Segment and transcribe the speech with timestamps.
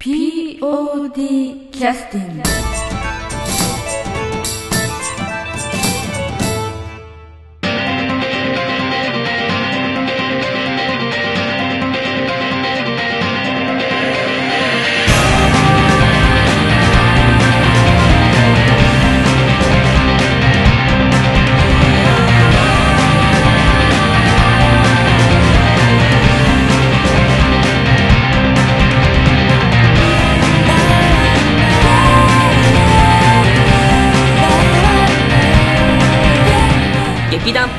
[0.00, 2.79] POD キャスティング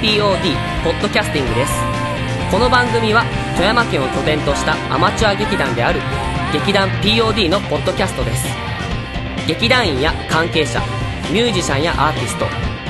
[0.02, 1.74] POD ポッドキャスティングです。
[2.50, 3.24] この番組は
[3.54, 6.00] 富山県を拠点としたアマチュア劇団である
[6.52, 8.48] 劇団 POD のポッドキャストです。
[9.48, 10.82] 劇団員や関係者
[11.32, 12.46] ミュージシャンやアーティスト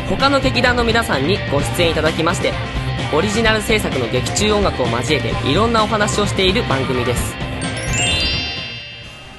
[0.10, 2.54] 他の劇団の皆さんにご出演いただきまして
[3.14, 7.36] オリジナル制作の劇中音楽を交えていろんなお話をしている番組です。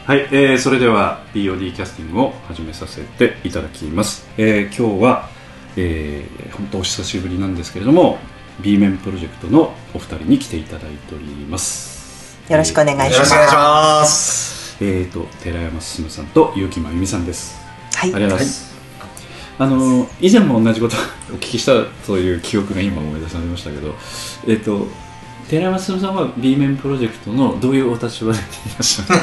[0.05, 5.31] はい、えー、それでは POD キャスティングを始めさせていただきます、えー、今日は、
[5.77, 8.19] えー、本当お久しぶりなんですけれども
[8.61, 12.39] B 面プロジェクトのお二人に来ていただいております。
[12.51, 13.13] よろしくお願いします。
[13.15, 14.77] よろしくお願いします。
[14.81, 17.57] えー、と寺山進さんと結城真由美さんです。
[17.95, 18.15] はい。
[18.15, 18.75] ありがとうございます、
[19.59, 20.99] あの以前も同じことを
[21.35, 21.73] お聞きした
[22.07, 23.95] という記憶が今思い出されましたけど
[24.49, 24.87] えっ、と
[25.49, 28.47] 寺山進さんは B 面プロジェクトのどういうお立場でいら
[28.81, 29.21] っしゃる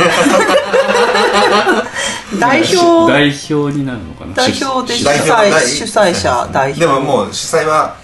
[2.40, 4.34] 代表、代表になるのかな？
[4.34, 6.80] 代表で主催、主催者、代表。
[6.82, 7.96] でももう主催は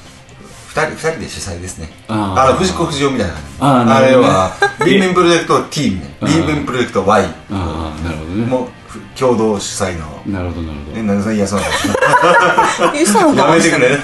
[0.70, 1.90] 二人二人で主催ですね。
[2.08, 3.34] あの藤子不二雄みたいな。
[3.60, 4.52] あーなあれるほどねは
[4.86, 6.16] B 面プロジェクト T ね。
[6.22, 10.06] あ B ー面プロジェクト Y ああなるほどねもうふ共同主催の。
[10.26, 13.44] なるほどなるほどえ、なん嫌そうなのえ、そうなんだ。
[13.50, 14.00] やめてくれ。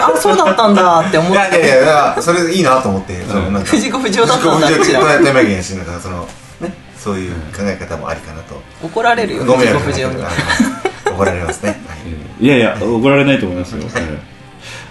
[0.00, 1.60] あ、そうだったんだって思っいやいて。
[1.60, 3.22] やいや、それいいなと思って。
[3.64, 6.26] 藤子不二雄だったんだ藤子不二雄うちらこうやってやけんし、なんかその、ね、
[7.06, 8.60] そういう考え方もありかなと。
[8.82, 9.92] 怒られるよ、ご迷惑。
[9.92, 11.70] か怒られますね。
[11.86, 11.94] は
[12.40, 12.46] い。
[12.46, 14.36] やいや怒られないと思いますよ、えー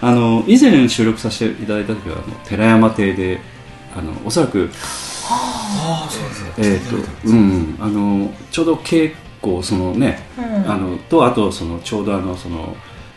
[0.01, 3.39] あの以前収録させていただいた時はあの寺山邸で
[3.95, 4.69] あのおそらく
[6.57, 10.71] えっ、とうんあのちょうど稽古そのね、うん。
[10.71, 12.75] あのとあとそのちょうどあのその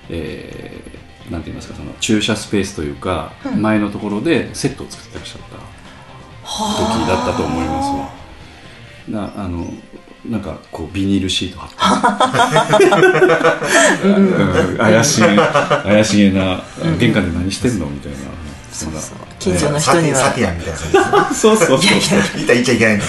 [0.08, 7.90] えーなんて言いますかその駐車スペースというか、前のところでセットを作ってらっしゃった時だったと思います。
[7.90, 8.17] わ
[9.10, 9.66] なあの
[10.28, 11.66] なんかこうビニールシート貼
[12.76, 14.08] って、う
[14.74, 16.62] ん怪しげ怪しげな、
[16.98, 18.18] 玄関で何してんのみたいな。
[18.72, 19.00] そんな。
[19.38, 20.18] 近所の人には。
[20.18, 21.80] サティアみたいな感そうそうそう。
[21.80, 21.98] いやい。
[21.98, 22.96] いた言っちゃいけない。
[22.96, 23.04] んだ。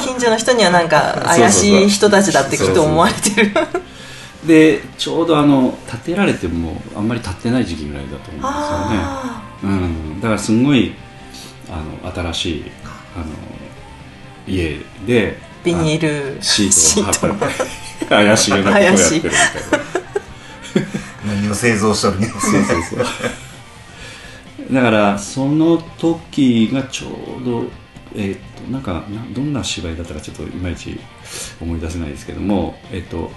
[0.00, 3.52] 近所の人にはなんか怪しい人たちだってきっと思われてる。
[4.46, 8.96] でちょうどあの建てられてもあんまり建ってない時期ぐらいだと思うんですよね。
[9.02, 10.94] あうん、だからすごい
[11.68, 12.64] あの新しい
[13.16, 13.24] あの
[14.48, 17.14] 家でービニールシートを貼っ
[17.98, 19.38] て怪しげなことをやってるみたいな。
[21.26, 22.40] 何を製造しとるにも。
[22.40, 22.98] そうそうそう
[24.72, 27.08] だからその時がちょ
[27.40, 27.64] うど
[28.14, 30.98] えーっとなんかなどんな芝居だったかちょっといまいち
[31.60, 33.30] 思い出せないですけどもえーっと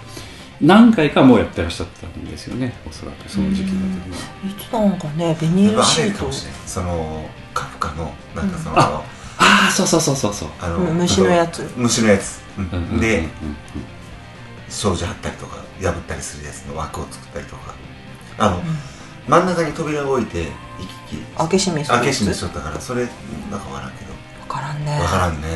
[0.61, 4.17] 何回かもうやってらっしゃったんですよねおそらくその時期の時は。
[4.47, 6.09] いつなんかね、ビニールあシート。
[6.11, 6.31] れかも。
[6.31, 6.59] しれない。
[6.67, 9.03] そのカフカのなんかその、あ
[9.41, 10.49] ああそうそうそうそうそう。
[10.61, 11.69] あのうん虫のやつ。
[11.75, 12.99] 虫のやつ、うん。
[12.99, 13.27] でうん
[14.69, 17.73] 障子貼ったりとか破ったりするやつの枠を作ったりとか。
[18.37, 18.63] あの、
[19.27, 20.47] 真ん中に扉を置いて行
[21.09, 21.37] き来。
[21.37, 23.05] 開け閉めすけ閉めしとったからそれ
[23.51, 24.11] なんかわからんけど。
[24.41, 24.99] わからんね。
[24.99, 25.47] わからんね。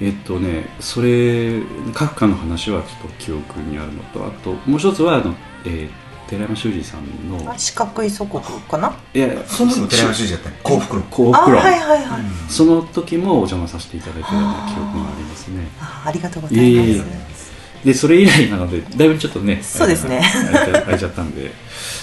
[0.00, 1.62] えっとねそれ
[1.94, 8.94] カフカの話はちょっと記憶にあるのとあともう一つはあの、えー寺山修司さんのあ四角い祖国かな？
[9.12, 12.22] いやその時も寺山修司やったね幸福論あ、幸福論はいはいはい。
[12.48, 15.68] その時もお邪魔させていただいたような記憶がありますね。
[15.80, 17.52] あありがとうございいえいえいます。
[17.82, 17.86] え。
[17.86, 20.22] でそれ以来なのでだいぶちょっとねそうですね。
[20.50, 21.50] 空いちゃ空いちゃったんで。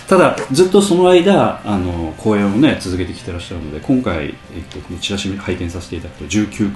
[0.08, 4.34] ただずっとその間あの公演をね続けてきてらっしゃるので今回、えっ
[4.70, 6.72] と、このチラシ拝見させていただくと19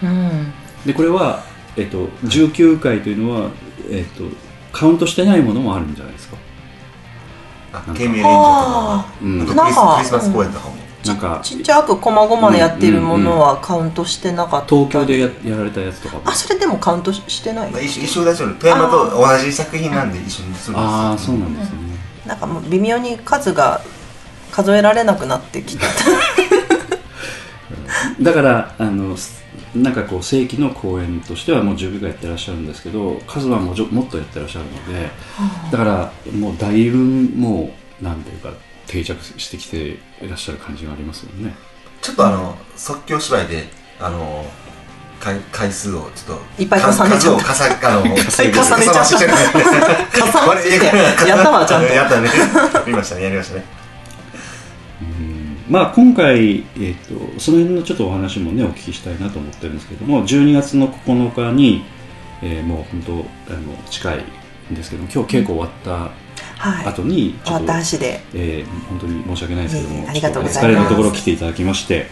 [0.00, 0.10] 回。
[0.10, 0.52] うん。
[0.86, 1.42] でこれは、
[1.76, 3.50] えっと、19回というのは、
[3.90, 4.24] えっと、
[4.72, 6.36] カウントしてないものもあるんじゃないですか
[7.72, 9.06] あ県民レンジャーとか。
[9.22, 9.42] うん。
[9.42, 10.74] あとクリスなんかクリスマス公演とかも、
[11.06, 11.40] なんか。
[11.42, 14.66] ちっちゃく細々でやってるものはカウントしてなかった。
[14.74, 16.22] 東京でややられたやつとかも。
[16.24, 17.70] あ、それでもカウントしてない？
[17.70, 21.76] まあ、一緒一緒だし富山と同じ作品なんで一緒にするんですああそうなんですね、
[22.26, 23.80] なんかもう微妙に数が
[24.50, 25.86] 数えられなくなってきた。
[28.20, 29.39] だからあのす
[29.74, 35.10] なんかこう正規の公演としてはもう10回やってらっしゃるんですけど数はもうちょもっとやってらっしゃるので
[35.70, 38.52] だからもうだいぶもうなんていうか
[38.86, 41.54] 定着してきていらっしゃる感じがありますよね。
[42.02, 43.68] ちょっとあの即興芝居で
[44.00, 44.44] あの
[45.20, 47.44] 回回数をちょっといっぱい重ねちゃった。
[47.44, 47.70] 数を
[48.48, 49.04] 重ねちゃった。
[49.04, 49.32] 重ねてる
[50.90, 51.28] 重なって。
[51.28, 51.92] やったわちゃんと。
[51.94, 52.28] やったね。
[52.28, 53.80] やりましたねやりましたね
[55.70, 56.94] まあ、今回、えー、
[57.34, 61.84] とその辺のちょっとお話もねお聞きしたいなと思ってるんですけども12月の9日に、
[62.42, 63.02] えーもう本
[63.46, 64.24] 当あの近い
[64.72, 66.10] んですけども今日稽古終わった
[66.58, 66.86] はい。
[66.86, 68.20] 後にち終わっょっと、た足で。
[68.34, 70.60] えー本当に申し訳ないですけどもいえいえありがとうございます。
[70.60, 72.06] ちょっお疲れのところ来ていただきまして、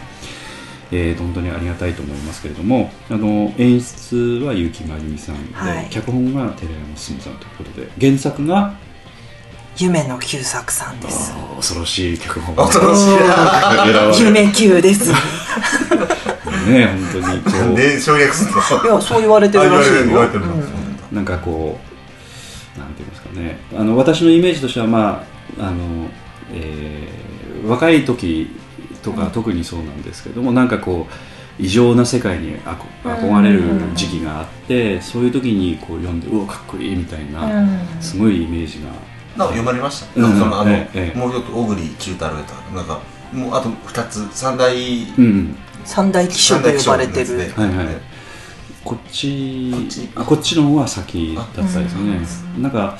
[0.91, 4.15] えーと本当にありがたいと思いますけれどもあの演出
[4.45, 5.87] は結城真由美さんで、はい。
[5.89, 8.75] 脚本が寺山進さんということで原作が
[9.79, 11.33] 夢の旧作さんです。
[11.55, 12.55] 恐ろしい脚本。
[12.55, 13.07] 恐ろし
[14.19, 14.23] い。
[14.23, 15.09] 夢旧です。
[15.09, 15.13] い
[16.69, 17.75] ね本当にこう。
[17.75, 18.51] で省略する
[18.89, 18.95] の？
[18.95, 20.21] やそう言われてるらしいよ。
[20.33, 21.79] うんなんかこ
[22.75, 23.59] うなんていうんですかね。
[23.77, 25.23] あの私のイメージとしてはま
[25.59, 26.09] ああの、
[26.53, 27.19] えー
[27.67, 28.55] 若い時
[29.03, 31.13] とか特にそうなんですけども、なんかこう
[31.61, 33.61] 異常な世界にあこ憧れる
[33.95, 37.79] 時期があって、そういう時にこう読んでうわかっこいいみたいな、うん。
[37.99, 38.91] すごいイメージが
[39.39, 40.21] なんか読まれました、うん。
[40.21, 42.99] なんかそのあの、えもう一つ小栗中太郎とかなんか
[43.33, 44.75] もうあと二つ三大
[45.17, 45.55] うん
[45.85, 47.25] 三大気象と呼ばれてる。
[47.25, 47.95] 三大気象のやつではいはい。
[48.83, 50.09] こっちこっち？
[50.15, 52.97] あこっちの方が先だったですね、なんか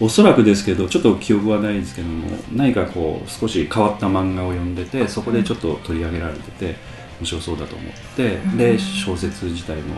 [0.00, 6.76] おそらくですけどちょっと記憶はないですけども何かこう少し変わった漫画を読んでてそこでちょっと取り上げられてて
[7.20, 9.94] 面白そうだと思って、で小説自体も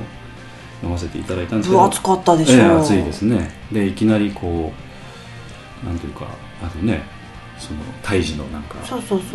[0.81, 1.81] 読ませていただいたんですけど。
[1.81, 3.53] 分厚かったでしょええ熱いですね。
[3.71, 4.82] でいきなりこう
[5.85, 6.27] なんていうか
[6.63, 7.03] あのね
[7.59, 8.77] その胎児のなんか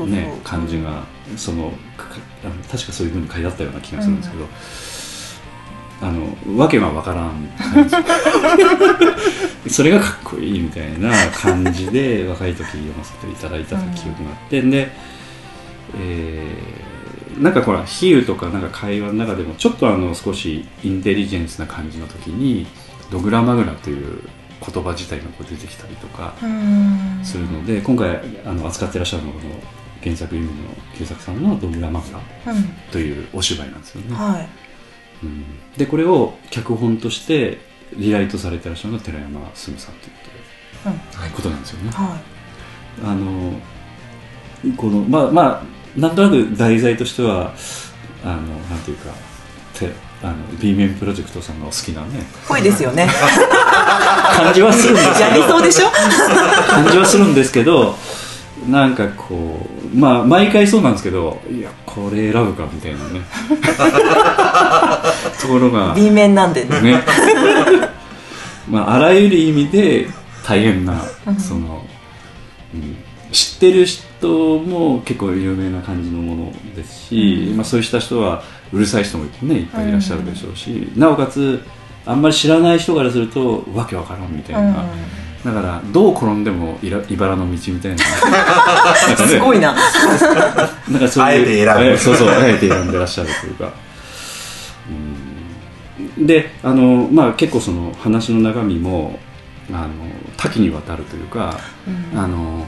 [0.06, 1.04] ね、感じが
[1.38, 2.08] そのか
[2.44, 7.50] あの確かそういうふうに書いてあったような気がするんですけど、あのわけがわからん
[9.70, 14.92] それがかっこいいみたいな感じで 若い時読ませていただいた記憶があって、で、
[15.98, 16.88] えー
[17.38, 22.66] なんかほら比喩とかなんか会話の中でもちょっとあの少しインテリジェンスな感じの時に
[23.12, 24.22] ドグラマグラという
[24.60, 27.20] 言葉自体がこう出てきたりとか、うん。
[27.24, 29.56] するので今回あの扱ってらっしゃるのがこの
[30.04, 30.52] 原作意味の
[30.98, 32.12] 旧作さんの「ドグラマグ
[32.46, 34.48] ラうん」というお芝居なんですよね、はい。
[35.24, 35.44] うん。
[35.78, 37.60] でこれを脚本として
[37.96, 40.20] リライトされてらっしゃるのが寺山進さんというこ
[40.84, 41.30] とではい。
[41.32, 41.92] ことなんですよね。
[41.92, 42.18] は
[43.04, 43.54] あの
[44.76, 47.54] このまあまあなんとなく題材としては
[48.24, 49.12] あのなんていうか
[49.74, 49.92] て
[50.24, 52.08] あの B 面プロジェクトさんがお好きなね。
[52.20, 53.08] いぽいですよね。
[54.36, 55.20] 感じはするんですけど。
[55.22, 55.88] やりそうでしょ？
[56.70, 57.96] 感じはするんですけど
[58.68, 63.22] なんかこうまあ毎回そうなんですけどいやこれ選ぶかみたいなね。
[65.42, 66.82] ところが B 面なんでね。
[66.82, 67.04] ね。
[68.70, 70.08] まああらゆる意味で
[70.46, 70.96] 大変な
[71.38, 71.86] その、
[72.74, 72.98] うん
[73.30, 74.26] 知ってる人
[74.60, 78.42] も結構有名な感じのものですし、まあ、そうした人は
[78.74, 81.64] うるさい人もねいっぱいいらっしゃるでしょうし、なおかつ
[82.06, 84.86] あんまり知らない人からするとわけわからんみたいな、
[85.46, 88.04] だからどう転んでもいら茨の道みたいな。
[89.16, 89.74] すごいな。
[90.90, 91.84] なんかそういうあえて選ぶ。
[91.86, 93.72] えそうそうあえて選んでらっしゃるというか。
[96.18, 96.28] うん。
[96.28, 99.20] であの、まあ、結構その話の中身も
[99.72, 99.90] あの
[100.38, 101.60] 多岐にわたるというか、
[102.16, 102.66] あの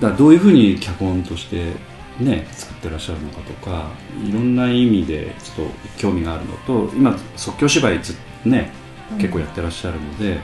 [0.00, 1.72] だからどういうふうに脚本として
[2.20, 3.90] ね作ってらっしゃるのかとか
[4.22, 8.14] いろんな意味でちょっと興味があるのと今即興芝居ず
[8.44, 8.70] ね
[9.18, 10.38] 結構やってらっしゃるので、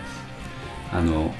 [0.93, 1.33] あの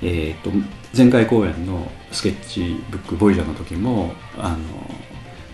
[0.00, 0.50] えー、と
[0.96, 4.56] 前回公演のスケッチブック「ボイジャー」の時もあの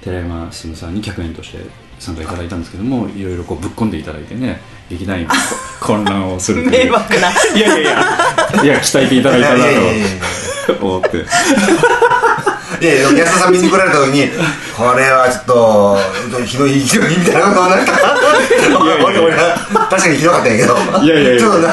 [0.03, 1.59] 寺山進さんに客演として
[1.99, 4.61] 参加いただいたんですけどもいろいろこうぶっ込んでいただいてね
[4.91, 5.33] 劇団員も
[5.81, 6.85] 混乱をするという。
[6.87, 7.31] 迷惑な。
[7.31, 8.65] いやいやいや。
[8.65, 9.65] いや 鍛えていただいたな
[10.79, 11.25] と思って
[12.81, 14.31] いやいや安田さん見に来られた時に
[14.77, 17.93] これはちょっとひどいひどいみたいなことはなんか
[19.05, 21.05] 俺俺確かにひどかったんやけど。
[21.05, 21.41] いやいやいや。
[21.41, 21.69] ちょっとな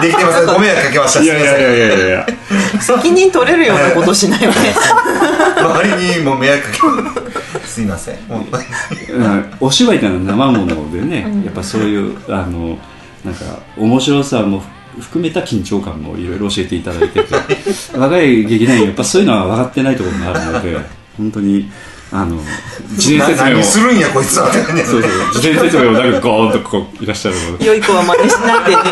[0.00, 0.46] でできてません。
[0.46, 1.22] ご迷惑かけました。
[1.22, 2.26] いやいやいやいやいやいや。
[2.80, 4.74] 責任取れるようなことしないよね
[5.58, 6.68] 周りにも迷惑か
[7.60, 8.16] けすいません。
[9.60, 12.78] お芝居ってのは生ものでね、やっぱそういうあの
[13.24, 13.44] なんか
[13.76, 14.62] 面白さも
[14.98, 17.34] 含めた緊張感もいろいろ教えていただいてて。
[17.96, 20.78] 若い劇団員やっぱそういうのは分かってないところがあるので
[21.16, 21.70] 本当に
[22.12, 22.40] あの
[22.96, 23.52] 事前説明を。
[23.54, 24.52] 何するんやこいつは。
[24.52, 25.02] そうそう。
[25.40, 27.66] 事前説明をなんかゴーンとこういらっしゃるので。
[27.66, 28.82] 良い子は真似しないでね。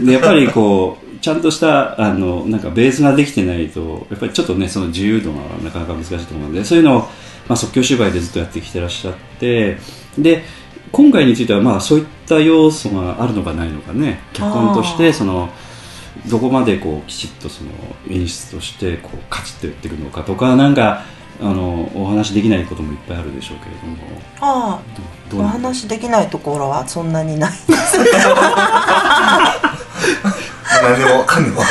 [0.06, 7.08] でやっぱりこうちゃんとしたあのなんかベースができてないとやっぱりちょっとねその自由度がなかなか難しいと思うのでそういうのを、ま
[7.50, 9.78] あ、即興芝居でずっとやってきてらっしゃって
[10.16, 10.44] で
[10.92, 14.20] 今回についてはまあそういった要素があるのかないのかね。
[14.32, 15.48] 脚本としてその
[16.28, 17.70] どこまでこうきちっとその
[18.08, 21.04] 演出としてこうカチッとやっていくのかとかなんか
[21.40, 23.96] あのお話できないこともいっぱいあるでしょうけれども。
[24.40, 27.52] ああお話できないところはそんなにない
[30.82, 31.62] 何 でもかんでも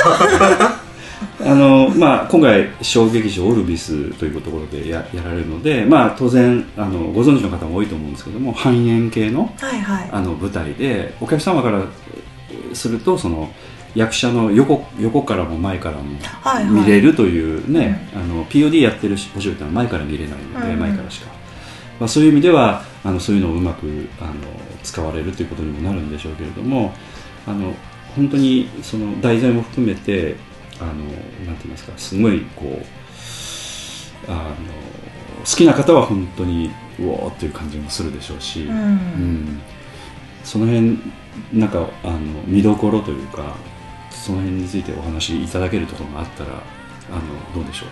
[1.42, 10.10] あの、まあ、今回小劇場オルビスというところでややられるので、まあ、当然あのご存知の方も多いと思うんですけども半円形のはいはい。
[10.12, 11.84] あの舞台でお客様から
[12.74, 13.50] するとその
[13.96, 16.74] 役者の横横からも前からもはいはい。
[16.74, 20.80] 見れるというね、あの POD やってるお仕事は前から見れないので、うん。
[20.80, 21.32] 前からしか、
[22.00, 24.34] まあ、そういう意味ではあのそういうのをうまくあの
[24.84, 26.94] 使われるということにもなるんでしょうけれども
[27.48, 27.74] あの
[28.16, 30.36] 本当にその題材も含めて
[30.80, 31.14] あのなんて
[31.46, 32.66] 言いますかすごいこ
[34.28, 34.42] うあの
[35.40, 38.76] 好きな方は本当にうおーっていう感じもするでしょうし、うん。
[38.78, 39.62] うん。
[40.44, 41.00] その辺
[41.54, 43.56] なんかあの見どころというか
[44.12, 47.90] その辺についてお話しいただけるところがあったらあのどうでしょう？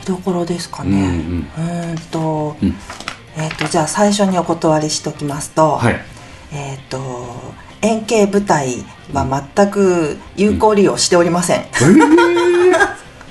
[0.00, 1.22] 見どころですかね。
[1.56, 1.98] うーん。
[2.10, 2.74] と,、うん。
[3.36, 6.00] えっ、とじゃあ最初にお断りしときますと、はい。
[6.52, 6.98] えっ、と
[7.82, 12.76] 円形舞台は全く有効利用しておりません、えー、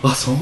[0.03, 0.35] あそう。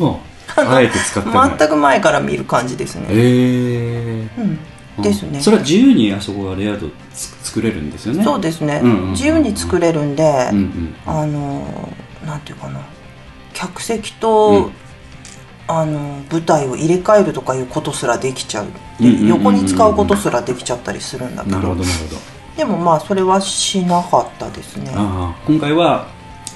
[0.58, 4.60] あえて使ってない全く前から見る感じですね、えうん。
[5.00, 5.42] ー、ですね。
[5.42, 8.24] それは自由にあそこはレイアウトつ作れるんですよね。
[8.24, 10.96] そうですね、うんうんうん自由に作れるんで、うんうん。
[11.06, 11.94] あの
[12.26, 12.80] なんていうかな。
[13.54, 14.72] 客席と、うん。
[15.68, 18.68] あの舞台を入れ替えるとかいうことすらできちゃう,、
[19.02, 19.28] うんうんうんうん。
[19.30, 21.58] 横に使うことすらできちゃったりするんだけど。
[21.58, 24.92] なるほどなるほどでもまあそれはしなかったですね。
[24.96, 26.08] ああ今回は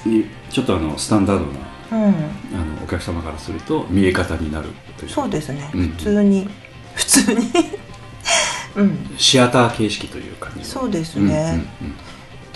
[0.06, 1.98] いちょっとあのスタンダードなうん。
[1.98, 5.10] あのお客様からすると見え方になるという。
[5.10, 5.88] そうですね、うん。
[5.90, 6.48] 普通に
[6.94, 7.40] 普通に。
[8.76, 9.14] うん。
[9.18, 10.64] シアター形式という感じ。
[10.64, 11.64] そうですうんね、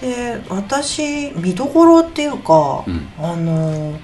[0.00, 3.08] で私見どころっていうか、うん。
[3.18, 3.98] あの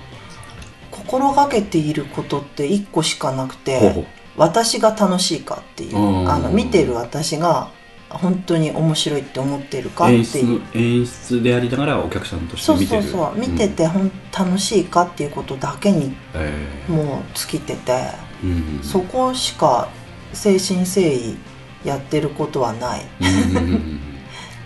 [0.91, 4.07] 心がけていることって一個しかなくて
[4.37, 5.99] 私が楽しいかっていう。
[5.99, 7.69] うんあの見てる私が
[8.11, 10.63] 本当に面白いって思ってるかっていう。
[10.75, 13.03] 演出でありながらお客さんとしてそう見てる。
[13.03, 18.15] そうそう見ててほん楽しいかっていうことだけにえもう尽きてて、え
[18.45, 18.81] うん。
[18.83, 19.89] そこしか
[20.33, 21.37] 誠心誠意
[21.85, 23.03] やってることはない。
[23.21, 23.57] うん。
[23.57, 24.01] うんうん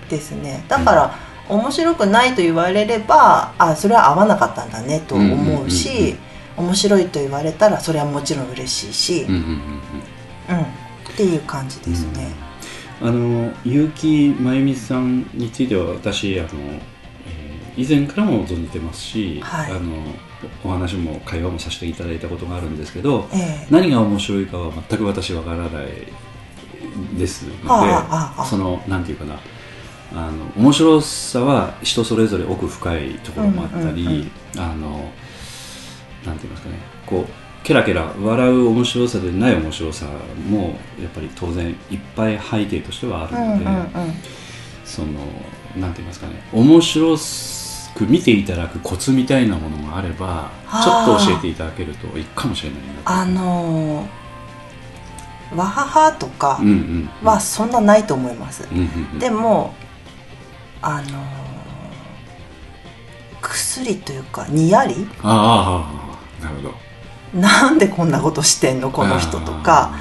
[0.09, 0.65] ですね。
[0.69, 1.15] だから、
[1.49, 6.17] 面白くないと言われればあそれは合わなかったんだねと思ううんうんうんし
[6.57, 9.43] 面白いと言われたらそれはもちろん嬉しいし、うんうん
[10.49, 10.65] うんうん。
[10.65, 12.44] っていう感じですね。
[13.05, 16.85] うんあの結城真由美さんについては私あの、えー
[17.77, 19.73] 以前からも存じてますし、はい。
[19.73, 19.97] あの
[20.63, 23.67] お話も会話もさせていただいたことがあるんですけどええ。
[23.71, 25.87] 何が面白いかは全く私わからない
[27.19, 29.41] ですので、そのなんていうかな
[30.13, 35.11] あの面白さは人それぞれ奥深いところもあったり、あの
[36.25, 40.07] なんて言いますかねこうケラケラ笑う面白さでない面白さ
[40.49, 44.15] もやっぱり当然いっぱい背景としてはあるので、うんうんうん
[44.85, 45.13] その
[45.77, 46.35] なんて言いますかね。
[46.53, 47.17] 面白
[47.97, 50.51] く見ていただくコツみたいなものがあれば
[50.85, 53.11] ちょっと教えていただけるといいかもしれないなと。
[53.11, 56.61] あのー、わははとか
[57.25, 58.69] はそんなないと思います。
[58.71, 59.19] うんうんうん。
[59.19, 59.75] でも
[60.83, 61.45] あのー
[63.41, 65.89] 薬というかにやりあ
[66.41, 66.75] あなるほど
[67.35, 68.91] なんでこんなことしてんの？
[68.91, 69.95] この人とか。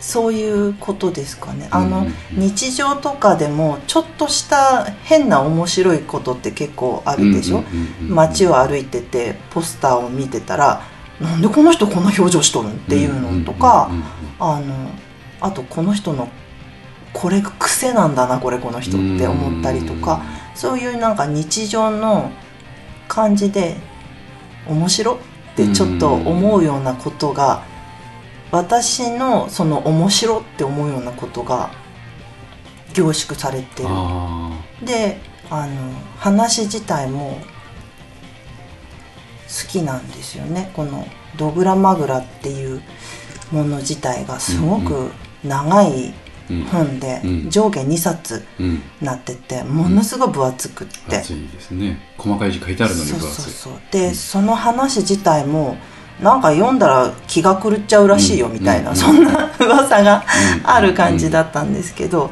[0.00, 1.68] そういうことですかね。
[1.72, 2.06] あの、うんうん。
[2.06, 10.82] うん日常とかでもちょっとした変な面白いことって結構あるでしょ、うんうん街を歩いててポスターを見てたら
[11.20, 13.90] なんでこの人こんな表情しとるんっていうのとか、
[14.38, 14.90] あの
[15.40, 16.28] あとこの人の
[17.12, 20.22] これ癖なんだなこれこの人って思ったりとか、
[20.54, 22.30] そういうなんか日常の
[23.08, 23.76] 感じで
[24.68, 25.18] 面白っ
[25.56, 27.64] てちょっと思うようなことが
[28.50, 31.70] 私のその面白って思うようなことが
[32.94, 33.88] 凝縮されてる。
[33.90, 34.50] あ
[34.82, 35.20] で
[35.50, 37.38] あの話自体も
[39.48, 40.70] 好きなんですよね。
[40.74, 41.06] この
[41.36, 42.82] 「ドグラマグラ」っていう
[43.50, 45.10] もの自体がすごく
[45.42, 46.12] 長い
[46.70, 47.50] 本でうん。
[47.50, 48.82] 上下2冊うん。
[49.00, 51.98] なっててものすごい分厚くって、熱いですね。
[52.16, 53.44] 細かい字書いてあるのにそう分厚い。
[53.44, 55.76] そうそうで、その話自体も
[56.20, 58.96] なんか読んだら気が狂っちゃうらしいよみたいな、うん。
[58.96, 60.24] そんな噂が
[60.58, 60.70] うん。
[60.70, 62.30] ある感じだったんですけど、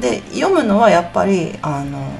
[0.00, 2.12] で読むのはやっぱりあの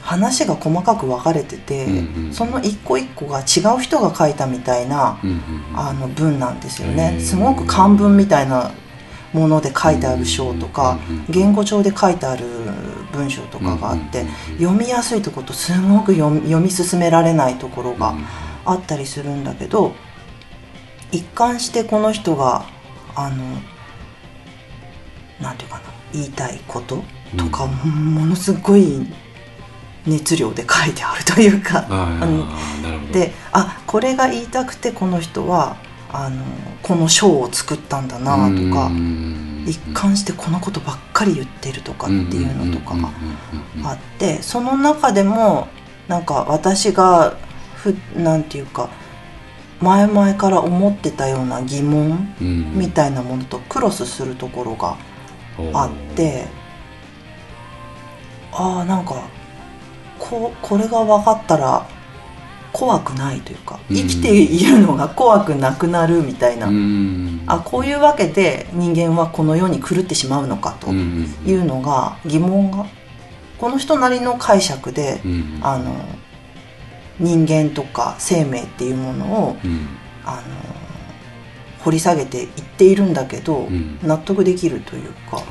[0.00, 2.32] 話が細かく分かれてて、うんうん。
[2.32, 5.20] その一個一個が違う人が書いたみたいな、
[5.76, 7.20] あの文なんですよへねー。
[7.20, 8.70] すごく漢文みたいな
[9.32, 12.44] もので書いてある章とか言語帳で書いてある
[13.12, 14.24] 文章とかがあって
[14.58, 18.14] 読みやすいところとすごく読み進められないところが
[18.64, 19.94] あったりするんだけど
[21.12, 22.64] 一貫してこの人が
[23.14, 23.44] あの
[25.40, 25.82] なんていうかな
[26.12, 27.02] 言いたいこと
[27.36, 29.06] とか、ものすごい
[30.06, 31.86] 熱量で書いてあるというか。
[33.12, 35.76] であこれが言いたくてこの人は
[36.12, 36.42] あの
[36.82, 38.90] この章を作ったんだなとか
[39.66, 43.10] 一貫してこのことばっかり言ってるとかっていうのとかが
[43.84, 45.68] あってその中でも
[46.08, 47.36] なんか私が
[47.76, 48.88] ふなんていうか
[49.80, 52.34] 前々から思ってたような疑問
[52.74, 54.96] みたいなものとクロスするところが
[55.72, 56.46] あって
[58.52, 59.22] ああなんか
[60.18, 61.86] ここれが分かったら
[62.72, 63.96] 怖くないというかうん。
[63.96, 67.42] 生きているのが怖くなくなるみたいな、うん。
[67.46, 72.86] あこういうわけで人間はこの世に狂ってしまうのかというのが疑問が
[73.58, 75.94] この人なりの解釈でうんあの
[77.18, 79.88] 人間とか生命っていうものをうん。
[80.24, 80.42] あの
[81.84, 83.98] 掘り下げていっているんだけど、ん。
[84.02, 85.42] 納得できるというか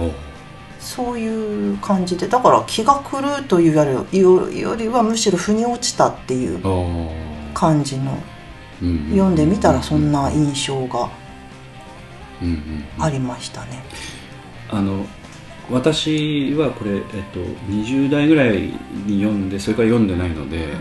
[0.79, 6.61] そういう感じでだから気が狂うというよりよよりはむしろ腑に落ちたっていう
[7.53, 8.17] 感じの
[8.81, 11.09] うん読んでみたらそんな印象が
[12.41, 12.53] うんうん
[12.97, 13.03] うん。
[13.03, 13.83] ありましたね。
[14.69, 15.05] あの
[15.69, 18.73] 私はこれ、えっと、20代ぐらい
[19.05, 20.73] に読んでそれから読んでないので、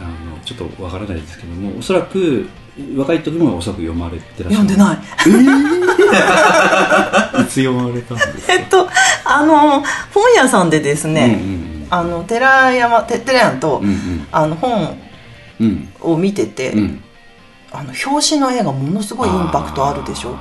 [0.00, 0.02] あ
[0.34, 2.48] のちょっとわからないですけどもおそらく
[2.96, 4.64] 若い時もおそらく読まれてらっしゃる。
[4.64, 4.96] 読んでない。
[7.42, 8.52] いつ読まれたんですか？
[8.52, 8.88] えっと
[9.24, 9.82] あの
[10.12, 14.26] 本屋さんでですね、うんうんあの寺山て寺山と、うんうん。
[14.30, 14.98] あの本
[15.58, 15.88] うん。
[16.02, 17.02] を見てて、うん。
[17.72, 20.36] あの表紙の絵がものすごいインパクトあるでしょ？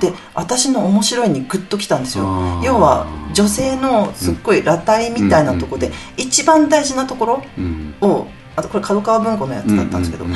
[0.00, 2.24] で私の面白いにグッときたんですよ。
[2.62, 5.94] 要は女性のすっごい裸体みたいなところで、うん。
[6.18, 7.94] 一番大事なところうん。
[8.02, 10.26] をあとこれ角川文庫のやつだったんですけど、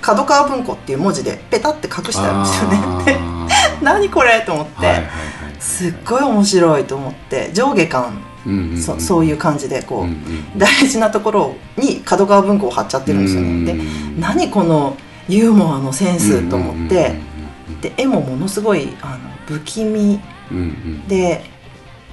[0.00, 3.18] 角川文庫っていう文字でペタって隠してあるんですよね。
[3.82, 5.12] 何これと思って、はいはいはい
[5.58, 13.78] すっごい面白いと思って上下感、うんうんうんそそういう感じでこう、うんうん大事なところに角川文庫を貼っちゃってるんですよね、で
[14.18, 14.96] 何この
[15.28, 17.16] ユーモアのセンスと思って、
[17.82, 20.20] で絵もものすごいあの不気味
[21.06, 21.44] で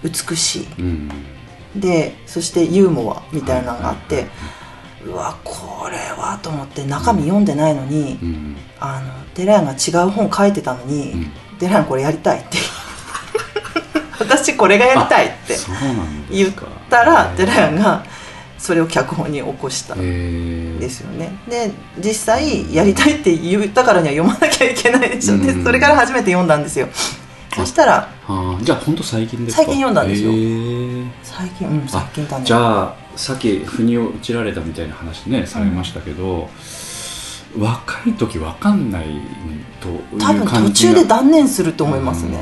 [0.04, 1.10] 美しうん
[1.76, 4.28] いでそしてユーモアみたいなのがあって、
[5.06, 8.56] うわこれはと思って中身読んでないのに、うん。
[8.80, 11.32] あの寺屋が違う本書いてたのに、うん。
[11.60, 12.58] 寺屋これやりたいって。
[14.20, 15.58] 私これがやりたいって
[16.32, 16.52] 言っ
[16.90, 18.04] たら寺屋が
[18.58, 19.94] それを脚本に起こした。
[19.96, 21.32] んですよね。
[21.48, 25.38] で実際やりたいって言ったからには読まなきゃいけないでしょ。
[25.38, 25.64] でうん。
[25.64, 26.88] それから初めて読んだんですよ。
[27.56, 28.10] そしたら
[28.62, 29.64] じゃあ本当最近ですか？
[29.64, 30.32] 最近読んだんですよ。
[31.24, 32.46] 最近うん最近だね。
[32.46, 36.50] じゃあさっき腑に落ちられたみたいな話ねされましたけど、
[37.58, 39.06] 若い時わかんない
[39.80, 40.94] という多分感じが。
[40.94, 42.38] 途中で断念すると思いますね。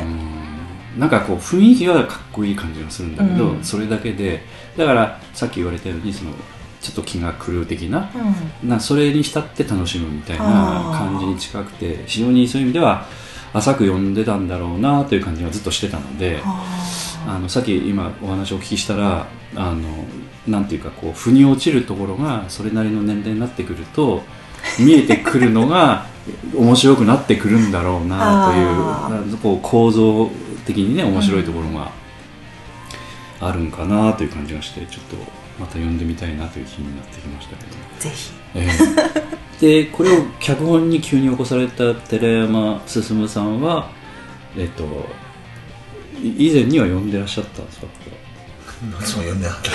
[0.95, 0.99] うん。
[0.99, 3.63] なんかこう雰囲気はかっこいい感じがするんだけど、うん。
[3.63, 4.43] それだけで
[4.77, 6.31] だからさっき言われたようにその
[6.81, 8.12] ちょっと気が狂う的な
[8.62, 8.69] うん。
[8.69, 10.43] なそれに浸って楽しむみたいな
[10.97, 13.05] 感じに近くて非常にそういう意味では
[13.53, 20.05] 浅く読んでたんだろうなという感じがずっとしてたのであのさっき今お話をお聞きしたらあの
[20.47, 24.23] なんていうかこう腑に落ちるところがそれなりの年齢になってくると
[24.79, 26.06] 見えてくるのが
[26.56, 28.53] 面白くなってくるんだろうなと
[29.29, 30.29] いうこう構造
[30.65, 31.91] 的にね面白いところが
[33.39, 35.15] あるんかなという感じがしてちょっと
[35.60, 37.71] また読んでみたいなという気になってきましたけど。
[37.99, 38.32] ぜひ。
[38.56, 38.67] え
[39.62, 39.84] え。
[39.84, 43.89] でこれを脚本に急に起こされた寺山進さんは、
[44.58, 44.84] えっと、
[46.21, 47.88] い以前には読んでらっしゃったんですか？
[48.91, 49.69] これ私も読んでなかった。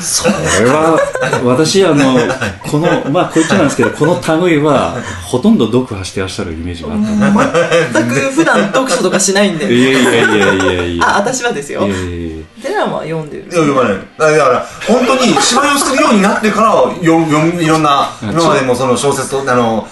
[0.00, 0.32] それ
[0.66, 0.98] は
[1.44, 2.18] 私あの
[2.62, 4.94] このまあこう言っちゃなんですけどこの類は
[5.24, 7.18] ほとんど読破してらっしゃるイメージがあったの
[7.92, 9.66] 全く普段読書とかしないんで。
[9.66, 11.16] でいやいやいやいやいや。
[11.16, 11.86] あ私はですよ。
[11.86, 12.44] いやいやいや。
[12.62, 13.44] 寺山は読んでる。
[13.44, 13.92] いや読まない。
[13.96, 13.98] だ
[14.38, 19.88] から本当に芝居をするようになってから読む読むいろんなうん今までもその小説とあの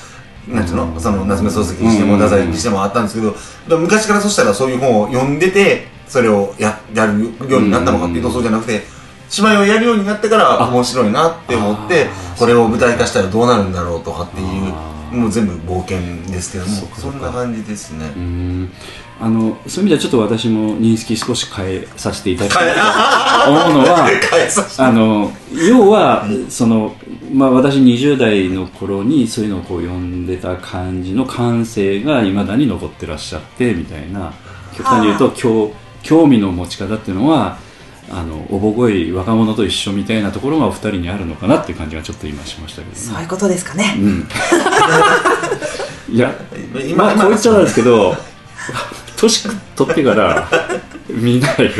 [0.48, 3.26] なんうのその夏目漱石にしてもうん太宰にしてもあったんですけ
[3.68, 8.82] ど昔からそしたらそういう本を読んでてそれをややるようになったのかっていうとそうじゃなくて
[9.28, 12.06] 芝居をやるようになってから面白いなって思って
[12.38, 14.72] これを舞台化したらどうなるんだろうとかっていう
[15.10, 15.98] もう全部冒険
[16.32, 18.06] ですけどもそんな感じですね。
[19.18, 22.74] あのそういう意味ではちょっと私も認識少し変えさせていただきたい
[23.46, 24.08] と 思うのは
[24.78, 26.94] あの要は、その
[27.32, 34.32] まあ、私20代の頃にそういうのをこう読んでた感じの感性がいまだに残ってらっしゃってみたいな
[34.76, 37.58] 極端に言うと、興興味の持ち方っていうのは
[38.10, 42.96] あのおぼこい若者と一緒みたいなところがお二人にあるのかなっていう感じがちょっと今しましたけどね。
[42.96, 43.96] そういうことですかね。
[43.98, 44.28] うん。
[46.14, 46.32] いや
[46.94, 48.16] まあこう言っちゃなんですけど
[49.16, 50.48] 年取ってから
[51.08, 51.70] 見ないよ。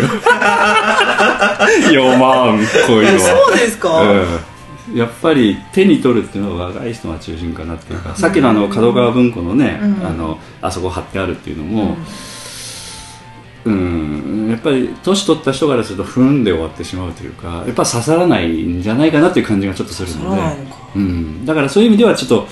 [1.93, 3.31] 4万こういうのは。
[3.47, 10.07] そうですか、うん、やっぱり手に取るっていうのは若い人が中心かなっていうか、さっきのあの角川文庫のね、うん。
[10.07, 11.97] あのあそこ貼ってあるっていうのも、
[13.67, 20.43] うん、やっぱり年取った人からすると踏んで終わってしまうというかやっぱ刺さらないんじゃないかなっていう感じがちょっとするそので
[20.95, 22.47] うん、だからそういう意味ではちょっと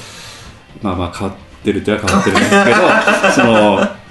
[0.82, 2.76] まあまあ変わってるとは変わってるんですけど
[3.32, 4.04] その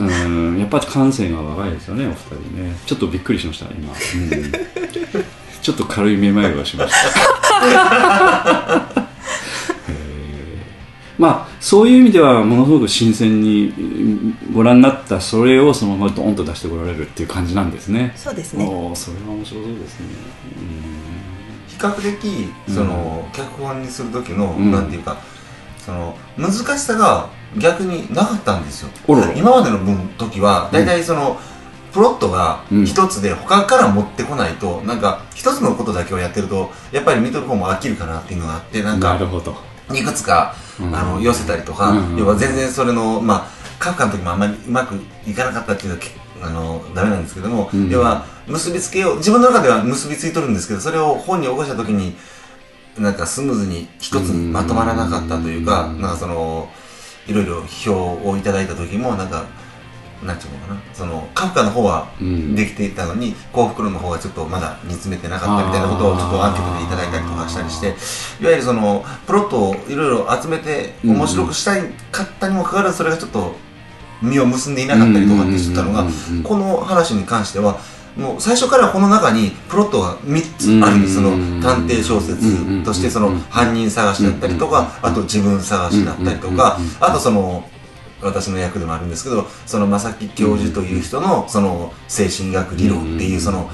[0.00, 0.58] うん。
[0.58, 2.76] やっぱ感性が若いですよねお二人ね。
[2.86, 4.52] ちょっとびっくりしました今、うん、
[5.62, 6.98] ちょっと軽いめまいがしました。
[11.18, 18.12] まあそういう意味ではものすごく新鮮にうんご覧になったそれをそのままドーンと出してこられるっていう感じなんですね。
[18.16, 18.64] そうですね。
[18.64, 18.70] そ
[19.10, 20.06] れは面白そうですね。
[21.68, 24.70] 比較的その、脚本にする時の、うん。
[24.70, 25.18] なんていうか
[25.78, 28.90] その難しさが逆になかったんですよ。
[29.06, 29.32] おろろ。
[29.32, 31.38] 今までの分時は大体その、
[31.92, 32.86] プロットがうん。
[32.86, 39.54] 一つで他から持ってこないと、なんか一つのことだけをやってるとやっぱり見とる方も飽きるかなっていうのがあってなうんんかなるほど
[39.94, 40.94] いくつか、うん。
[40.94, 42.16] あの寄せたりとか、うん。
[42.16, 43.46] 要は全然それのまあ
[43.78, 44.94] カフカの時もあんまりうまく
[45.26, 46.10] いかなかったっていうのはけ
[46.42, 47.88] あのダメなんですけども、うん。
[47.88, 52.16] 要は結びつけよう自分の中では結びついとるんですけどそれを本に起こした時に
[52.98, 56.00] なんかスムーズに一つにまとまらなかったというか、うん。
[56.00, 56.68] なんかその
[57.26, 59.44] いろいろ表をいただいた時もなんか
[60.22, 60.80] なんていうのかな。
[60.92, 62.54] そのカフカの方はうん。
[62.54, 67.88] できていたのに幸福論の方がちょっとまだ煮詰めてなかったみたいなことをちょっとアンケートでいただいたりとかしたりして
[68.42, 73.54] いわゆるそのプロットをいろいろ集めて面白くしたいかったにもかかわらずそれがちょっと
[74.22, 76.04] 実を結んでいなかったりとかって知ったのが
[76.44, 77.78] この話に関しては
[78.16, 81.14] もう最初からこの中にプロットが3つあるんです。
[81.14, 81.30] その
[81.62, 87.68] 探偵小説としてその犯人探しだったりとかあと自分探しだったりとかあとその
[88.22, 93.70] 私の役でもあるんですけどその正木教授という人のその精神学理論っていうその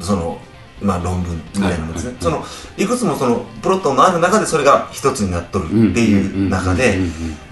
[0.00, 0.38] その
[0.80, 2.16] まあ論文みたいなものですね。
[2.20, 2.44] その
[2.76, 6.98] いくつもそのプロットのある中でそれが一つになっとるっていう中で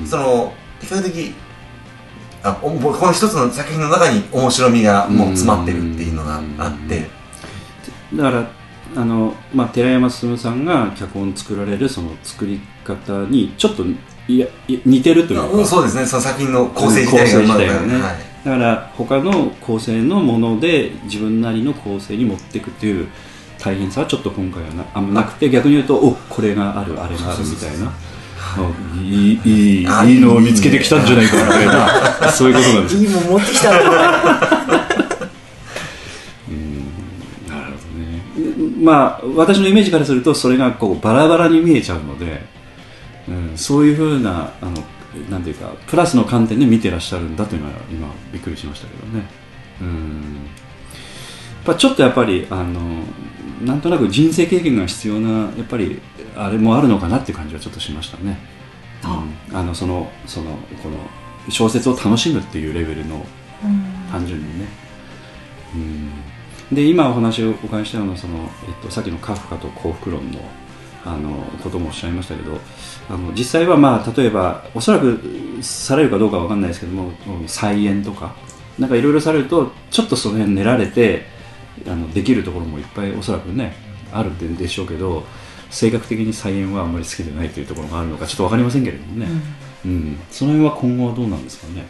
[0.05, 1.35] その比較的
[2.43, 7.07] あおこの一つの作品の中に面白みがもう詰まってるっていうのがあって。
[8.15, 8.51] だから
[8.95, 13.85] あの、まあ、寺山進さんが脚本作られるその作り方にちょっと
[14.37, 16.07] いやい似てるというか、うんそうですね。
[16.07, 17.95] その作品の構成自体が構成自体がね。
[18.01, 18.33] はい。
[18.45, 23.09] だから他の構成のもので自分なりの構成に持っていくっていう
[23.59, 27.93] 大変さはちょっと今回はなあんまなくて逆に言うとおこれがあるあれがあるみたいな。
[28.55, 28.59] あ
[29.01, 32.33] いいいいあいいのを見つけてきたんじゃないかみたいな。
[32.33, 32.97] そういうことなんです。
[32.97, 34.01] よいいもん持ってきたのなるほ
[37.49, 38.25] どね。
[38.83, 42.43] まあ私のイメージからするとそれがこうバラバラに見えちゃうので、
[43.29, 44.83] うん、そういうふうなあの
[45.31, 49.25] なんていうかプラスの観点で見てらっしゃるんだというのは今びっくりしましたけどね。
[49.81, 49.89] うん。
[49.89, 53.05] やっぱちょっとやっぱりあの
[53.65, 56.01] なんとなく人生経験が必要なやっぱり
[56.37, 58.39] あれもあるのかなっていう感じはちょっとしましたね、
[59.51, 60.99] うん、あのそのそのこの
[61.49, 63.25] 小説を楽しむっていうレベルの
[64.11, 64.67] 単純にね、
[65.75, 65.79] う
[66.73, 70.41] ん、で今お話をお伺いしたようなその、えっと、さっきのカフカと幸福論の
[71.05, 71.31] あの
[71.63, 72.59] こともおっしゃいましたけど
[73.11, 75.19] あの実際はまあ例えばおそらく
[75.61, 78.35] されるかどうかわかんないですけどもうん菜園とか
[78.79, 81.27] なんかいろいろされるとちょっとその辺練られて
[81.87, 83.75] あのできるところもいっぱいおそらくね
[84.13, 85.25] あるんでしょうけど
[85.71, 89.27] 性格的に菜園はあんまり好きでないというところがあるのかちょっとわかりませんけれどもね、
[89.87, 90.19] うん。
[90.31, 91.87] その辺は今後はどうなんですかね？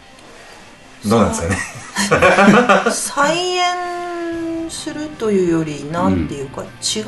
[1.06, 2.90] どうなんですかね。
[2.90, 7.00] 再演するというよりなんていうか、違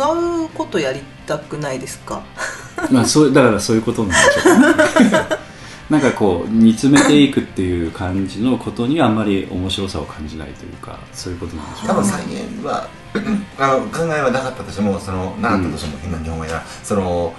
[0.47, 2.23] うことやりたくないですか？
[2.91, 5.27] まあそうだからそういうことなんでしょうね。
[5.91, 12.89] なんかこう煮詰めていくっていう感じのことにはあんまり面白さを感じないというかそういうことなんでしょう多分再現は
[13.61, 17.35] あの考えはなかったとしてもそのなかったとしても変な日本語やなその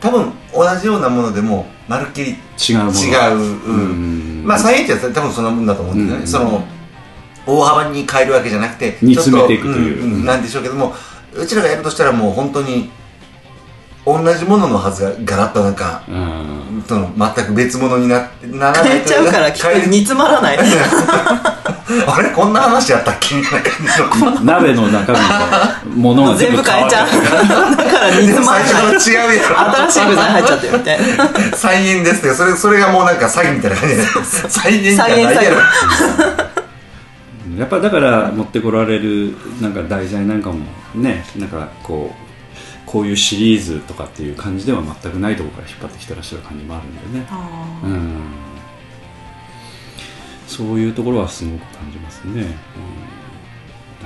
[0.00, 3.00] 多分同じようなものでもまるっきり違うもの。
[3.00, 4.40] 違う、うん。
[4.40, 4.46] うん。
[4.46, 6.28] まあ再現って多分そんなもんだと思うんだよね、うん。
[6.28, 6.64] その
[7.46, 9.98] 大幅に変えるわけじゃなくて煮詰めていくという。
[9.98, 10.24] ちょっんん。
[10.24, 10.94] なんでしょうけども
[11.34, 12.90] うちらがやるとしたらもう本当に
[14.04, 16.84] 同じもののはずがガラッとなんかうん。
[16.86, 20.58] その全く別物になってならない変えちゃうから煮詰まらない
[22.06, 23.36] あれこんな話やったっけ？
[23.36, 23.70] みたいな
[24.08, 24.40] 感じの。
[24.44, 25.18] 鍋の中身
[25.92, 27.08] のものが全部変えちゃう。
[27.76, 28.64] だから煮でも詰まら。
[28.64, 29.60] 最ない初の違うやろ。
[29.88, 31.56] 新しい具材入っちゃってるみたいな。
[31.56, 33.76] 再現ですってそれそれがもうなんか詐欺みたいな。
[33.76, 34.02] 感じで
[34.48, 35.56] 再現じゃないやろ。
[35.56, 35.62] ね
[37.58, 40.58] やっぱだから持ってこられるなんか題材なんかも
[40.94, 42.26] ねなんかこう
[42.84, 47.26] こういうシリーズとかっていう感じでは全くないところから引っ張ってきてらっしゃる感じもあるんでね。
[47.84, 48.20] うん
[50.46, 52.50] そういうところはすごく感じますね、うん、なる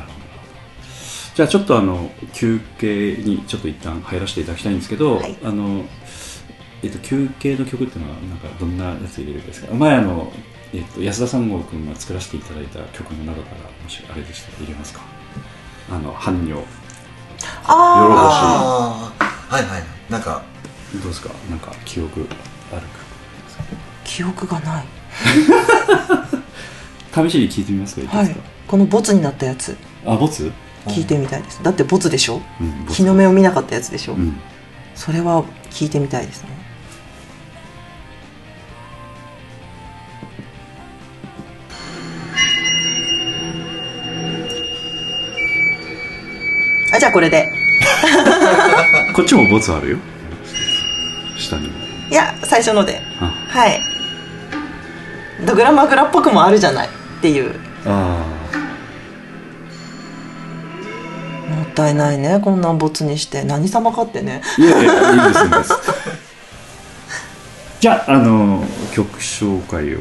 [0.09, 0.27] ほど。
[1.35, 5.37] じゃあちょっとあの休憩にちょっと一旦入らせていただきたいんですけど、はい。
[5.45, 5.85] あの
[6.83, 9.75] えっと、休憩の曲っていうのはなんかどんなやつ入れるんですか？
[9.75, 10.33] 前あの、
[10.73, 15.03] えっと、安田三郷君が作らせていただいた曲の中からもしあれでしたら入れますか？
[15.91, 16.67] あの般若。
[17.65, 20.43] あああはいはいなんか
[20.95, 21.29] どうですか？
[21.51, 22.27] なんか記憶
[22.73, 22.85] あるー
[24.05, 24.85] 記憶がない。
[24.87, 24.89] 曲
[27.13, 28.27] 試しに聞いてみますかいいではい。
[28.27, 29.77] すか、このボツになったやつ。
[30.07, 30.51] あボツ、
[30.87, 31.63] 聞いてみたいです。
[31.63, 32.41] だってボツでしょ？
[32.61, 32.95] うん、ボツ。
[32.97, 34.39] 日の目を見なかったやつでしょ、うん。
[34.95, 36.51] それは聞いてみたいですね。
[46.93, 47.49] あじゃあこれで。
[49.15, 49.99] こっちもボツあるよ。
[51.37, 51.75] 下にも。
[52.11, 53.01] いや最初ので。
[53.21, 53.33] あ。
[53.49, 53.81] はい。
[55.47, 56.89] ドグラマグラっぽくもあるじゃない
[57.21, 57.55] っていう。
[57.85, 58.25] あ
[61.51, 63.45] もったいないねこんなんボツにして。
[63.45, 64.43] 何様かってね。
[64.57, 65.75] ーいやいやいいですいいです。
[67.81, 70.01] じゃああの曲紹介を。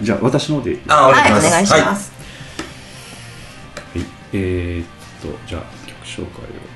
[0.00, 0.78] じゃあ私の方で。
[0.88, 2.12] あはいお願いしはます、
[3.94, 4.86] はい、えー、っ
[5.20, 6.74] と、じゃあ曲紹介を。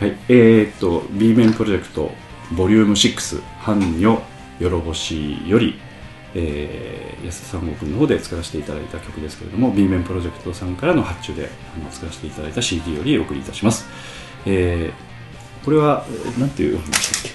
[0.00, 2.10] はい、えー、っと、B 面プロジェクト、
[2.52, 4.22] ボリューム6、半女
[4.58, 5.80] よろぼしより、
[6.34, 13.86] えー、安田三郷君の方で作らせていただいた曲ですけれども、B 面プロジェクトさんからの発注であの作らせていただいた CD よりお送りいたします。
[14.46, 17.32] えー、これは、えーなんていうのでしたっ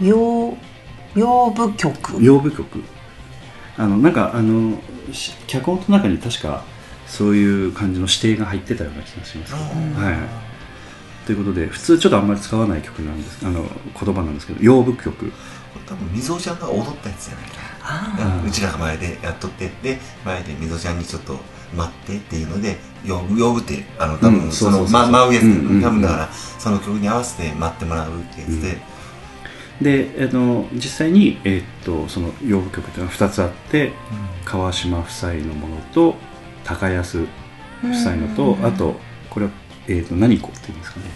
[0.00, 0.06] け？
[0.06, 0.56] 洋
[1.14, 2.22] 洋舞曲。
[2.22, 2.82] 洋舞曲。
[3.76, 4.78] あのなんかあの
[5.12, 6.64] し脚本の中に確か
[7.06, 9.60] そういう感じの指定が入ってたような気がします、は
[10.12, 10.49] い
[11.30, 15.30] ということで普通ちょっとあんまり使わない曲なんですあの言葉なんですけど洋舞曲。
[15.86, 18.48] 多分みぞちゃんが踊ったやつじゃないかああー。
[18.48, 21.38] うちらが前でやっとってで前でみぞちゃんにちょっと
[21.76, 25.82] 待ってっていうので呼ぶ呼ぶってあの多うん分そうの舞うやつうんうんうん。
[25.82, 28.60] 多分だからその曲に合わせて待ってもらうってやつ
[29.80, 33.92] でであの実際に、えーっとその洋舞曲っていうのは2つあって
[34.44, 36.16] 川島夫妻のものと
[36.64, 37.26] 高安夫
[37.94, 38.96] 妻のとあと
[39.30, 39.52] これは、
[39.86, 41.06] えーっと何子っていうんですかね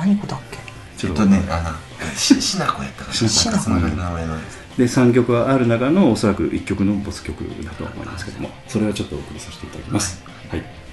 [0.00, 0.58] 何子だっけ？
[0.96, 1.62] ちょっととねあ
[2.02, 3.14] のししなこやったかな。
[3.14, 3.70] しなこ。
[3.70, 4.36] の名前の。
[4.76, 10.22] で3曲がある中のおそらく1曲のボス曲だとは思いますけどもそれはちょっとお送りさせていただきます。
[10.50, 10.64] はい「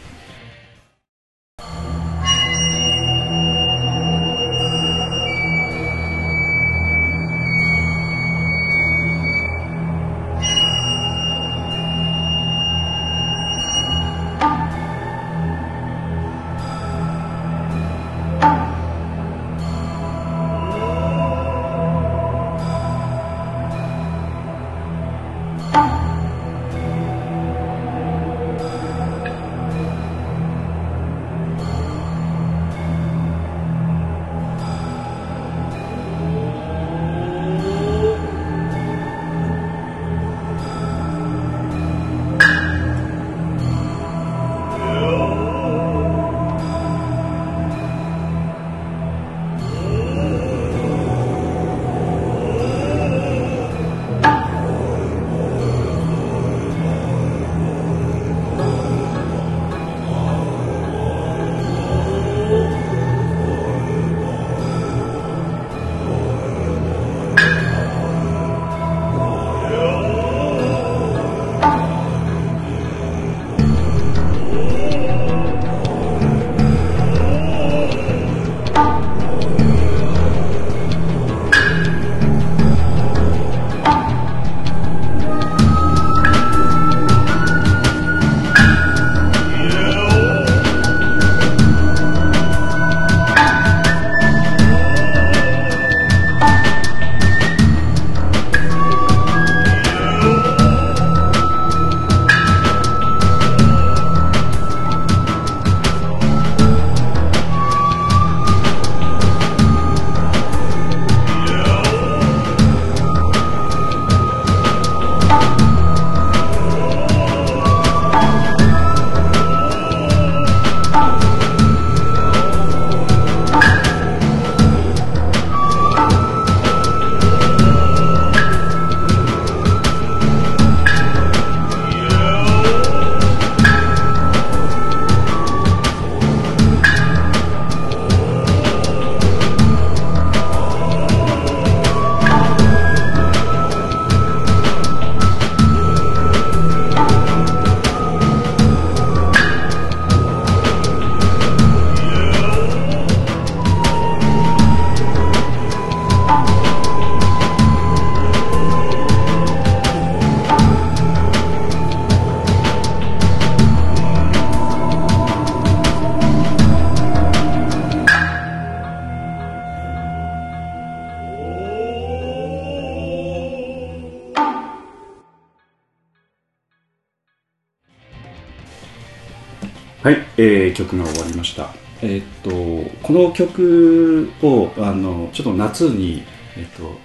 [180.74, 181.70] 曲が終わりました。
[182.02, 186.24] えーっとこの曲をあのちょっと夏に
[186.58, 186.98] えーっと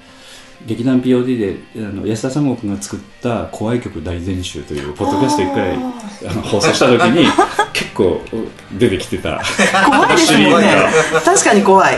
[0.66, 5.74] 劇団 POD であの安田三国が作った「怖い曲大全集」というポッドキャスト1回
[6.28, 7.28] あの放送した時に
[7.72, 8.20] 結構
[8.76, 9.40] 出てきてた。
[9.86, 10.74] 怖いですもんね
[11.24, 11.96] 確かに怖い、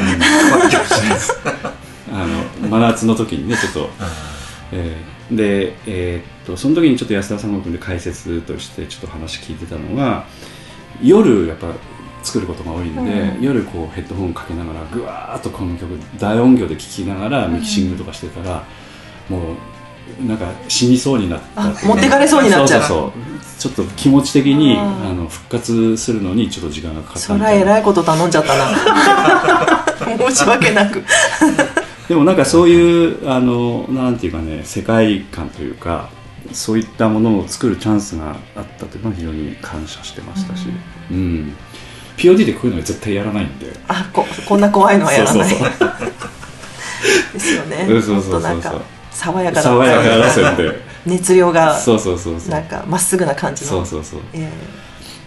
[2.12, 2.26] あ
[2.62, 3.90] の真夏の時にねちょっと、
[4.72, 10.24] えーでえーっとその時にちょっと安田三国で解説としてちょっと話聞いてたのが
[11.02, 11.68] 夜やっぱ
[12.22, 18.64] 作ることが多いんで、夜こうヘッドホンかけながらぐわーっとこの曲大音量で聴きながらミキシングとかしてたら、
[19.28, 22.82] もうなんか死にそうになったあ持ってかれそうになっちゃう。
[22.82, 23.12] そうそうそう。
[23.60, 27.20] ちょっと気持ち的にあの復活するのにちょっと時間がかかった。
[27.20, 29.86] そりゃえらいこと頼んじゃったな。
[30.30, 31.04] 申し訳なく。
[32.08, 36.08] でもなんかそういうあのなんていうかね世界観というか
[36.52, 40.66] そういったものを作るチャンスがあったというのは非常に感謝してましたし、
[41.10, 41.54] うん。
[42.16, 43.66] POD でこういうのは絶対やらないんで。
[43.88, 45.48] あここんな怖いのはやらない。
[47.32, 47.86] ですよね。
[47.88, 48.60] うんそうそうそう。
[48.62, 50.80] そう爽やかな爽やかな線で。
[51.06, 52.50] 熱量がそうそうそうそう。
[52.50, 53.70] なんかまっすぐな感じの。
[53.70, 54.50] そうそうそうえ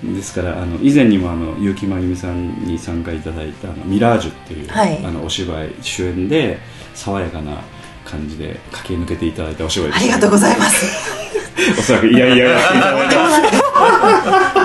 [0.04, 5.00] ですからあの以前にもあの結城真由美さんに参加いただいたあの「ミラージュ」っていう、はい。
[5.04, 6.60] あのお芝居主演で
[6.94, 7.62] 爽やかな
[8.06, 10.86] 感じで駆け抜けていただいたお芝居ありがとうございます
[11.78, 12.60] おそらくいやいやいや。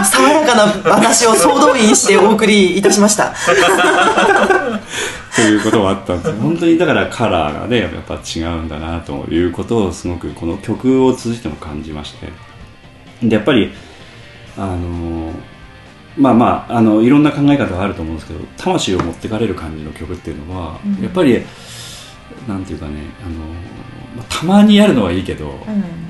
[0.05, 3.35] 爽やかな話を総動員してお送りいたしました。
[5.35, 12.29] ということもあったんです本当にだからカラーがねやっぱ違うんだなということをすごくこの曲を通じても感じまして。
[13.23, 13.73] でやっぱり
[14.57, 15.33] あの
[16.17, 21.43] まあまああのいろんな考え方があると思うんですけど魂を持ってかれる感じの曲っていうのは、やっぱり
[22.47, 23.37] なんていうかねあの、
[24.17, 25.59] まあたまにやるのはいいけど、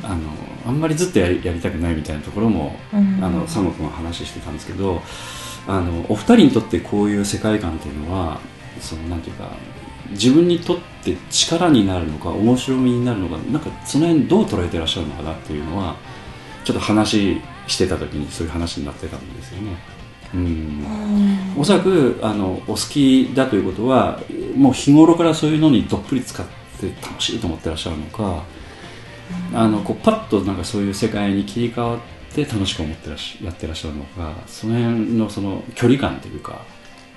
[0.02, 0.18] あの
[0.66, 5.02] あんまりずっとやりやりたくないみたいなところも、うんあの佐野君は話してたんですけど
[5.66, 8.40] あのお二人にとってこういう世界観っていうのは
[8.80, 9.50] そのなんていうか
[10.10, 15.96] 自分にとって力になるのか面白みになるのかなんかその辺どう捉えてらっしゃるのかなっていうのは
[16.64, 19.76] ちょっと話してた時にそういう話になってたんですよね。
[20.34, 20.84] うん。
[21.56, 24.20] おそらくあのお好きだということは
[24.54, 26.46] もう日頃からそういうのにどっぷり使っ
[26.80, 28.44] て楽しいと思ってらっしゃるのか、
[29.54, 32.00] あのこうパッとなんかそういう世界に切り替わっ
[32.34, 36.62] て楽しく思ってらっしやってらっしゃるのかその辺のその距離感というか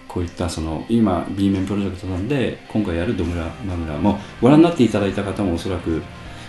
[0.07, 6.01] こういったその今 B 面プロジェクトなんで今回やる「ドムラマムラ」もご覧になっていただいた方もおそらく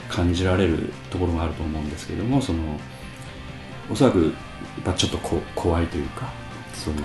[0.09, 2.59] 感じられるところがあると思うんですけどもその
[3.91, 4.33] おそらくやっ
[4.85, 6.42] ぱちょっとこ怖いというか
[6.85, 7.01] そういう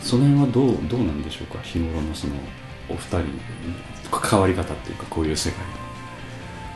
[0.00, 1.58] その辺はどうどうなんでしょうか？
[1.62, 2.34] 日頃のその
[2.88, 3.24] お二人の
[4.10, 5.64] 関わり方っていうかこういう世界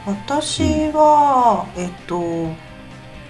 [0.07, 2.55] 私は、えっと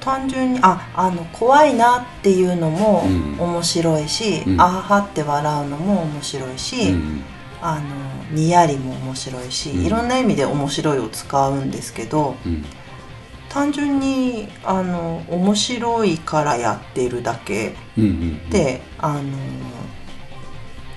[0.00, 3.40] 単純にああの怖いなっていうのもうん。
[3.40, 4.60] 面白いし、うん。
[4.60, 7.22] あはって笑うのも面白いし、うん。
[7.60, 9.84] あのにやりも面白いし、うん。
[9.84, 12.64] いろんな意味で面白いを使うんですけどうん
[13.57, 17.75] 単純にあの面白いからやってるだけ
[18.51, 19.23] で、あの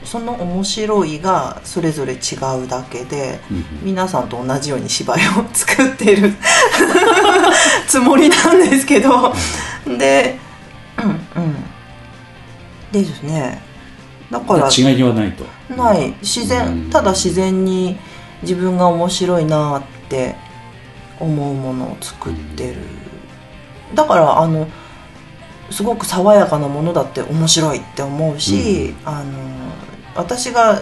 [0.04, 3.66] その面白いがそれぞれ違うだけでうんうん。
[3.84, 6.34] 皆さんと同じように芝居を作ってる
[7.88, 9.34] つもりなんですけど。
[9.98, 10.38] で
[11.02, 11.56] うんうん。
[12.92, 13.62] でですね
[14.30, 15.46] だから違いはないと。
[15.74, 16.14] ない。
[16.22, 16.48] 自うん。
[16.48, 17.98] 然ただ自然に
[18.42, 20.36] 自分が面白いなって
[21.20, 22.78] 思うものを作ってる。
[23.94, 24.68] だからあの
[25.72, 29.34] すごく爽やかなものだって面白いって思うし、あの
[30.16, 30.82] 私が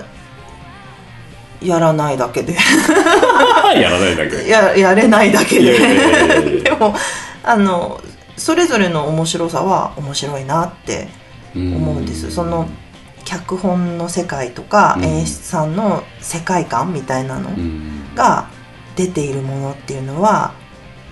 [1.62, 2.56] やらないだけで。
[3.76, 4.48] やらないだけ。
[4.48, 6.64] ややれないだけで。
[6.64, 6.96] や でも
[7.44, 8.00] あの
[8.36, 11.10] それぞれの面白さは面白いなって
[11.56, 12.32] 思うんです。
[12.32, 12.68] その
[13.26, 15.04] 脚本の世界とかうん。
[15.04, 18.16] 演出さんの世界観みたいなのうん。
[18.16, 18.46] が
[18.98, 20.54] 出ているものっていうのは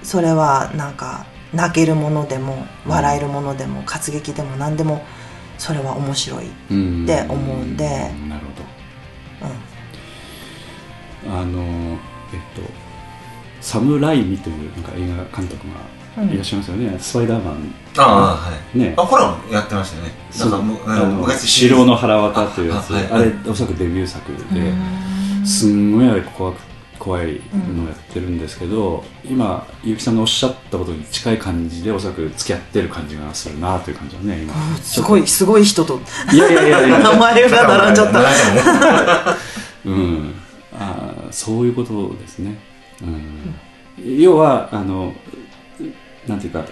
[0.03, 5.05] それはなんか泣けるものでも笑えるものでも活劇でも何でも
[5.57, 7.87] それは面白い、うんって思うんで。
[7.87, 8.55] なるほう
[11.29, 12.61] どあのえっと
[13.61, 15.65] サムライミというなんか映画監督
[16.17, 17.73] がいらっしゃいますよね、スパイダーマン。
[17.97, 18.77] ああはい。
[18.77, 18.93] ね。
[18.97, 20.11] あコラボやってましたよね。
[20.39, 21.47] なんかむあのあの昔。
[21.47, 22.93] 城の腹渡というやつ。
[22.95, 23.29] あ,、あはい。
[23.29, 25.45] れおそらくデビュー作で、ん。
[25.45, 26.61] すんごいあれ怖く
[26.99, 27.41] 怖い
[27.75, 34.53] のをやってるんですけど、今結城さんのおっしゃったことに近い感じでおそらく付き合ってる感じがするなという感じはね今。
[34.77, 35.99] すごいすごい人と。
[36.33, 36.99] いやいやいやいや。
[36.99, 38.23] 名前が並んじゃった。
[39.25, 39.37] た。
[39.85, 40.33] うん。
[40.77, 42.57] あーそういうことですね、
[43.97, 45.13] うん、要はあの
[46.27, 46.67] なんていうか好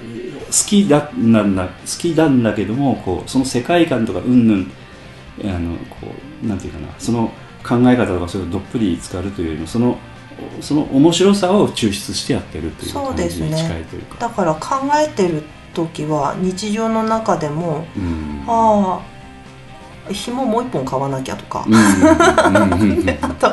[0.67, 4.71] きだなんだ好きなんだけどもこうその世界観とかうんぬん
[5.45, 6.07] あのこ
[6.43, 6.88] うなんていうかな。
[6.99, 7.32] その
[7.63, 9.97] 考え方とかそれをどっぷり使うというよりもその
[10.62, 14.18] その面白さを抽出してやってるという感じに近いというか。
[14.20, 18.44] だから考えてる時は日常の中でもうん。
[18.48, 19.02] あ
[20.10, 23.48] あ紐もう一本買わなきゃとか、あと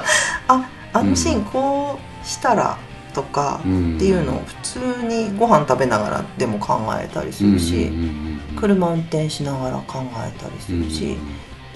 [0.49, 2.77] ああのシーンこうしたら
[3.15, 7.93] とかうんっていうのを普通にご飯食べながらでも考えたりするし、
[8.57, 11.19] 車運転しながら考えたりするし、うん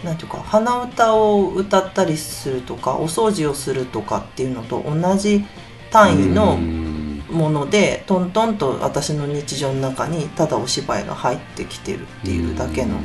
[0.05, 5.45] なんていうか鼻歌を歌ったりするとかお掃除をするとかっていうのと同じ
[5.91, 6.95] 単位のうん。
[7.31, 12.97] ものでトントンと私の日常の中にただお芝居が入ってきてるっていうだけの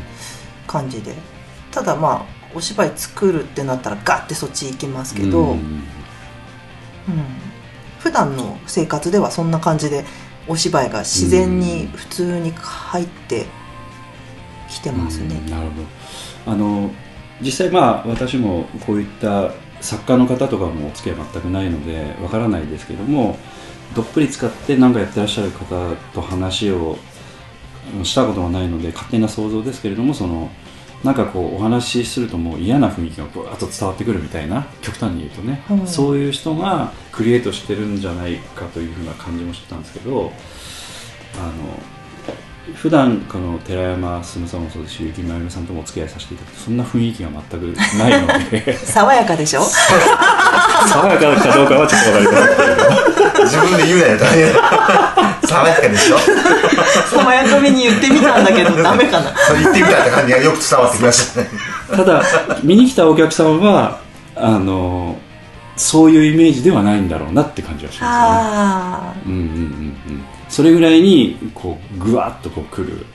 [0.68, 1.14] 感じで。
[1.72, 5.48] ただまあお芝居作るってなったらガッてそっち行きますけど、うん。
[5.48, 5.84] うん。
[8.00, 10.06] 普段の生活ではそんな感じで
[10.48, 13.46] お芝居が自然に普通に入って
[14.70, 15.36] きてますね。
[15.36, 15.50] うん。
[15.50, 15.88] なるほど
[16.46, 16.92] あの
[17.42, 23.38] 実際まあ私もこういった作家の方とかもお付き合い全くないのでわからないですけども
[23.96, 26.98] どっぷり使って何かやってらっしゃる方と話を
[27.98, 30.50] うんしたことがないので勝手な想像ですけれどもその
[31.04, 40.32] なんかこうお話しするともう嫌な雰囲気がぶわっと伝わってくるみたいな極端に言うとね、うんそういう人がクリエイトしてるんじゃないかというふうな感じもしてたんですけど
[41.36, 41.54] あの
[42.76, 47.64] 普段この寺山進さんもそうですし雪まゆみさんともお付き合いさせていただくとそんな雰囲気が全く
[47.98, 48.78] ないので。
[48.86, 49.62] 爽やかでしょ？
[50.88, 53.44] 爽やかかどうかはちょっとわかりませんけど。
[53.46, 54.54] 自分で言うなよ大変
[55.48, 56.18] 爽やかでしょ？
[57.10, 59.34] 爽やかめに言ってみたんだけどダメかな？
[59.48, 61.50] それ言ってみたって感じがよく伝わってきましたね。
[61.96, 62.24] ただ
[62.64, 64.00] 見に来たお客さんは
[64.36, 65.18] あの
[65.76, 69.22] そういうイメージではないんだろうなって感じはしますあよね。
[69.26, 73.06] うんうんうんうん、それぐらいにこうぐわっとこう来る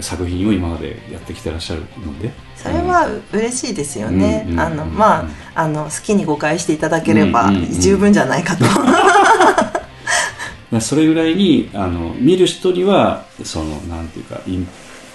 [0.00, 2.30] 作品を今までやってきてらっしゃるので。
[2.30, 8.64] あそれは嬉しいですよね、うんうんあのまああの好きに誤解していただければ十分じゃないかと、
[10.80, 14.40] それぐらいにあの見る人にはそのなんていうか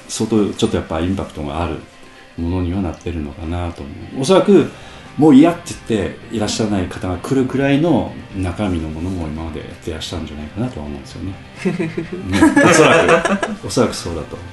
[0.08, 1.78] 相当ちょっとやっぱインパクトがある
[2.38, 4.22] ものにはなってるのかなと思う。
[4.22, 4.72] おそらく
[5.18, 11.34] もう嫌って言っていらっしゃらない方が来るくらいの中身のものも今までやってらっしゃるんじゃないかなとは思うんですよね、
[12.14, 14.48] う んおそらくおそらくそうだと思う。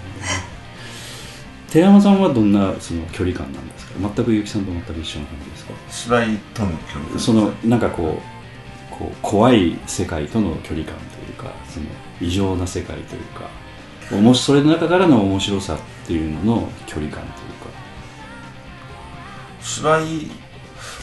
[1.70, 3.92] 寺山さんはどんなその距離感なんですか？
[4.00, 5.72] 全く結城さんと全く一緒な感じですか？
[5.90, 6.76] 芝居との距
[7.08, 11.86] 離そのなんかこうこう怖い世界との距離感というかその
[12.20, 13.48] 異常な世界というか
[14.10, 17.66] おもしそれの中からの面白さっていうのの距離感というか、
[19.60, 20.04] 芝居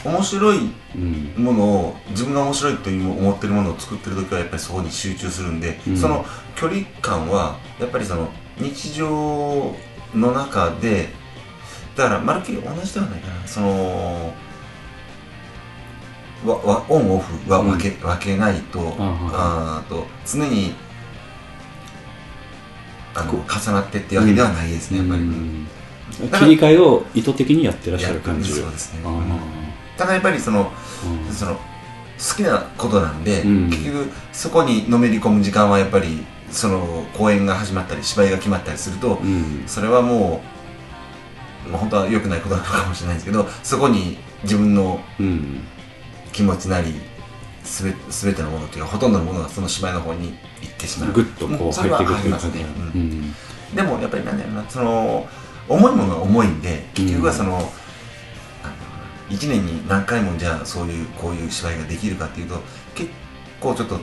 [0.06, 1.44] 面白いうん。
[1.44, 5.96] ものを自分が面白いという思ってるものを作ってる時はやっぱりそこに集中するんで、うん。
[5.96, 8.28] その距離感はやっぱりその
[8.58, 9.74] 日常
[10.14, 11.08] の中で
[11.96, 13.46] だからまるっきり同じではないかな。
[13.46, 14.32] その
[16.44, 20.74] わわオンオフは分け,、分けないとあと常に
[23.14, 25.22] あの重なってっていうわけではないですね、やっぱり。
[25.22, 25.66] うん。
[26.32, 28.52] 切り替えを意図的にやってらっしゃる感じ。
[28.52, 29.00] そうですね
[29.96, 30.72] ただやっぱりその
[31.28, 31.32] うん。
[31.32, 31.60] その好
[32.34, 33.70] きなことなんで、うん。
[33.70, 39.64] 結局そこにのめり込む時間はやっぱりその公演が始まったり芝居が決まったりすると、うん。
[39.66, 40.40] それはも
[41.66, 45.60] う、まあ、本当は良くないことなのかもしれないですけどそこに自分のうん。
[46.32, 46.92] 気持ちなり
[47.64, 51.12] すべ全てのものというかほとんどのものがその芝居の方に行ってしまう。
[51.12, 52.62] ぐっとこう入ってくるますね、
[52.94, 53.02] ううん。
[53.02, 53.34] ん
[53.74, 55.26] でもやっぱりなんだろうなその
[55.68, 57.72] 重いものは重いんで結局はその、あの
[59.28, 62.60] 1年に何回もじゃあそういうこういう芝居ができるかっていうと
[62.94, 63.10] 結
[63.60, 63.98] 構ちょっと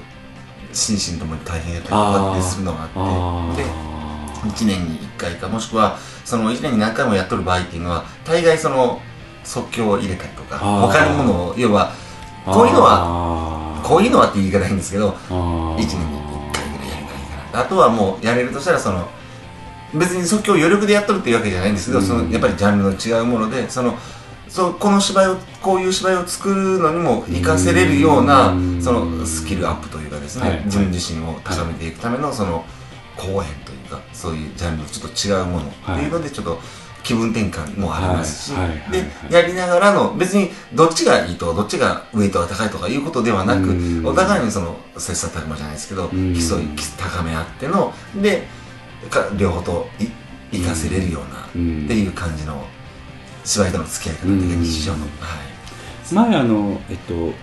[0.73, 3.93] 心身ともに大変やったりとかってするのがあってあでー
[4.43, 9.01] 1年に1回かもしくはその1年に何回もやっとる場合っていうのは大概その
[9.43, 11.93] 即興を入れたりとか他のものを要は
[12.45, 19.07] こういうのははこういうのはって言い方ないんですけど1 1年に1回ぐらいやればいいかなあとはもうやれるとしたらその
[19.93, 22.05] 別に即興余力でやっとるっていうわけじゃないんですけど、うん。
[22.05, 23.95] そのやっぱりジャンルの違うものでその
[24.53, 28.83] そうこの芝居をこういう芝居を作るのにも活かせれるようなうん。
[28.83, 30.61] そのスキルアップというかですね、はい。
[30.65, 32.63] 自分自身を高めていくためのその
[33.17, 36.59] 公演というかそういうジャンルのちょっと違うものっていうのでちょっと
[37.01, 44.05] 気分転換もありますし、ではいやりながらの別にどっちがいいとどっちがウェイトが高いとかいうことではなくうん。
[44.05, 46.35] お互いにその切磋琢磨じゃないですけどうん。
[46.35, 46.67] 競い
[46.99, 47.91] 高め合っての
[48.21, 48.43] で
[49.09, 49.87] か両方と
[50.51, 52.63] い活かせれるようなってうんいう感じの
[53.43, 54.63] 芝居との付き合い方というかうん。
[54.63, 55.07] 日常の、は
[56.11, 57.33] い、前あのえっと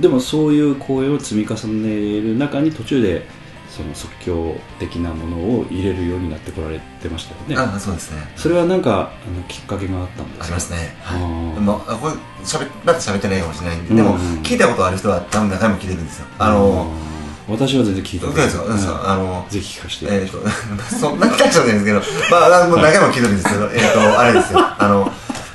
[0.00, 3.26] でもそういう公演を積み重ねる中に途中で
[3.70, 7.56] その即興的なものを入れるようになってこられてましたよね。
[7.56, 8.18] あそうですね。
[8.36, 10.44] それはなんかあのきっかけがあったんですか？
[10.44, 10.96] ありますね。
[11.04, 13.78] あーまあ、これ喋まだ喋ってないかもしれない。
[13.78, 16.26] んで、でもうんうん聞いたことある人は多分何回も聞いてるんですよ。
[16.38, 17.13] あのあー
[17.48, 18.68] 私は全然聞いたどうですか、う。
[18.68, 19.08] ん。
[19.10, 20.38] あのぜひ聞かせて、えっ、と
[20.96, 22.30] そんなに大したことないんですけど。
[22.30, 23.70] まああのもう何回も聞いてるんですけど。
[23.72, 24.60] えっ、とあれですよ。
[24.78, 25.12] あの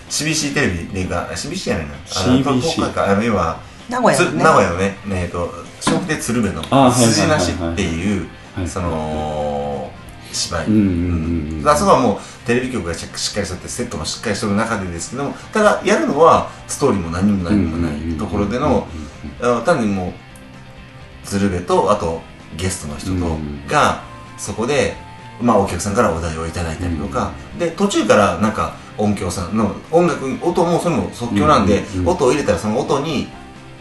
[0.10, 1.84] CBC テレビっていうか CBC じゃな。
[1.84, 3.06] いなあの CBC か。
[3.06, 3.58] あの要は
[3.90, 5.52] つ名古屋のね名古屋のねえっ、と
[5.86, 8.68] 笑福亭鶴瓶の筋なしっていうはい。
[8.68, 9.92] その
[10.32, 10.66] 芝居、
[11.66, 18.88] あそこはもうテレビ局がしっしっかりしててセットもしっかりしてる中でですけどもただやるのはストーリーも何も何もないところでの
[19.42, 20.29] あの単にもう
[21.30, 22.22] 鶴瓶とあと
[22.58, 23.68] ゲストの人とうん。
[23.68, 24.02] が
[24.38, 24.96] そこで、
[25.42, 33.28] まあ、お客さんからお題をいただいたりとか、で途中からなんか音響さんの音楽音もそれも即興なんで、音を入れたらその音に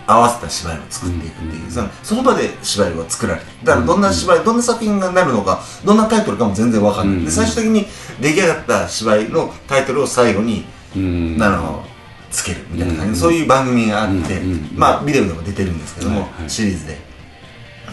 [0.06, 3.46] 合わせた芝居を作っていくっていう、うんそのその場で芝居を作られる。
[3.62, 7.86] だからどんな芝居、どんな作品がなるのかどんなタイトルかも全然わかんない、うんで最終的に
[8.20, 10.64] 出来上がった芝居のタイトルを最後に
[10.96, 11.84] うんあの
[12.30, 14.40] つけるみたいな感じそういう番組があって、
[14.74, 17.07] まあビデオでも出てるんですけども、シリーズで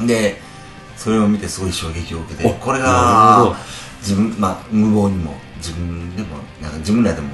[0.08, 0.42] で
[0.98, 3.56] それを見てすごい衝撃を受けておこれがど。
[4.02, 7.30] 自分まあ無謀にも自分でもなんか自分らでも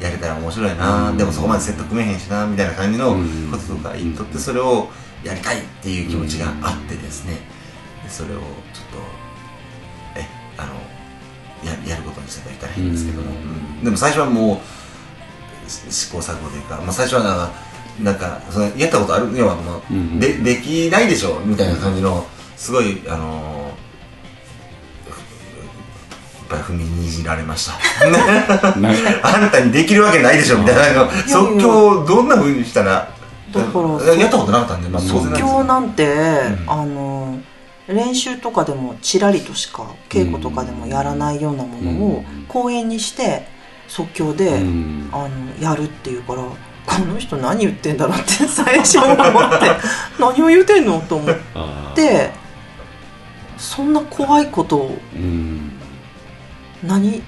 [0.00, 1.16] やれたら面白いな、うん。
[1.18, 3.50] でもそこまでセット組めへんしなみたいな感じのうん。
[3.50, 4.88] こととか言っとってそれを
[5.22, 7.38] やりたいっていう気持ちがあってですね。
[8.02, 10.74] でそれをちょっとえあの
[11.64, 13.30] ややることにしてはいたらいいんですけども、
[13.82, 14.60] でも最初はも
[15.66, 17.52] うし試行錯誤というか、まあ、最初はなんか
[18.02, 19.30] なんかそのやったことある？
[19.36, 19.76] 要はも。
[19.78, 20.18] う、うん。
[20.20, 21.40] でできないでしょ？
[21.44, 22.26] みたいな感じの
[22.56, 23.74] すごいあのー
[26.54, 27.72] やっぱり踏みにじられました。
[29.26, 30.58] あなたにできるわけないでしょ？
[30.58, 33.08] みたいなの即興どんなふうにしたら？
[33.52, 36.64] だからやったことなかったんで、まあ、即興なんて、ん。
[36.66, 37.38] あの
[37.86, 42.44] 練習とかでもちらりとしか稽古とかでもやらないようなものをうん。
[42.48, 43.46] 公演にして
[43.88, 45.08] 即興で、うん。
[45.12, 45.28] あの
[45.62, 46.42] やるっていうから
[46.86, 49.22] この人何言ってんだろうって 最初思って
[50.18, 51.36] 何を言うてんのと思っ
[51.94, 52.30] て
[53.56, 55.72] そんな怖いことをうん。
[56.82, 57.22] 何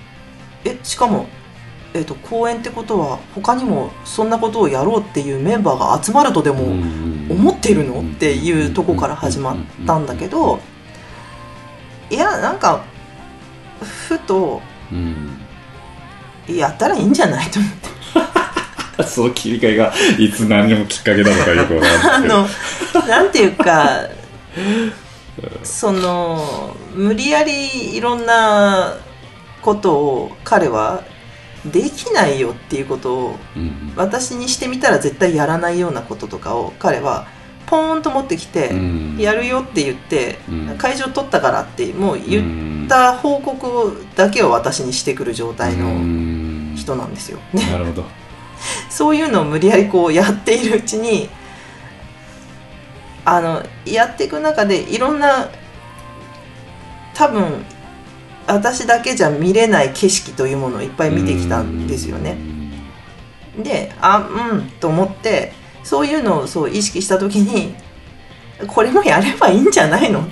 [0.64, 1.26] えしかも、
[1.94, 6.64] えっと公演ってことは他にもそんなことをやろうっていうメンバーが集まるとでも
[7.30, 10.61] 思っているのっていうとこから始まったんだけど
[12.11, 12.82] いやなんか
[13.80, 14.61] ふと
[14.92, 15.40] うん。
[16.48, 17.88] やったらいいんじゃないと思って
[19.05, 22.28] その切り替えがいつ何もきっかけなのかよくわからあない
[23.09, 24.09] なんていうか
[25.62, 28.97] その無理やりいろんな
[29.62, 31.03] ことを彼は
[31.72, 33.92] できないよっていうことをうん。
[33.97, 37.26] 私にしてみたら絶対やらないようなこととかを彼は
[37.66, 39.16] ポーンと持ってきて、うん。
[39.18, 40.78] やるよって言って、うん。
[40.78, 47.38] 会場取ったからってもう言った報告だけを私にしてくる状態の人なんですよ。
[47.53, 48.25] でなるほど
[48.89, 51.28] そういうのを無理やりこうやっているうちに
[53.24, 55.51] あのやっていく中でいろんな
[57.14, 57.64] 多分
[58.47, 62.37] 私だけじゃ見れない景色というものをいっぱい見てきたんですよね。
[63.59, 67.74] であうんと思ってそういうのをそう意識した時に
[68.66, 70.28] これもやればいいんじゃないの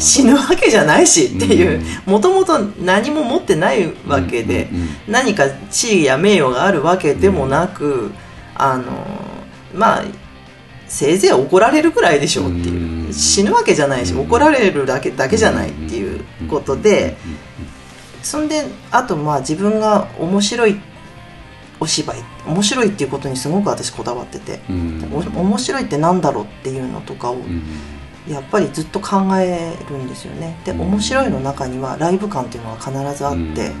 [0.00, 4.68] 死ぬわけじゃないしっていうもともと何も持ってないわけで、
[5.06, 8.10] 何か地位や名誉があるわけでもなく、
[8.54, 9.06] あの
[9.74, 10.04] まあ
[10.88, 13.12] せいぜい怒られるくらいでしょうっていう、うん。
[13.12, 14.20] 死ぬわけじゃないし、うん。
[14.22, 17.16] 怒られるだけだけじゃないっていうことで、
[18.22, 20.80] そんであとまあ自分が面白い
[21.78, 24.60] お芝居面白いっていうことにすごく私こだわってて、
[25.12, 27.38] お面白いってなんだろうっていうのとかを
[28.30, 30.56] やっぱりずっと考えるんですよね。
[30.64, 30.80] でうん。
[30.82, 33.72] 面白いの中にはライブ感っていうのは必ずあって、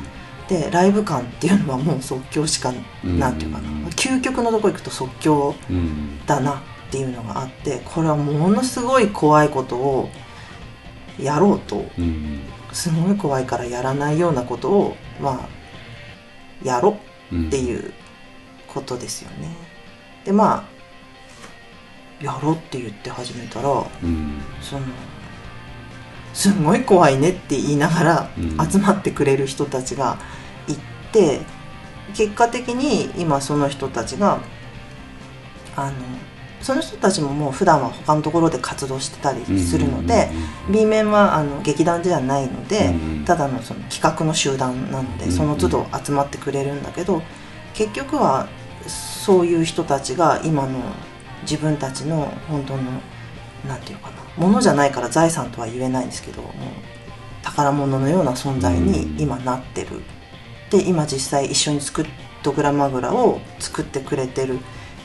[0.48, 2.72] でライブ感っていうのはもう即興しか、
[3.04, 3.68] なんていうかな。
[3.90, 5.54] 究極のとこ行くと即興
[6.26, 10.08] だなっていうのがあってこれはものすごい怖いことを
[11.20, 11.84] やろうと
[12.72, 15.48] すごい怖いからやらないようなことをま
[16.64, 16.98] あやろ
[17.30, 17.92] うっていう
[18.66, 19.54] ことですよね。
[20.24, 20.79] でまあ
[22.20, 23.64] やろうって言って始めたら
[24.60, 24.82] その
[26.32, 28.70] すんごい怖いねって言いながらうん。
[28.70, 30.18] 集まってくれる人たちが
[30.68, 30.74] い
[31.12, 31.40] て
[32.14, 34.40] 結果的に今その人たちが
[35.76, 35.96] あの
[36.60, 40.28] その人たちももう普段は他のところで活動してたりするので
[40.70, 47.22] B 面はあの劇団ではないのでうんただのその企画の集団なのうんでその都度集まってくれるんだけど
[47.72, 48.48] 結局は
[48.86, 50.80] そういう人たちが今の
[51.42, 52.82] 自分たちの本当の
[53.68, 56.52] なんていうかな物じゃないから財産とは言えないんですけどもう
[57.42, 60.02] 宝物のような存在に今なってる、
[60.70, 62.06] で今実際一緒に作っ
[62.42, 64.58] ドグラマグラを作ってくれてる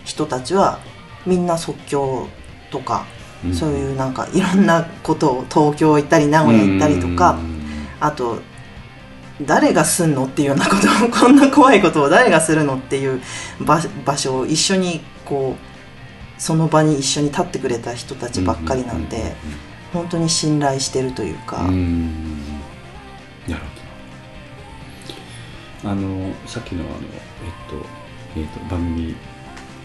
[0.03, 0.79] 人たちは
[1.25, 2.27] みんな即興
[2.71, 3.05] とか、
[3.43, 3.53] うん。
[3.53, 7.37] そういうなんかいろんなことを東京行ったり名古屋行ったりとか、
[7.99, 8.39] あと
[9.41, 13.21] 誰がすんのっていうようなことをこんな怖いことを誰がするのっていう
[13.59, 15.74] 場場所を一緒にこう
[16.37, 19.35] その場に一緒に立ってくれた人たちばっかりなんで、
[19.93, 23.63] 本当に信頼してるというか、うなる
[25.83, 25.91] ほど。
[25.91, 27.01] あのさっきのあのえっ
[27.69, 29.15] とえっと番組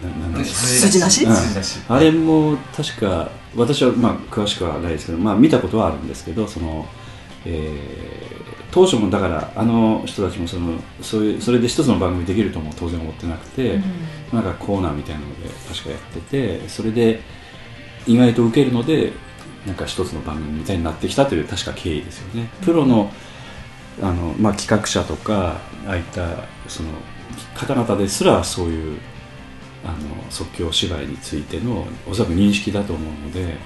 [0.03, 1.23] ななんでしたっけ筋なし？
[1.25, 1.35] うん。
[1.35, 1.79] 筋なし。
[1.87, 6.87] あれも確か私はまあ詳しくはないですけど、まあ、見たことはあるんですけどその、
[7.45, 8.40] えー
[8.71, 13.79] 当初もだからあの人たちもそのそういうそれで一つの番組できるとも当然思ってなくて、
[14.31, 17.21] なんかコーナーみたいなので確かやっててそれで
[18.07, 19.11] 意外と受けるので
[19.65, 22.49] なんか一つの番組みたいになってきたという確か経緯ですよね。
[22.61, 23.11] プロの
[24.01, 26.89] あの、まあ、企画者とかああいったその
[27.55, 28.99] 方々ですらそういう
[29.83, 29.95] あの
[30.29, 33.57] 即興芝居についてのおそらく認識だと思うので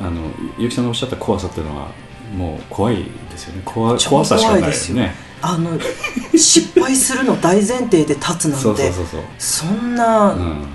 [0.00, 1.90] あの結城さんがおっしゃった怖さっていうのは
[2.32, 3.62] もう怖いですよね。
[3.64, 5.14] 怖超怖さしかないですよね。
[5.40, 5.78] あの
[6.36, 8.62] 失敗するの大前提で立つなんて。
[8.62, 9.20] そうそうそうそう。
[9.38, 10.66] そんな、うん。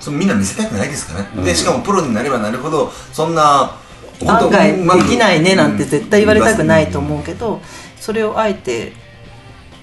[0.00, 1.44] そのみんな見せたくないですからね、うん。
[1.44, 3.76] でしかもプロになればなるほどそんな
[4.24, 7.60] 案外まあできないねなんて絶対言われたくないと思うけど
[7.98, 8.92] それをあえて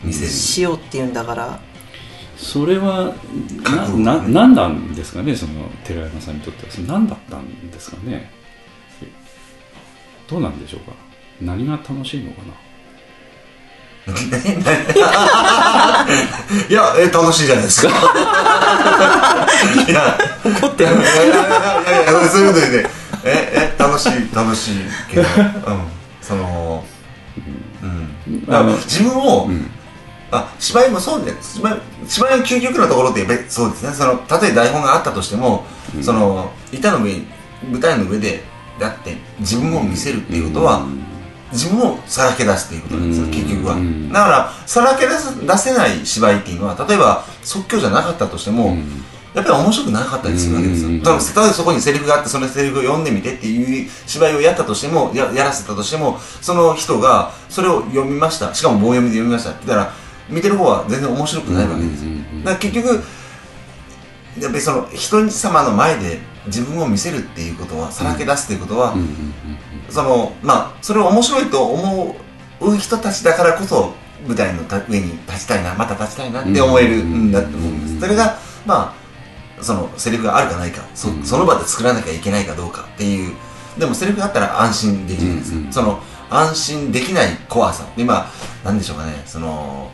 [0.04, 1.60] 見せるしようっていうんだから。
[2.38, 3.14] それは
[3.64, 6.88] 覚悟なななんですかねその寺山さんにとっては。
[6.88, 8.32] 何だったんですかね
[10.34, 10.94] どうなんでしょうか？
[11.42, 12.54] 何が楽しいのかな？
[16.70, 17.90] いやえ楽しいじゃないですか。
[19.88, 20.92] いや怒ってる。
[20.92, 21.36] いやいや
[22.12, 22.90] いやそういうことでね
[23.24, 24.80] ええ楽しい楽しい
[25.10, 25.28] けどうん
[26.22, 26.84] その
[27.84, 27.86] う
[28.30, 29.70] んだから自分を、うん
[30.36, 35.64] あ芝居もそうで芝居芝居の究極のところってやっぱりそうですねそのたとえ台本があったとしても、
[36.02, 37.22] その板の上
[37.72, 38.44] 舞台の上で
[38.80, 41.04] だって自分を見せるっていうことは、うん
[41.54, 43.32] 自分をさらけ出すっていうことなんですよ、うん。
[43.32, 44.12] 結局は、うん。
[44.12, 49.04] だからさらけ出す出せない芝居っていうのは例えば即興じゃなかったとしても、うん。
[49.36, 51.04] やっぱり面白くなかったりするわけですよ、うん。
[51.04, 58.52] だから例えばそこにセリフがあってそのセリフを読んでみてっていう芝居をやったとしてもややらせたとしてもその人がそれを読みました。
[58.56, 59.94] しかも棒読みで読みましたって言ったら
[60.30, 63.04] 見てる方は全然面白くないわけですよ、だから結局
[64.40, 68.96] やっぱりその人様の前で自分を見せるっていうことはさらけ出すっていうことは、
[69.90, 72.16] そのまあそれを面白いと思
[72.62, 73.94] う人たちだからこそ
[74.28, 79.04] 舞台のた上に立ちたいなまた立ちたいなって思えるんだと思うんです、うんそれがまあ
[79.64, 81.24] そのセリフがあるかないかそ,、うん。
[81.24, 83.34] その場で作らなきゃいけないかどうかっていう
[83.78, 87.86] でもセリフがあったら安心できるんですよ、うんうんその安心できない怖さ。
[87.96, 88.26] で今
[88.64, 89.22] なんでしょうかね。
[89.26, 89.92] その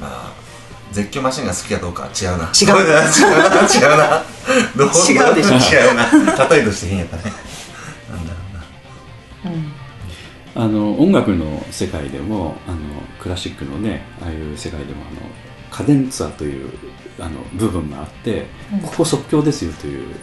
[0.00, 0.32] まあ
[0.94, 2.52] 絶叫マシンが好きかどうかは違うな。
[2.54, 2.78] 違う。
[2.78, 3.02] 違うな。
[3.02, 4.24] 違うな。
[4.76, 4.88] どう？
[4.88, 6.04] 違うでしょ違うな。
[6.48, 7.22] 例えとして変やったね。
[8.10, 8.38] なんだろ
[9.42, 9.52] うな。
[9.52, 9.72] うん。
[10.56, 12.78] あの音楽の世界でもあの
[13.20, 15.20] クラシックのねああいう世界でもあの
[15.70, 16.70] カデンツァという
[17.18, 18.80] あの部分があって、うん。
[18.80, 20.14] ここ即興ですよという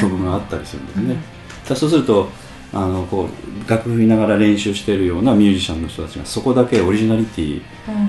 [0.00, 1.22] 曲があったりするんですね、うん。
[1.68, 2.28] だそうすると
[2.72, 7.62] あのこう楽譜見ながら練習しているようなミュージシャンの人たちがそこだけオリジナリティ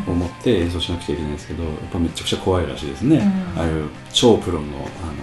[0.06, 3.20] を持って演奏しなくちゃいけないんですけどやっぱめちゃくちゃ怖いらしいですね、う
[3.58, 3.62] ん。
[3.62, 4.78] ああいう超プロのあの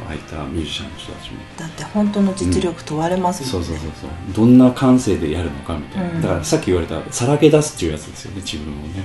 [0.09, 1.39] ああいったミュージシャンの人たちも。
[1.59, 4.11] だって本当の実力問われますもんね、そうそうそうそう。
[4.35, 6.23] どんな感性でやるのかみたいな、うん。
[6.23, 9.05] だからさっき言われたさらけ出すっていうやつですよね自分をね。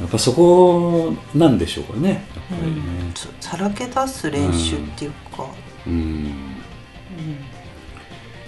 [0.00, 2.82] やっぱそこなんでしょうかねやっぱりね。
[3.14, 5.46] そさらけ出す練習っていうか、
[5.86, 6.56] うん、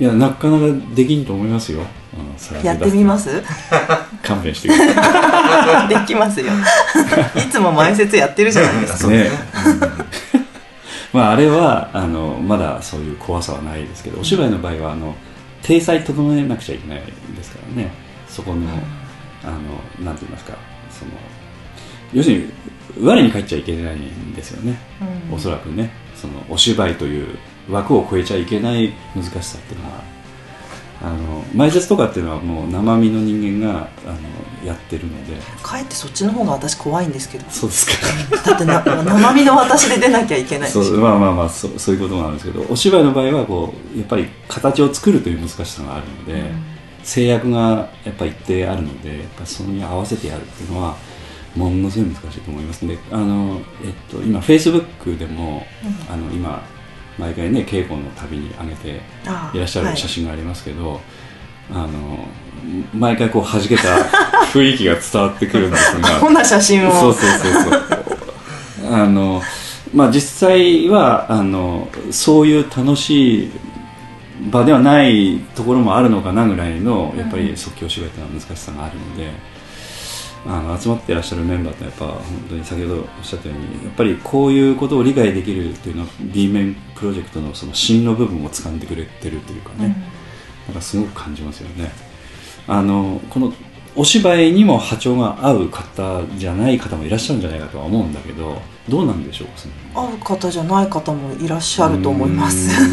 [0.01, 0.65] いやなかなか
[0.95, 3.43] できんと思いますよ、うんや出ってみます？
[4.23, 5.89] 勘弁してください。
[5.95, 6.47] できますよ。
[7.37, 9.11] いつも前説やってるじゃないですか。
[9.11, 9.31] ね。
[11.13, 15.15] まああれはあのまだそういう怖さはないですけどお芝居の場合はあの
[15.63, 17.03] 体裁整えなくちゃいけない
[17.37, 17.91] ですからね。
[18.29, 18.67] そこの、
[19.45, 20.55] あのなんて言いますか。
[20.91, 21.13] その
[22.13, 22.53] 要するに
[23.01, 24.79] 我に返っちゃいけないんですよね、
[25.31, 25.35] うん。
[25.35, 25.91] おそらくね。
[26.17, 27.37] そのお芝居という
[27.71, 30.15] 枠を超えちゃいけない難しさっていうのは
[31.03, 35.35] あの前説とかっていうのはもう生身の人間があのやってるので。
[35.63, 37.45] かえってそっちの方が私怖いんですけど。
[37.51, 38.37] そうですか。
[38.51, 40.71] だってな生身の私で出なきゃいけない。
[40.71, 46.51] そうまあまあまあそうそういうことなんですけどお芝居の場合はこうやっぱり形を作るという難しさがあるので、
[47.03, 50.97] 制約がやっぱ一定あるのでやっぱそれに合わせてやるっていうのは
[51.55, 52.99] ものすごい難しいと思いますね。
[53.13, 55.67] あの、えっと、今フェイスブックでも、
[56.11, 56.63] あの今
[57.19, 59.93] 毎回ね稽古のたびに上げてあいらっしゃはい。
[59.93, 61.01] る写真がありますけど、
[61.73, 61.89] あの
[62.93, 63.83] 毎回こう弾けた
[64.53, 66.09] 雰囲気が伝わってくるんですが。
[66.21, 66.93] こんな写真を。
[66.93, 67.71] そうそうそうそ
[68.91, 68.95] う。
[68.95, 69.43] あの
[69.95, 73.51] まあ実際はあのそういう楽しい
[74.51, 79.31] 場ではないところもあるのかなぐらいのやっぱり即興芝居っていうのは難しさがあるので、
[80.47, 89.97] あの集まってらっしゃるメンバーってやっぱ本当に先ほどおっしゃったようにやっぱりこういうことを理解できるっていうのは B 面プロジェクトのその芯の部分を掴んでくれてるというかね、
[90.67, 91.93] なんかすごく感じますよね。
[92.67, 93.53] あのこの
[93.97, 99.75] お芝居にも波長が合う方じゃない方もいらっしゃるんじゃないかとは思うんだけどどうなんでしょうかその
[100.09, 102.91] 会う方じゃない方もいらっしゃると思います。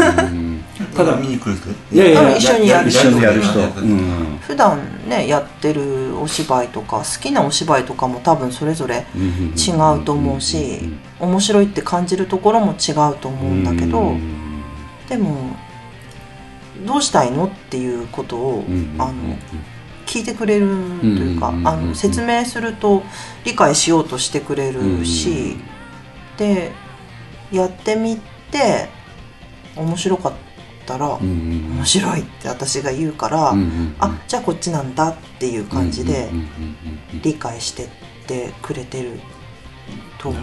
[0.95, 1.95] ただ見に来る人？
[1.95, 4.37] いやいやうん一緒にやる一緒にやる人、やるうん。
[4.41, 9.71] 普段ねやってるお芝居とか好きなお芝居とかも多分それぞれ違
[10.01, 10.79] うと思うし
[11.19, 14.15] 面白いって感じるところも違うと思うんだけど
[15.09, 15.55] でも
[16.85, 18.65] どうしたいのっていうことを
[18.97, 19.13] あの
[20.11, 20.67] 聞いてくれる
[20.99, 23.01] というかうんあの説明すると
[23.45, 25.55] 理解しようとしてくれるし
[26.37, 26.73] で
[27.49, 28.17] やってみ
[28.51, 28.89] て
[29.77, 30.33] 面白かっ
[30.85, 33.53] たら面白いって私が言うから
[33.99, 36.29] あじゃあこっちなんだっていう感じで
[37.23, 37.87] 理解してっ
[38.27, 39.19] てくれてる
[40.17, 40.41] と思う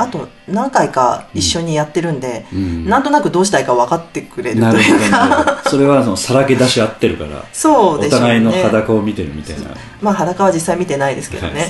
[0.00, 5.44] あと何回か一緒にやってるんで、なんとなくどうしたいか分かってくれるとなるいうか。
[5.44, 5.70] ほど。
[5.70, 8.10] それはそのさらけ出し合ってるからおそうでね。
[8.10, 9.70] 互いの裸を見てるみたいな。
[10.00, 11.60] まあ裸は実際見てないですけどね。
[11.60, 11.66] は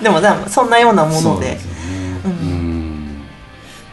[0.00, 1.56] い でもそんなようなもので。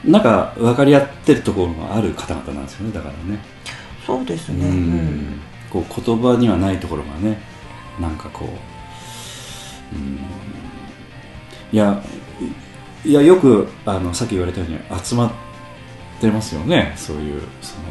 [0.03, 3.39] なんか分かり合ってるところがある方々なんですよねだからね。
[4.07, 5.41] そうですね、ううんん。
[5.69, 7.39] こう言葉にはないところがね
[7.99, 8.45] なんかこ
[9.93, 10.19] ううん。
[11.72, 12.01] いや
[13.06, 15.32] いいやよくあのさっき言われたように集まっ
[16.20, 16.93] てますよね。
[16.95, 17.84] そういうその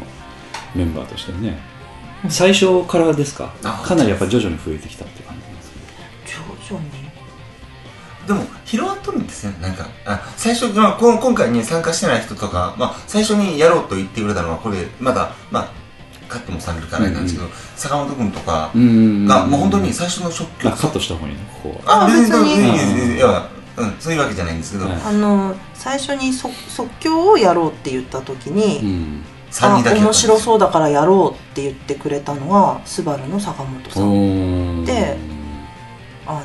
[0.74, 1.58] メンバーとしてね。
[2.28, 3.52] 最初からですか？
[3.64, 5.76] あかなりやっぱ徐々に増えてきたって感じなんですか？
[6.68, 6.90] 徐々に？
[8.26, 15.72] でも広がっとるんですねなんかあ最初、まあ、こん今回に参加してない人とか、まあ、最初にやろうと言ってくれたのはこれまだまあ
[16.28, 22.50] カットもされるからなんですけど、坂本君とかうんがもう本当に最初のショックあカットした方がいいのここあ別に？
[22.52, 23.48] いいですいいですいや
[23.80, 25.00] うん、そういうわけじゃないんですけど、はい。
[25.04, 29.24] あの最初にそ即興をやろうって言った時に、うん。
[29.50, 34.84] 3人だけあ面白うそうだからやろうって言ってくれたのはスバルの坂本さん。
[34.84, 35.16] で
[36.26, 36.40] あの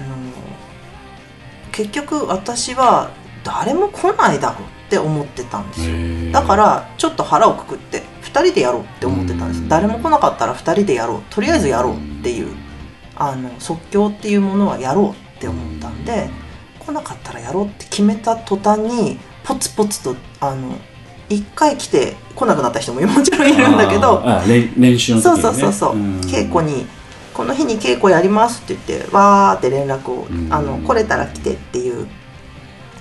[1.71, 3.11] 結局私は
[3.43, 6.31] 誰も来ないだろうって思ってたんですよ。
[6.31, 9.63] だからちょっと腹をくくって2人でやろうって思ってたんでうん。
[9.63, 11.21] す誰も来なかったら2人でやろう。
[11.29, 12.55] とりあえずやろうっていう
[13.15, 16.29] あの即興っていうものはやろうって思ったんで
[16.85, 20.77] 来なかったらやろうって決めた途端にポツポツとあの
[21.29, 26.19] 1回来て来なくなった人ももちろんいるんだけど練練習の時そうそうそうそう、ん。
[26.21, 26.85] 稽古に
[27.33, 32.07] 「この日に稽古やります」って言ってわーって連絡をうん「あの来れたら来て」っていう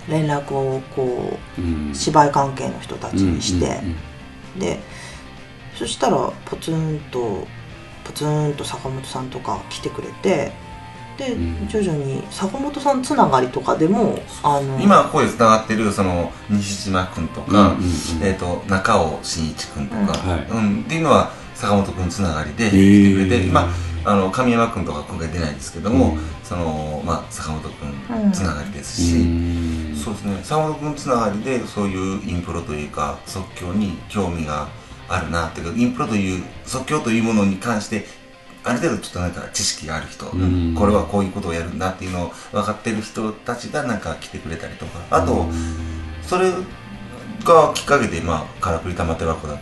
[0.08, 3.80] 連絡をこう芝居関係の人たちにして、
[4.58, 4.78] で
[5.74, 7.46] そしたらポツンと
[8.04, 10.52] ポツンと坂本さんとか来てくれて
[11.16, 11.68] で、うん。
[11.68, 17.86] 徐々に坂本さんつながりとかでもあの今ここでつながってるその西島君とか、うんうんうん。
[18.22, 20.08] えー、と中尾真一君とか、うん。
[20.08, 20.46] はい。
[20.50, 20.80] うん。
[20.80, 23.68] っていうのは坂本君つながりでへ来てーくれて、ま
[24.04, 26.18] あ、あの神山君とか今回出ないんですけども、うん。
[26.42, 27.72] そのまあ、坂本うん
[28.22, 29.96] 君つながりですうし、ん。
[29.96, 30.40] そうですね。
[30.42, 34.68] 坂本君つながりでそういうインプロというか即興に興味が
[35.08, 38.06] あるなっていうかインプロという即興というものに関して
[38.64, 40.74] ある程度ちょっとなんか知識がある人、うん。
[40.74, 45.00] これはこういうことをやるんだっていうのを分かってる人たちがなんか来てくれたりとか。
[45.10, 45.46] あと、
[46.22, 46.50] それ
[47.44, 49.58] がきっかけで、まあ、カラクリ玉手箱の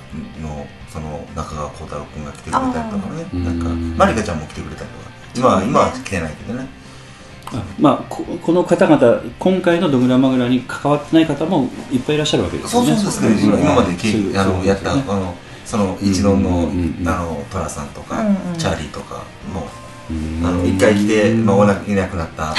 [0.89, 3.45] その中川幸太郎君が来てくれたりとかね。
[3.45, 3.97] なんかうん。
[3.97, 5.11] マリカちゃんも来てくれたりとか。
[5.35, 6.83] 今は今は来てないけどね。
[7.47, 12.97] あまあここの方々今回のドグラマグラに関わってない方もいっぱいいらっしゃるわけですよね。
[12.97, 15.05] そうそうですね、ん今までういうあのやった、ね。
[15.07, 15.35] あの
[15.73, 18.59] その一論の,、うんうんうんあのトラさんとか、うんうん。
[18.59, 19.67] チャーリーとかも
[20.11, 20.47] うん。
[20.47, 22.55] あの一回来て、まあ、おなくいなくなった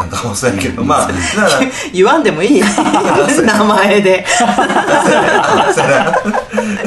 [0.00, 1.08] なんかもそうやけど、まあ
[1.92, 2.60] 言わんでもいい。
[3.46, 4.26] 名前で。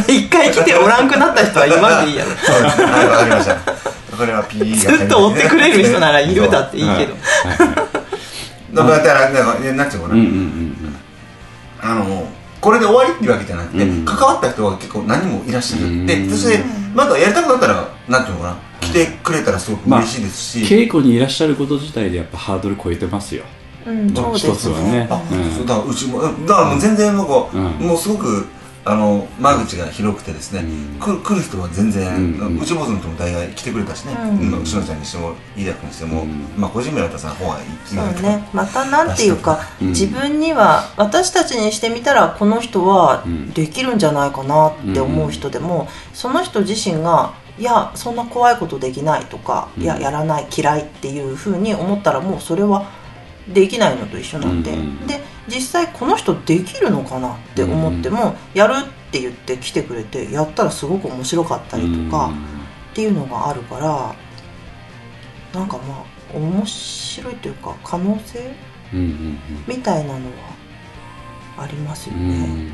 [0.10, 3.56] 一回来ておらんくなった人は言わんでいいやろそうですはいわかりました。
[3.56, 7.16] これはが入ずっと追ってくれる人ならいるだっていいけど。
[8.74, 10.16] だからなんかねなんていうのか
[11.88, 12.28] な、あの
[12.62, 14.06] これで終わりっていうわけじゃなくて、うん。
[14.06, 16.06] 関わった人は結構何人もいらっしゃる、うん。
[16.06, 23.44] でそしてまだやりたくなったらなんていうのかな来てくれたらすごく嬉しいですし、稽古にいらっしゃること自体でやっぱハードル超えてますよ、
[23.86, 24.14] うん。
[24.14, 24.54] そうですね。
[24.54, 25.08] 一つはね。
[25.10, 25.52] あ、うん。
[25.52, 27.62] そうだからうちもだからもう全然なんか、うん。
[27.88, 28.46] もうすごく
[28.90, 31.22] あの間口が広くてですね、うん。
[31.22, 32.08] 来る人は全然、
[32.40, 32.60] うん。
[32.60, 34.54] うちもずのとも大概来てくれたしね、うん。
[34.54, 36.30] うん、しのちゃんにしても飯田君にしても、うん。
[36.58, 38.50] まあ個人名さ方がいいそうね。
[38.52, 39.88] またなんていうか、うん。
[39.90, 43.52] 自分には私たちにしてみたらこの人はうん。
[43.52, 49.84] できるんじゃないかなって思う人でも、その人自身がいやそんな怖いことできないとか、うん。
[49.84, 52.90] いややらない嫌いっていうふうに思ったらもうそれは
[53.54, 55.20] できないのと一緒なんで、うんうんで
[55.50, 62.32] 実際この人できるのかなって思っても、やるって言って来てくれてやったらすごく面白かったりとか、
[62.92, 64.16] っていうのがあるから
[65.60, 68.54] なんかまあ面白いというか可能性
[68.94, 70.54] うんうんみたいなのは
[71.58, 72.38] ありますようんうね。
[72.46, 72.72] ん。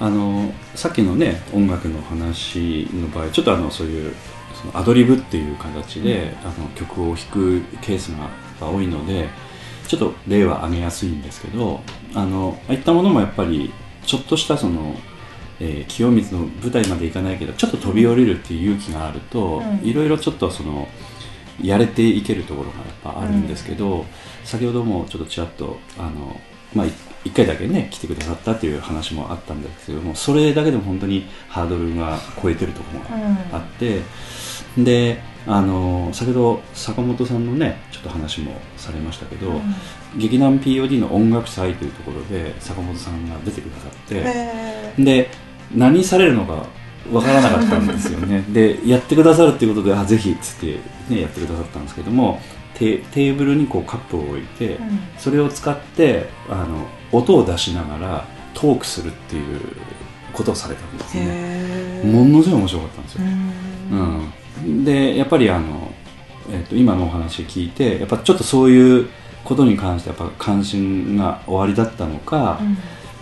[0.00, 4.14] あのさっきのね音楽の話の場合ちょっとあのそういう
[4.54, 8.30] そのアドリブっていう形で、あの曲を弾くケースが
[8.64, 9.28] 多いので
[9.86, 11.80] ちょっと例は挙げやすいんですけど
[12.14, 13.72] あのああいったものもやっぱり
[14.04, 14.96] ちょっとしたその、
[15.60, 19.86] えー清水の舞台まで行かないけどちょっと飛び降りるっていう勇気があると、うん。
[19.86, 20.88] いろいろちょっとその
[21.62, 24.04] やれていけるところがやっぱあるんですけど、
[24.44, 26.38] 先ほどもちょっとちらっとあの、
[26.74, 26.92] まあ、い
[27.24, 33.06] 一回だけね来てくださったっていう話もあったんですけどもそれだけでも本当にハードルが超えてるところが
[33.52, 34.02] あって、
[34.78, 39.60] であの先ほど坂本さんのねちょっと話もされましたけど、
[40.16, 44.22] 劇団 POD の音楽祭というところで坂本さんが出てくださって。
[44.24, 45.30] へで
[45.74, 46.66] 何されるのか
[47.12, 48.44] わからなかったんですよね。
[48.50, 52.40] でやってくださるっていうことであぜひっつって、ね、やってくださったんですけども
[52.74, 55.00] テテーブルにこうカップを置いて、ーうん。
[55.18, 58.24] それを使ってあの音を出しながら
[58.54, 59.60] トークするっていう
[60.32, 62.02] ことをされたんですね。
[62.04, 63.98] ものすごい面白かったんですよ、うん。
[63.98, 64.32] うん、
[64.84, 65.92] でやっぱりあの、
[66.50, 69.08] えっと今のお話聞いてやっぱちょっとそういう
[69.44, 72.78] ことに関してやっぱ関心が終わりだったのか、うん。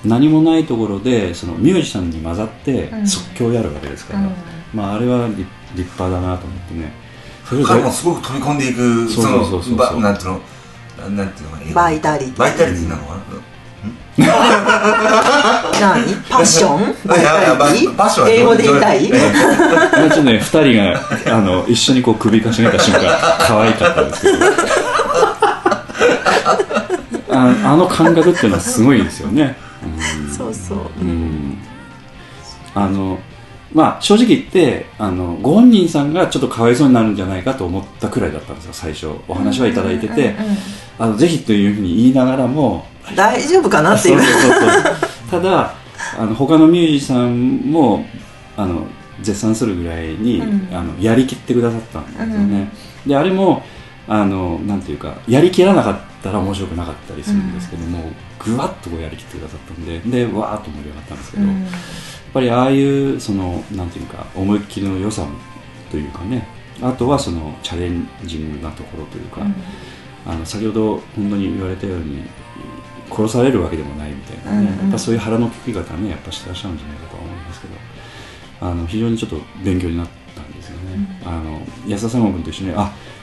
[0.08, 3.06] 何もないところでそのミュージシャンに混ざってうん。
[3.06, 4.34] 即興やるわけですから、うん。
[4.72, 6.92] まああれは立立派だなと思ってね。
[7.44, 10.00] それで彼もすごく飛び込んでいくそうそそうそうそう。
[10.00, 10.40] なんていうの
[11.10, 11.74] なんていうのかな。
[11.74, 12.36] バイタリティ。
[12.36, 13.20] バイタリティなのかな
[14.16, 14.28] 何？
[16.30, 19.06] パッションいやいやバイタリティパッションは英語で言いたい？
[19.06, 19.10] え
[19.92, 20.76] まあちょっとね2人
[21.26, 24.38] があの一緒にこう首かしげた瞬間可愛かったんですけど。
[27.36, 29.56] ああの感覚っていうのはすごいですよね、
[30.36, 30.78] そうそう。
[31.00, 31.58] うんうん。
[32.76, 33.18] あの
[33.74, 39.08] まあ正直言ってあのご本人さんがちょっとかわいそうになるんじゃないかと思ったくらいだったんですよ最初。
[39.28, 40.36] お話はいただいてて、
[40.98, 42.86] あのぜひというふうに言いながらも。
[43.14, 44.20] 大丈夫かなっていう。
[44.20, 45.40] そうそうそうそう。
[45.40, 45.74] ただ
[46.18, 48.06] あの他のミュージシャンも
[48.56, 48.86] あの
[49.20, 50.74] 絶賛するぐらいに、うん。
[50.74, 52.68] あのやりきってくださったんですよね、
[53.06, 53.62] であれも
[54.06, 61.62] あのなんていうかやりきらなかったら面白くなかったりするんですけども、ぐわっとこうやりきってくださったんででわーっと盛り上がったんですけど、うん。
[61.62, 61.70] やっ
[62.32, 65.26] ぱりああいうそのなんていうか思いっきりの良さ
[65.90, 66.48] というかね
[66.82, 69.42] あとはそのチャレンジングなところというか、
[70.26, 72.24] あの先ほど本当に言われたように
[73.10, 74.82] 殺されるわけでもないみたいなね、うんうん。
[74.84, 77.74] やっぱそういう腹のくき方ねやっぱしてらっしゃるんじゃないかとは思いますけど
[78.60, 83.13] あの非常にちょっと勉強になったんですよね、あの安田三郷君と一緒にあみ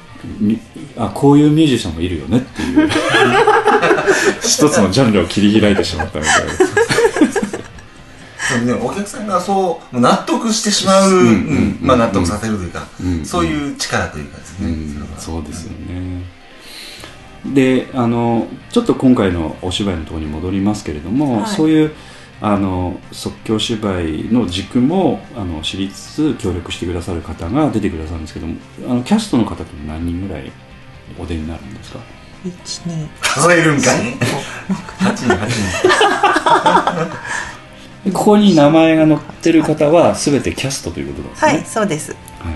[0.98, 2.90] あこういうミュージシャンもいるよねっていう。
[4.42, 6.52] 一つのジャンルを切り開いてしまったみたいな。
[8.66, 16.24] でもね、お客さんがそう納得してしまう、うんうんうんまあ、納得させるというか、うんそういう力というかですね、うんそそうですよね。
[17.46, 21.56] であのちょっと今回のお芝居のところに戻りますけれども、はい。
[21.56, 21.92] そういう
[22.44, 28.56] あの即興芝居の軸もあの知りつつ協力してくださる方が出てくださるんですけども
[28.90, 30.52] あのキャストの方って何人ぐらい
[31.20, 32.00] お出になるんですか？
[32.44, 33.98] 一二数えるんか い
[35.00, 37.12] 8人8人
[38.06, 41.66] でここに名前が載ってる方は全てキャストということなんですね、はい。
[41.66, 42.54] そうですはい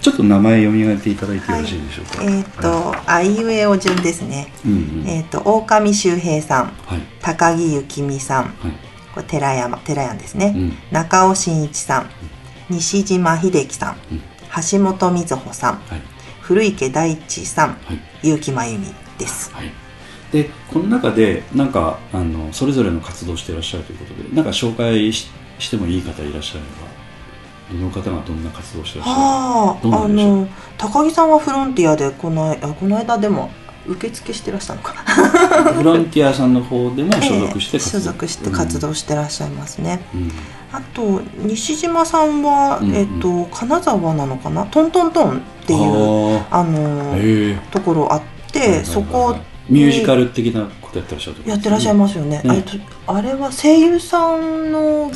[0.00, 4.46] ちょっと名前読み上げていただいてよろしいでしょうか、えっ、とあいうえお順ですね。
[4.64, 5.08] うんうん。
[5.08, 6.72] えっ、と狼周平さん。
[6.86, 7.00] はい。
[7.20, 8.42] 高木幸美さん。
[8.44, 10.72] はいこれ寺山寺山ですね、うん。
[10.90, 12.10] 中尾真一さん。
[12.70, 14.22] 西島秀樹さん、うん。
[14.70, 15.74] 橋本瑞穂さん。
[15.76, 16.02] はい。
[16.40, 17.68] 古池大地さん。
[17.84, 18.00] はい。
[18.22, 19.52] 結城真由美です。
[19.52, 19.70] はい、
[20.32, 26.66] でこの中でなんかあのそれぞれの活動をしていらっしゃるということでなんか紹介ししてもいい方いらっしゃれば
[27.72, 30.48] どの方がどんな活動をしてらっしゃはあの
[30.78, 33.50] 高木さんはフロンティアでこのあこの間でも
[33.88, 34.94] 受付してらしたのか
[35.72, 40.32] るボランティアさんの方でも 所属してええ所属して活動してらっしゃいますね、うん、うん。
[40.72, 42.96] あと西島さんは、うんうん。
[42.96, 44.66] えっと金沢なのかな？
[44.66, 47.16] トントントンっていうああの
[47.70, 48.20] ところあっ
[48.52, 49.36] て、そこ
[49.68, 52.50] ミュージカル的なことやってらっしゃるやってらっしゃいますよね、うん。
[52.50, 52.72] あれと
[53.06, 55.10] あれは声優さんの、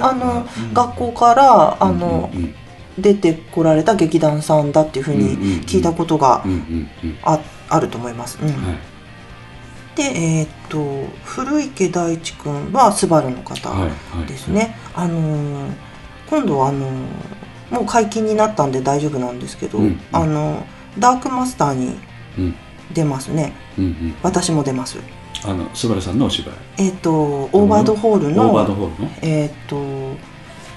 [0.00, 0.74] あの、うん。
[0.74, 2.54] 学校からあの、うんうん
[2.98, 5.36] 出てこられた劇団さんだっていうふうに
[5.66, 7.18] 聞いたことがうんうんうん
[7.68, 8.48] ああると思います、うん。
[8.48, 8.56] はい。
[9.96, 14.26] でえーっと古池大地君はスバルの方はいはい。
[14.26, 15.72] ですね、あのー
[16.28, 16.90] 今度はあのー
[17.70, 19.84] もう解禁になったんで大丈夫なんですけど、うん。
[19.86, 20.66] うんあの
[20.98, 21.96] ダークマスターに
[22.38, 22.54] うん。
[22.92, 23.52] 出ますね。
[23.76, 24.14] うんうん。
[24.22, 24.98] 私も出ます。
[25.44, 26.54] あのスバルさんのお芝居。
[26.78, 29.10] えーっとオーバードホールの、オーバードホールの？
[29.22, 30.16] えーっと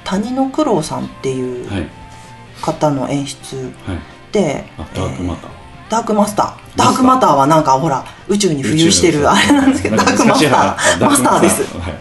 [0.03, 1.87] 谷野九郎さんっていうはい。
[2.61, 3.99] 方の演出はい。
[4.31, 5.51] で、あダークマター。
[5.51, 5.58] えー
[5.89, 6.77] ダークマスター。
[6.77, 10.99] ダークマターはなんかほら宇宙に浮遊してるあれなんですけどダークマスター。
[11.05, 11.61] マスターです。
[11.77, 11.91] はいはい。
[11.91, 11.95] っ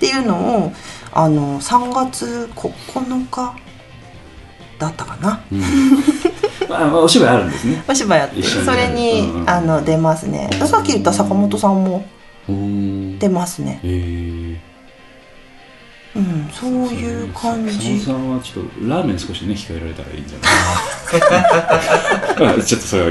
[0.00, 0.72] ていうのを
[1.12, 3.54] あの3月9日
[4.78, 5.40] だったかな。
[5.52, 5.60] うん。
[6.68, 7.82] まあお芝居あるんですね。
[7.88, 10.50] お芝居やってそれに、うんうんあの出ますね。
[10.66, 12.04] さっき言った坂本さんも
[12.48, 13.80] 出ますね。
[13.82, 14.65] えー
[16.16, 20.38] うんそういう感佐野じさんはちょっとラーメン少しね控えられたらいいんじゃ
[22.46, 22.62] ない？
[22.64, 23.08] ちょっとそれは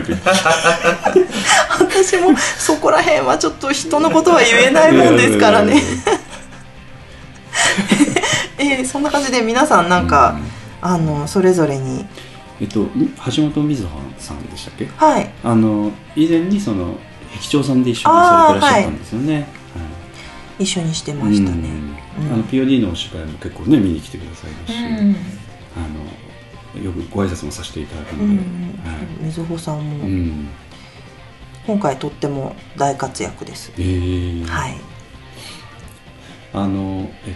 [1.79, 5.81] 私もそこら辺はちょっと人のことは言えないもんですからね。
[8.57, 10.37] えーそんな感じで皆さんなんか、
[10.81, 12.05] あのそれぞれに。
[12.61, 12.87] えっと
[13.35, 14.87] 橋本瑞穂さんでしたっけ？
[14.95, 15.29] はい。
[15.43, 16.97] あの以前にその
[17.35, 19.47] 壁長さんで一緒にされてらっしゃったんですよね。
[20.57, 21.55] 一緒にしてまはいしたね。
[21.55, 25.15] うんあの POD のお芝居も結構ね見に来てくださいますし、うん。
[25.75, 28.41] あのよくご挨拶もさせていただくので、
[29.19, 30.47] みずほさんうもん。
[31.67, 33.71] 今回とっても大活躍です。
[33.77, 34.77] えーはい。
[36.53, 37.33] あのえっ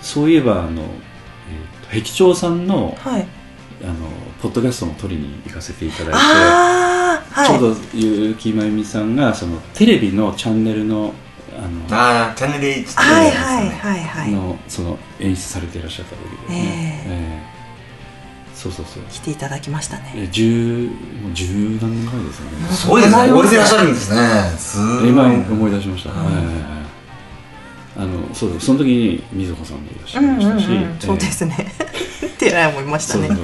[0.00, 0.88] とそそういえばあの、えっ
[1.82, 3.26] と、壁長さんのはい。
[3.84, 3.94] あの
[4.40, 7.46] ポッドキャストも撮りに行かせていただいて、はい。
[7.46, 11.12] ちょうど結城真由美さんがそのテレビのチャンネルの
[11.58, 14.30] あのああチャンネル H ってはいはいはいはい。
[14.30, 17.56] のその演出されていらっしゃった時ですね、ええ。
[18.54, 19.02] そうそうそう。
[19.10, 20.12] 来ていただきましたね。
[20.16, 20.90] え十
[21.22, 22.68] もう十何年前ですよね。
[22.70, 23.28] すごいですね。
[23.28, 24.58] 覚えてらっしゃるんですね。
[24.58, 26.34] すごい今思い出しました、うんはい。
[27.98, 31.72] あのそうですその時に瑞穂さんもいらっしゃうんうんいましたし、うんそうですね。
[32.26, 33.28] ってらいましたね。
[33.28, 33.42] そうそ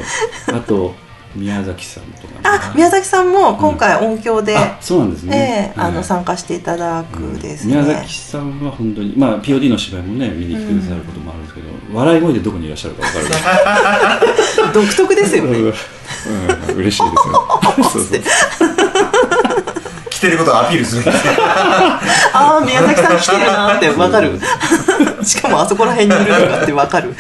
[0.53, 0.57] う。
[0.57, 0.95] あと
[1.35, 2.41] 宮崎さんとかね。
[2.45, 14.21] あ宮崎さんも今回音響で、あそうなんですね、ええあのはい参加していただくですね、宮崎さんは本当にまあ POD の芝居もね見に来てくださることもあるんですけど、笑い声でどこにいらっしゃるか分か
[14.67, 15.59] る 独特ですよね。
[15.59, 17.61] うん、うん、嬉しいですよ。
[17.91, 18.21] そうそう
[20.11, 21.05] 来てることをアピールする。
[22.33, 24.39] ああ宮崎さん来てるなってわかる。
[25.23, 27.15] しかもあそこら辺にいるのかってわかる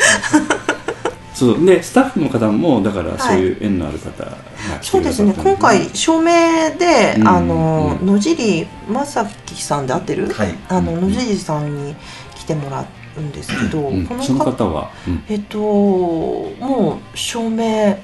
[1.34, 1.64] そう。
[1.64, 5.34] でスタッフの方もだからそういう縁のある方が来てくそうですね。
[5.36, 7.28] 今回照明で、うん。
[7.28, 8.06] あのうん。
[8.06, 10.54] 野尻正樹さんで合ってる、はい。
[10.68, 11.12] あのうん。
[11.12, 11.94] 野尻さんに
[12.34, 12.84] 来てもら
[13.16, 14.06] うんですけど、うん。
[14.06, 15.24] このその方方は、うん。
[15.28, 17.98] えっともう照明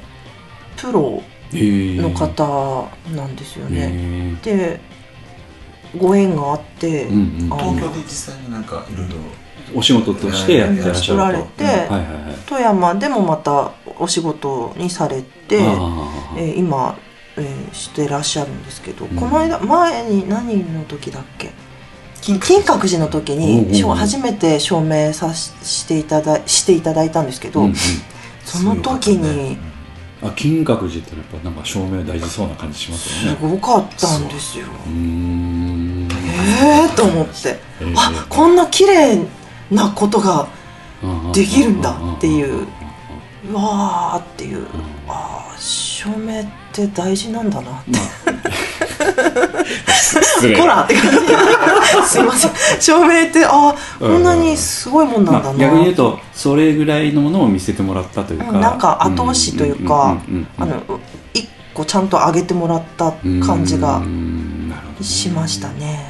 [0.76, 1.22] プロ
[1.52, 2.00] えー。
[2.00, 4.80] の方なんですよね、えで
[5.96, 7.52] ご縁があって、ーうんうん。
[7.52, 9.14] あ東京で実際になんかいろいろ
[9.74, 11.88] お仕事としてやってらっしゃると、やられて
[12.46, 16.96] 富山でもまたお仕事にされて、えー今、
[17.36, 19.16] えーしてらっしゃるんですけど、うん。
[19.16, 21.50] この間前に何の時だっけ？
[22.20, 27.68] 金金閣寺の時に、初めて証明さししていただしていただいたんですけど、
[28.44, 29.56] その時に
[30.20, 33.38] あ金閣寺ってやっぱなんか照明大事そうな感じしますすよね。
[33.40, 34.66] ごかったんですよ。
[34.66, 36.08] うーん。
[36.60, 37.94] えーと思って、えー。
[37.96, 39.16] あこんな綺麗
[39.70, 40.48] なことが
[41.32, 42.66] できるんだっていう。
[43.50, 44.66] うわーっていう、
[45.06, 47.90] ああ照明って大事なんだなって。
[47.92, 48.02] まあ。
[50.60, 52.08] ほら って感じ。
[52.08, 52.50] すいません。
[52.80, 60.16] 照明ってあこんなにすごいもんなんだまあ、な、逆に言うとそれぐらいのものを見せてもらったというか、うんなんか後押しというか
[61.34, 63.12] 一個ちゃんと上げてもらった
[63.44, 64.02] 感じが
[65.00, 66.07] しましたね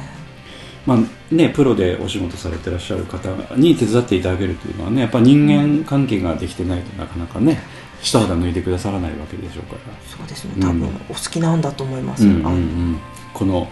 [0.89, 7.59] まあね、プロでお仕事されてらっしゃる方に手伝っていただけるというのはねやっぱ人間関係ができてないとなかなかね
[8.01, 10.53] 一肌脱いでくださらないわけでしょうから、そうですね。
[10.55, 10.61] うん。
[10.61, 12.99] 多分お好きなんだと思います、うんうんうん、
[13.33, 13.67] この、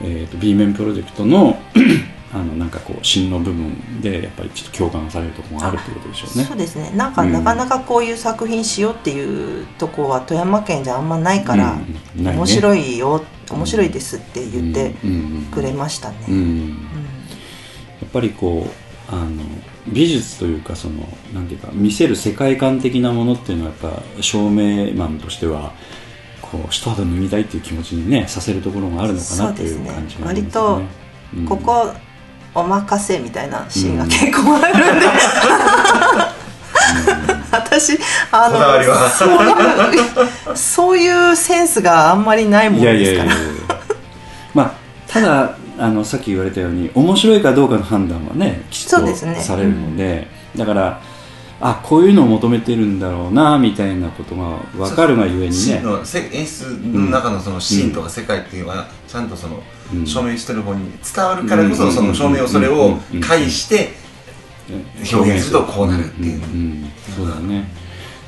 [0.00, 1.58] えー、と B 面プロジェクトの
[2.32, 6.44] あのなんかこう芯の部分でやっぱりちょっと共感されるところがあるということでしょうね。
[6.44, 6.56] そう。
[6.56, 6.90] ですね。
[6.96, 7.32] なんか、うん。
[7.32, 11.78] なかなかこういう作品しようっていうとこは富山県じゃあんまないから、
[12.16, 12.24] うん。
[12.24, 12.32] ね。
[12.32, 14.94] 面白いよ面白いですって言って
[15.52, 16.16] くれましたね、
[18.00, 19.42] やっぱりこうあの
[19.88, 25.72] 美術というかそのなんていうか見せる世界観的なものっていうのはやっぱ照明マンとしては
[26.40, 30.88] ここう一肌脱ぎたいっていう気持ちにねさせるところがあるのかなっていう感じがありますよね。
[31.36, 31.46] うん。
[31.46, 31.92] ここ
[32.54, 35.06] お任せみたいなシーンが結構あるんで、
[37.56, 37.98] 私
[38.30, 38.96] あこだわりは。
[38.96, 39.38] のそう
[39.94, 43.32] いうそういうセンスがあんまりないもんですから。
[43.32, 43.64] やいやいや
[44.54, 44.74] まあ
[45.06, 49.34] ただあのさっき言われたように面白いかどうかの判断はねきちっとそうですね。
[49.36, 51.00] されるのでだから
[51.60, 55.52] あこういうのを求めてるんだろうなみたいなことが分かるがゆえにね。
[55.52, 60.06] シーンのせ演出の中のそのシーンとか世界っていうのはちゃんとそのうん。
[60.06, 61.76] 証明してる方に伝わるからこうん。
[61.76, 63.92] そその証明をそれを介して
[65.12, 66.36] 表現するとこうなるっていう。
[66.36, 67.64] うんうんそうだね。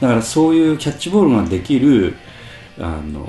[0.01, 2.16] だからそういうキャッチボールができる
[2.78, 3.26] あの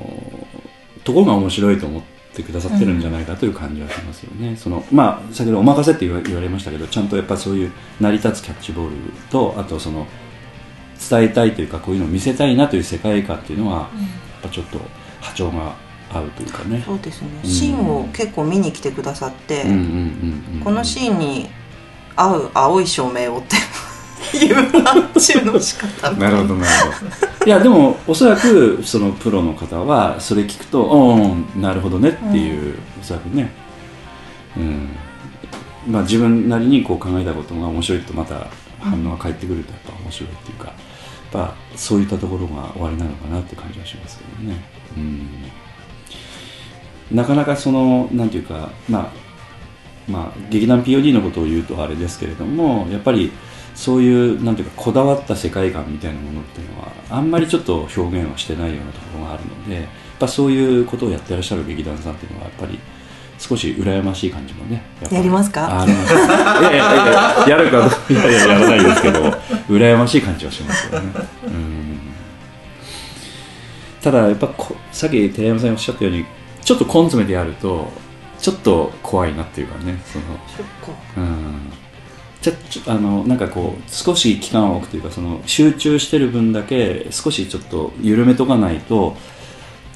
[1.04, 2.02] ところが面白いと思っ
[2.34, 8.96] てくださってるんじゃないかという感じはしますよね、そのまあ先ほどお任せって言わ言われましたけどちゃんとやっぱそういう成り立つキャッチボール
[9.30, 10.06] とあとその
[11.10, 13.88] 伝えたいというかこういうのを見せたいなという世界観っていうのは、や
[14.40, 14.80] っぱちょっと
[15.22, 15.76] 波長が
[16.12, 16.84] 合うというかね。
[16.86, 17.50] そうですね、うん。
[17.50, 20.62] シーンを結構見に来てくださって、うんうんうんうん。
[20.64, 21.50] このシーンに
[22.18, 26.12] 合う青い照明をっていう発注の仕方。
[26.12, 27.46] なるほどなるほど。
[27.46, 33.52] いやでもおそらくそのプロの方はそれ聞くとうんなるほどねっていう、おそらくね。
[34.58, 34.90] うん。
[35.88, 38.48] まあ自分なりにこう考えたことが面白いとまた
[38.80, 40.76] 反応が返ってくるとやっぱ面白いっていうかやっ
[41.32, 44.56] ぱそういったところが終わりなのかなって感じはしますけどね。
[44.98, 45.30] うん。
[47.12, 49.27] なかなかそのなんていうかまあ
[50.08, 53.32] まあ、劇団 POD のことを言うとあれですけれどもやっぱり
[53.76, 59.86] そういうなんていうかこだわった世界観みたいなものっていうのはあんまりちょっと表現はしてないようなところがあるのでやっ
[60.20, 62.80] ぱそういうことをやってらっしゃる劇団さんっていうのはやっぱり
[63.38, 64.82] 少し羨ましい感じもね
[65.12, 65.82] やりますか？
[65.82, 65.96] あいや
[66.72, 69.20] いやいややるかいやいややらないですけど
[69.68, 71.12] 羨ましい感じはしますよね。
[71.46, 72.00] うん。
[74.02, 76.26] ただやっぱこさっき寺山さんがおっしゃったように
[76.64, 77.92] ちょっと根詰めてやると
[78.40, 80.26] ちょっと怖いなっていうかねその。
[81.18, 81.72] うん。
[82.42, 89.16] ちょちょあのなんかこう少し期間を置くというかその集中してる分だけ少しちょっと緩めとかないと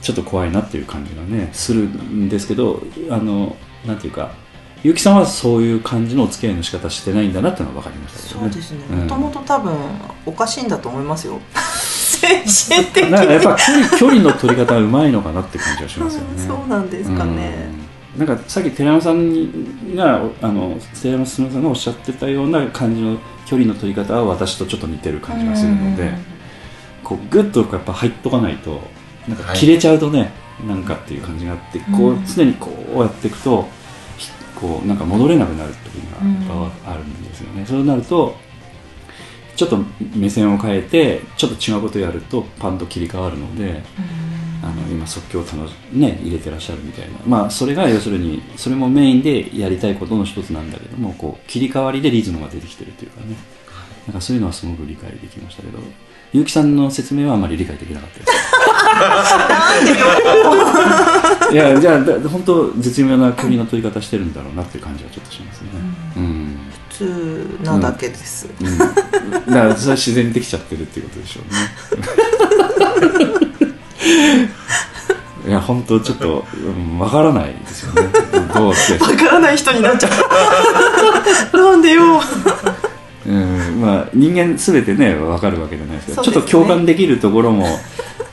[0.02, 4.32] ちょっと怖いなっていう感じがねするんですけどあのなんていうか
[4.84, 8.52] 結城さんはそういう感じのお付き合いの仕方してないんだなっていうのは分かりましたけどね。
[8.52, 8.80] そうですね。
[8.90, 9.00] うん。
[9.02, 9.74] もともと多分
[10.26, 11.40] おかしいんだと思いますよ。
[11.54, 12.28] 精
[12.78, 13.12] 神的に。
[13.12, 16.28] なんかやっぱ距離距離の取り方がうまいのかなって感じはしますよね。
[16.48, 17.81] そうなんですかね、うん
[18.18, 26.12] なんかさっき寺山さんにがあの寺山進さんがおっしゃってたような感じの距離の取り方は私とちょっと似てる感じがするので、
[27.04, 28.82] こうグッとやっぱ入っとかないと
[29.28, 30.32] なんか切れちゃうとね、
[30.68, 33.66] なんかっていう感じがあってこう常にこうやっていくと
[34.56, 35.94] こうなんか戻れなくなる時
[36.48, 37.66] があるんですよね。
[37.66, 38.36] そうなると
[39.56, 39.78] ちょっと
[40.16, 43.84] 目線を変えてちょっと違うことをやるとパンと切り替わるので、
[44.64, 53.36] あの今即興を楽し、ね、入れてらっしゃるみたいな、まあ、それが要するにそれもメインでやりたいことの一つなんだけどもこう切り替わりでリズムが出てきてるというかね。
[54.08, 55.78] なんかそういうのはすごく理解できましたけど。
[56.34, 58.32] 結城さんの説明はあまり理解できなかったです。
[61.54, 65.68] いやじゃあだ本当絶妙な距離の取り方してるんだろうなっていう感じはちょっとしますね。
[66.16, 66.58] うん。
[66.90, 68.94] 普通なだけです、うん、だか
[69.48, 73.48] らそれは自然にできちゃってるっていうことでしょうね
[75.48, 78.10] いや本当ちょっとうんわからないですよね。
[78.54, 80.10] どうしてわからない人になっちゃ
[81.54, 81.58] う。
[81.58, 82.04] なんでよ。
[83.26, 86.32] うんまあ人間すべてねわかるわけじゃないですけどね。
[86.32, 87.66] ちょっと共感できるところも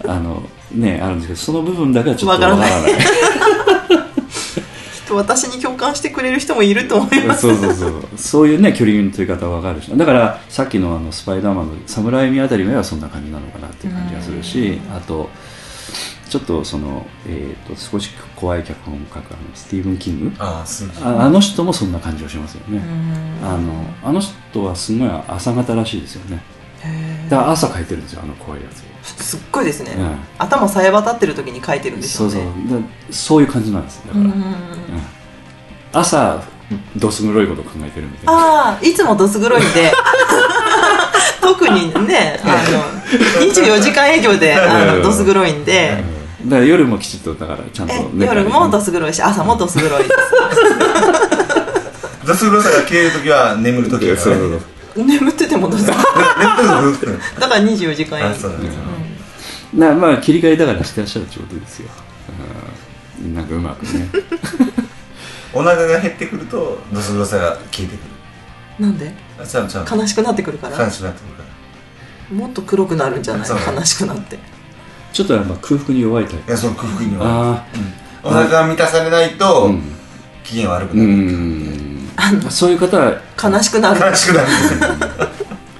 [0.06, 0.42] あの
[0.72, 2.70] ねあるんですけどその部分だけはちょっとわからない。
[2.92, 7.40] きっと私に共感してくれる人もいると思います。
[7.42, 8.02] そうそうそう。
[8.16, 9.90] そういうね距離の取り方はわかるし。
[9.96, 15.30] だからさっきのあのスパイダーマンの侍味あたりはそんな感じなのかなっていう感じがするしあと
[16.28, 20.64] ちょっとその、えー、と少し怖い脚本を書くあのスティーブン・キングあ
[21.04, 22.82] あの人もそんな感じがしますよね。
[23.42, 23.72] あの
[24.04, 26.42] あの人はすごい朝方らしいですよね。
[27.28, 28.80] だから朝書いてるんですよあの怖いやつ。
[28.80, 28.88] を
[29.22, 30.18] すっごいですね、うん。
[30.38, 32.42] 頭さえ渡ってる時に書いてるんでしょそうそう。
[32.42, 34.54] だそういう感じなんですだから、うん
[35.90, 36.42] 朝
[36.96, 38.32] どす黒いこと考えてるみたいな。
[38.32, 39.90] ああいつもどす黒いんで。
[41.40, 42.82] 特にねあの
[43.50, 44.98] 24時間営業であうん。
[44.98, 46.04] のどす黒いんで、
[46.44, 50.10] だから夜もきちっとだからちゃんとえ寝たり夜もどす黒いし朝もどす黒いです。
[52.26, 54.58] どす黒さが消えるときは眠るときだからね。
[54.96, 55.98] 眠っててもどす黒い。
[57.38, 57.60] だから。
[57.62, 58.18] 24時間。
[58.18, 58.52] 営あ業そう
[59.74, 61.88] なんまあ切り替えだからしてらっしゃるってことですよ、
[63.22, 64.08] うん、なんかうまくね。
[65.52, 68.00] お腹が減ってくるとどす黒さが消えてく
[68.80, 68.86] る。
[68.86, 69.12] なんで？
[69.42, 69.86] あちゃうちゃう。
[69.98, 70.84] 悲しくなってくるから。
[70.84, 71.42] 悲しくなってくるか
[72.30, 72.36] ら。
[72.36, 73.48] もっと黒くなるんじゃない？
[73.48, 74.38] 悲しくなって
[75.12, 76.48] ちょっとやっぱ空腹に弱いタイプ。
[76.48, 77.66] いやその空腹にはあ
[78.22, 79.82] お腹が満たされないあとうん。
[80.44, 81.08] 機嫌悪くうなる。
[81.08, 82.40] ん。
[82.50, 84.00] そういう方は悲しくなる。
[84.00, 84.46] 悲しくなる。
[84.46, 84.86] んですよ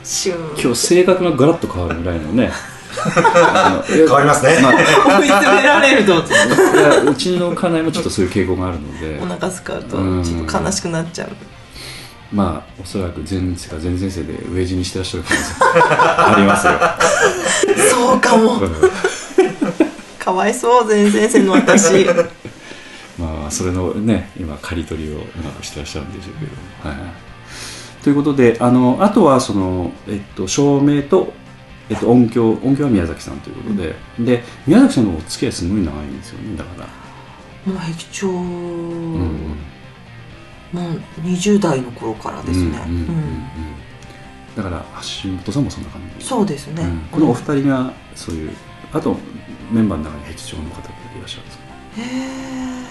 [0.05, 2.51] シュー今日性格がガラッと変わるぐらいのね。
[3.87, 4.59] 変わりますね。
[4.63, 4.73] まあ
[5.21, 6.25] 追い詰められると。
[7.11, 9.21] うちの家内もちょっとそういう傾向があるので。
[9.23, 10.25] お腹すかうとうん。
[10.25, 11.29] ちょっと悲しくなっちゃう。
[12.33, 16.73] まあおそらく前世か前々世で飢え死にしてらっしゃる可能性ありますよ。
[17.91, 18.59] そうかも。
[18.59, 18.73] うん
[20.29, 22.07] かわいそう前先生の私。
[23.19, 31.33] まあそれのね今刈り取りをうまくしてらっしゃるんでしょうけど、はい、ということであのあとはその、えっと、照明と、
[31.89, 39.57] えっと、音響音響は宮崎さんということで、で宮崎さんのお付き合いすごい長いんですよねだから、もう壁長、うん
[40.71, 43.09] もう20代の頃からですね、うんうんうん。
[43.09, 43.45] うん。
[44.55, 44.85] だから
[45.25, 46.27] 橋本さんもそんな感じ。
[46.27, 46.99] そうですね、うん。
[47.11, 48.51] このお二人がそういう
[48.93, 49.17] あと
[49.71, 51.65] メンバーの中に壁長の方っていらっしゃるんですか？
[51.99, 52.85] へえ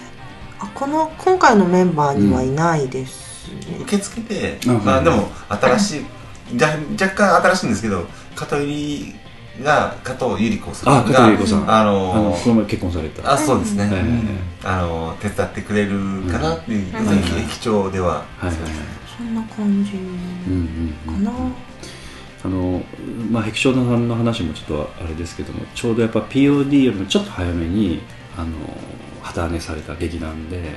[0.60, 6.06] あこの今回のメンバーにはいないですね、受付でまあでも新しい
[6.56, 8.06] じゃ若干新しいんですけど
[8.36, 9.16] 加藤ゆり
[9.64, 11.70] が加藤ゆり子さあんが加藤由子さん。
[11.70, 13.32] ああののこの前結婚された。
[13.32, 13.90] あそうですね、
[14.64, 18.72] あの手伝ってくれるかなっていう、うん駅長では、はいはいはい。
[19.18, 21.26] そんな感じうんうんうん。
[21.26, 21.38] かな、
[22.44, 22.84] あの
[23.32, 28.02] まあ壁長さんの話もちょっとあれですけどもちょうどやっぱ POD よりもちょっと早めに
[28.38, 28.52] あの
[29.22, 30.76] 旗揚げされた劇団で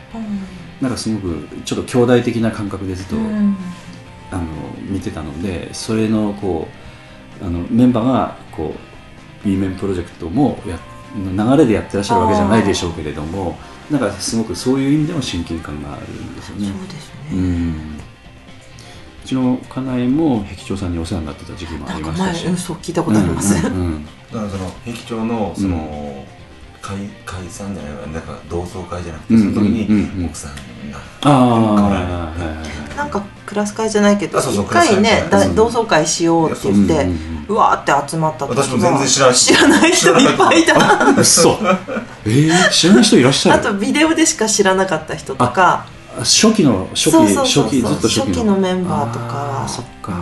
[0.81, 3.57] なんかすごくちょっと兄弟的な感覚でずっと、うん。
[4.33, 4.45] あの
[4.89, 6.69] 見てたのでそれのこ
[7.43, 8.75] うあのメンバーがこ
[9.45, 10.79] う B 面プロジェクトもや
[11.17, 13.59] 流れでやってらっしゃるわけじゃないでしょうけれども
[13.91, 16.69] なんかすごくそういう意味でも親近感があるんですよね。
[16.69, 17.99] そうですうね、ん。
[17.99, 18.00] う
[19.31, 22.45] ちの家内も壁長さんにお世話になってた時期もありましたし。
[22.45, 24.05] 前、うん、そう聞いたことあります、うんうんうん。
[24.05, 26.25] だからその壁長のその、
[26.83, 30.21] 解解散じゃないわなんか同窓会じゃなくて、うんその時にうん。
[30.21, 30.53] うん奥さん
[30.91, 32.33] があ
[32.95, 35.25] あなんかクラス会じゃないけどあそうそう一回ね
[35.55, 41.05] 同窓会しようって言って、うんうんうわーって集まった私も全然知らんし知らない人いっぱいいた。
[41.05, 41.59] う ん嘘。
[42.25, 43.61] えー、知らない人いらっしゃる？
[43.61, 45.85] あとビデオでしか知らなかった人とか。
[45.85, 48.57] あ初期の初期初期ずっと初期の。
[48.57, 49.63] メンバーとか。
[49.63, 50.13] あーそっか、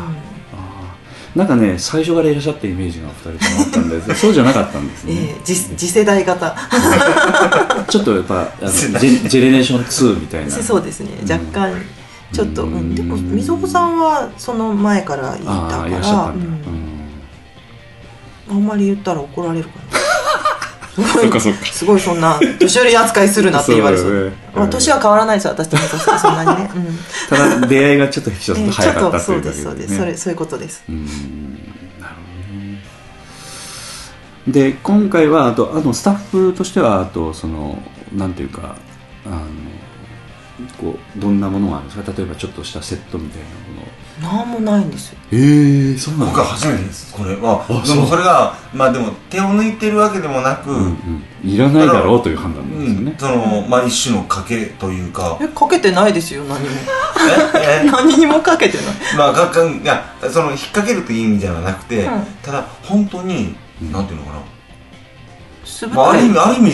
[1.35, 1.41] うん。
[1.41, 6.57] なんかね最初からいらっしゃったイメージが2人ともあったんで そうじゃなかったんですね、えー次次世代型。
[7.89, 10.51] ちょっとやっぱあの ジェジェネレーション2みたいな。
[10.51, 11.11] そうですね。
[11.23, 11.31] うん。
[11.31, 11.73] 若干
[12.33, 12.73] ちょっと、うん。
[12.75, 12.95] うん。
[12.95, 16.89] でもみぞこさんはその前からいたかららっしゃったんだ、うんうん
[18.51, 19.99] あんまり言ったら怒られるかな
[21.05, 21.67] そっかそっか。
[21.67, 24.07] すごいそんな年寄り扱いするなって言われそう。
[24.07, 24.37] そうだよね。
[24.55, 25.77] まあ、年は変わらないですよ私と
[26.19, 26.63] そんなに。
[26.63, 26.99] ね、 うん。
[27.29, 30.83] ただ出会いがちょっとちょっと早かったっとそうというだけですそうです、ねそれそういうことです。
[30.89, 31.05] うーん。
[32.01, 32.21] なるほ
[32.53, 32.83] どね。
[34.49, 37.81] で今回はあとあのスタッフとしてはあとその
[38.15, 38.77] なんていうか
[39.27, 39.41] あの
[40.81, 42.13] こうどんなものがあるんですか？
[42.17, 43.68] 例えばちょっとしたセットみたいなもの
[44.21, 45.19] なんもないんですよ。
[45.31, 47.65] ええそうなん僕は初めてですこれは。
[47.69, 47.97] あそう。
[47.97, 55.39] でもそれがまあでも手を抜いてるわけでもなく、うんうん、いらないだろうという判断なんですよね、そのまあ一種の賭けというか。
[55.41, 56.75] えかけてないですよ何にも。
[57.55, 57.83] え？
[57.85, 57.87] え？
[57.91, 58.87] 何にもかけてない。
[59.17, 62.25] まあががいやその引っ掛けるという意味ではなくて、うん。
[62.43, 63.93] ただ本当に、うん。
[63.93, 66.71] なんていうのかな、まあ、ある意味いある意味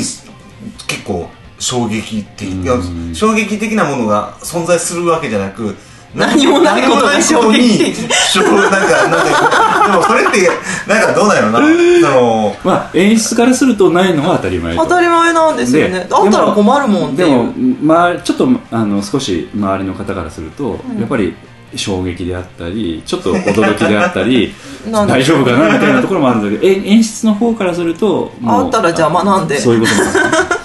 [0.86, 3.14] 結構衝撃的、うん。
[3.14, 5.76] 衝撃的なものが存在するわけじゃなく
[6.14, 7.96] 何もないことが衝撃的
[8.32, 10.48] 衝なんかなんかでもそれって
[10.88, 14.82] なんかどうなんやろな、そのまあ演出からするとないのは当たり前と。
[14.82, 16.00] 当たり前なんですよね。
[16.00, 20.98] でだったら困るもんってでもまあ、ちょっとあの少し周りの方からすると、うん。
[20.98, 21.34] やっぱり
[21.76, 24.54] 衝撃であったりちょっと驚きであったり
[24.86, 29.58] 大丈夫かなみたいなところもあるんだけどえ演出の方からするとあったら邪魔なんで。
[29.58, 30.64] そういうことなんですね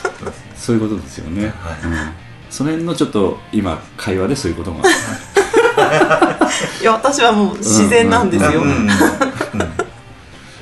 [0.55, 1.51] そういうことですよね、はい。
[1.51, 1.53] うん、
[2.51, 4.83] その辺のちょっと今会話でそういうことが
[6.81, 8.89] いや私はもう自然なんですよ、うんうん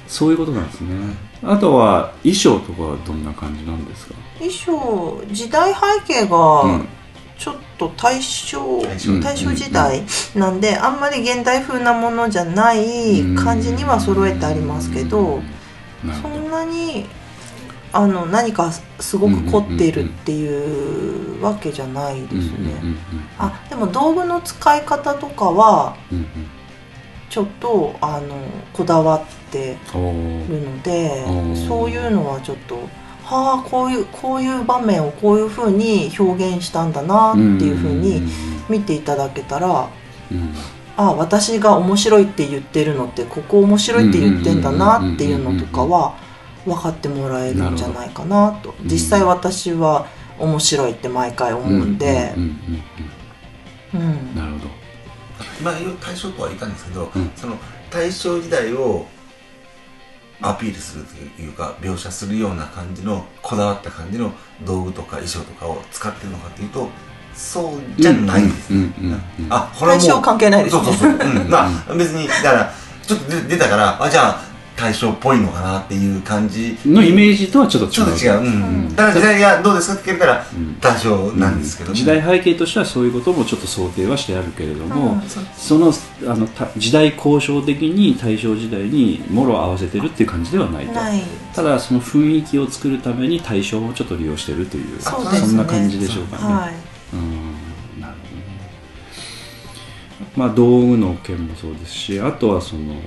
[0.08, 0.96] そういうことなんですね。
[1.44, 6.38] あとは衣装とかはどんな感じなんですか、衣装時代背景うが
[6.78, 6.88] ん。
[7.38, 9.20] ちょっと大正、大正。
[9.20, 10.02] 大正時代
[10.34, 15.42] なんであんまり現代風なものじゃない感じには揃えてありますけど
[16.02, 16.36] そなるほど。
[16.36, 17.06] んなに
[17.94, 22.74] あの何かすごく凝っているっていうわけじゃないですね。
[23.40, 25.96] あでも道具の使い方とかは
[27.30, 28.36] ちょっとあの
[28.74, 31.26] こだわってるので
[31.68, 32.76] そういうのはちょっと
[33.24, 38.22] はあこういうこういう場面をこういうふうに表現したんだなっていうふうに
[38.70, 39.90] 見ていただけたら
[40.32, 40.54] うん
[41.00, 46.16] あ私が面白いって言ってるのってここ面白いって言ってんだなっていうのとかは
[46.68, 48.76] 分かってもらえるんじゃないかなと。
[48.84, 50.08] 実際私は
[50.38, 52.34] 面白いって毎回思うんで。
[52.36, 52.50] うんうん
[53.94, 54.36] うんうんうん。
[54.36, 54.66] なるほど。
[55.64, 57.32] まあ大正とは言ったんですけど、うん。
[57.36, 57.56] その
[57.90, 59.06] 大正時代を
[60.42, 64.32] アピールするというか描写するような感じのこだわった感じの
[64.64, 66.90] 道具とか衣装とかを使ってるのかというと
[67.34, 72.74] そうじゃないんですね、うんあこれはもう大正関係ないですねそうそうそう、うん、まあ別にだから
[73.04, 74.42] ちょっと出出たからあじゃあ
[74.78, 76.78] 大正っぽいのかなっていう感じ。
[76.86, 77.92] のイメージとはちょっと違う。
[77.92, 78.96] ちょっと違う、うん。
[78.96, 85.22] だから時代がどうですかって聞かれたらん大正なんですけど、時代背景としてはそういうこともちょっと想定はしてあるけれども、うん。
[85.58, 85.92] その
[86.28, 90.94] あのた時代交渉的に大正時代にもろ合わせてるっていう感じではないと。
[90.94, 91.22] ない。
[91.56, 96.87] ただその雰囲気を作るために大正をちょっと利用してるというそんな感じでしょうかね、はい
[100.38, 103.02] まあ道具の件もそうですしあとはそのなんて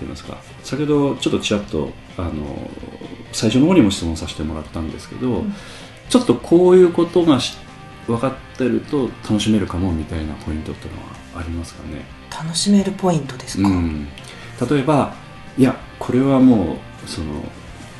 [0.00, 2.70] 言いますか先ほどちょっとちらっとあの
[3.32, 5.44] 最初の方にも質問させてもらったんですけど、
[6.08, 7.58] ちょっとこういうことがし
[8.06, 14.08] 分かってると楽しめるかもみたいなポイントっていうのはありますかね、楽しめるポイントですか、うん、
[14.70, 15.14] 例えば
[15.58, 17.26] いやこれはもうその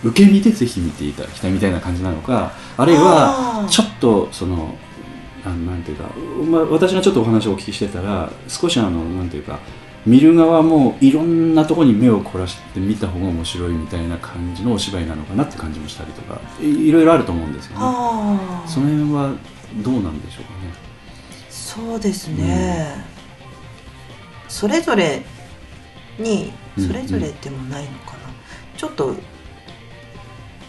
[0.04, 4.76] 受け身でぜひ見ていただきたいみたいな感じなのかあるいはちょっとその
[5.48, 6.10] あのなんていうか、
[6.50, 9.58] まあ、私がちょっとお話をお聞きしてたら少しあのなんていうか
[10.06, 17.78] 見る側もいろんなところに目を凝らして見た方が面白いみたいな感じのお芝居なのかなって感じもしたりとかいいろいろあると思うんですよね。
[18.66, 19.34] その辺は
[19.82, 20.88] どうなんでしょうかね。
[21.50, 23.04] そうですね、
[24.48, 25.22] それぞれ
[26.18, 26.86] にうん。
[26.86, 28.18] それぞれでもないのかな、
[28.76, 29.14] ちょっと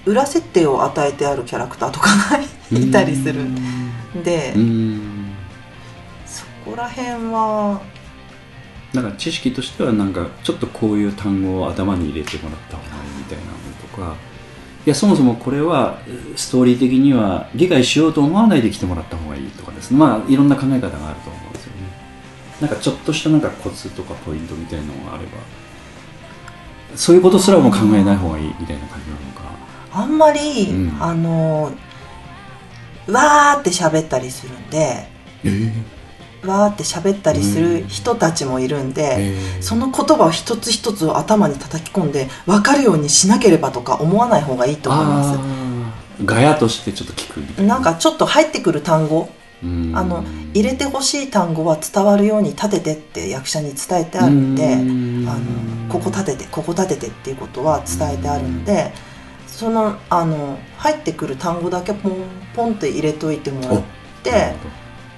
[0.06, 2.40] 裏設定を与えてあるキャラクターとかが
[2.78, 3.44] いたりする。
[3.44, 5.36] んで、うーん。
[6.26, 7.82] そこら辺は
[8.94, 14.16] なんか知識としてはなんかちょっとこういう単語を頭に入れてもらった方がいいみたいなのとか
[14.86, 16.00] いやそもそもこれは
[16.36, 19.98] ストーリー的には理解しようと思わないで来てもらった方がいいとかですね。
[19.98, 21.82] まあいろんな考え方があると思うんですよね。
[22.62, 25.38] なんかちょっとしたなんかコツとかポイントみたいなのがあれば
[26.96, 29.50] そういうことすらも考えない方がいいみたいな感じなのか。
[29.92, 30.98] あんまり、うん。
[31.00, 31.72] あの
[33.12, 35.08] わーって喋ったりするんで
[35.44, 35.72] え
[36.46, 46.26] わーって喋ったりする人たちもいるんで、えその言葉を一つ一つを頭に叩き込んで分かるようにしなければとか思わない方がいいと思いまあー。
[46.26, 47.80] ガヤとしてちょっと聞くな。
[47.80, 49.30] んかちょっと入ってくる単語。
[49.62, 49.92] うん。
[49.94, 50.24] あの
[50.54, 55.28] 入れてほしい単語は伝わるように立ててって役者に伝えてあるんでうん。
[55.28, 55.40] あの
[55.90, 58.94] ここ立ててここ立ててっていうことは伝えてあるので
[59.60, 62.14] そのあの入ってくる単語だけポン
[62.56, 63.84] ポンって入れといてもらっ
[64.24, 64.54] て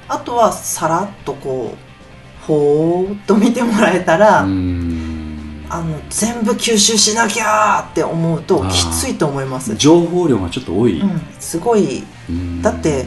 [0.08, 5.64] あとはさらっとこうほーっと見てもらえたら、うん。
[5.70, 12.04] あの全部吸収しなきゃーって思うときついと思います、情報量がちょっと多い、うん、すごい。
[12.28, 12.64] うん。
[12.64, 13.06] だって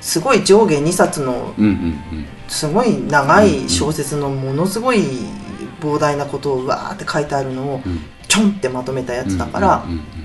[0.00, 2.26] すごい上下2冊のうんうんうん。
[2.48, 5.02] すごい長い小説のものすごい
[5.82, 8.00] 膨大なことをわーって書いてあるのをうん。
[8.26, 10.21] ちょんってまとめたやつだからうんうんうん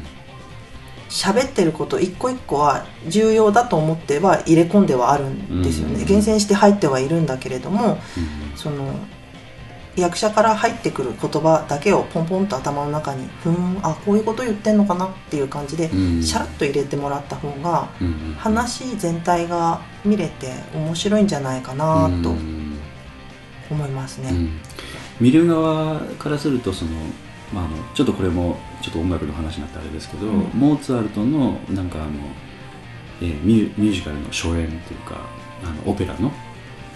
[1.10, 5.98] 喋ってること一個一個は重要だと思っては入れ込んではあるんですようん。
[5.98, 8.58] ね厳選して入ってはいるんだけれどもうん。
[8.58, 8.94] その
[9.96, 16.22] 役者から入ってくる言葉だけをポンポンと頭の中にふーんあこういうこと言ってんのかなっていう感じでうん。
[16.24, 17.90] シャラッと入れてもらった方が
[18.38, 22.78] 話全体が見れて面白いんじゃないかなとうん。
[23.72, 24.30] 思いますね。
[24.30, 24.60] うん。
[25.20, 26.92] 見る側からするとその、
[27.53, 30.34] まあ、あのちょっとこれもちょっと音楽の話になってあれですけど、うん。
[30.53, 32.11] モーツァルトのなんかあの、
[33.22, 35.18] えーミュミュージカルの初演というか
[35.64, 36.32] あのオペラの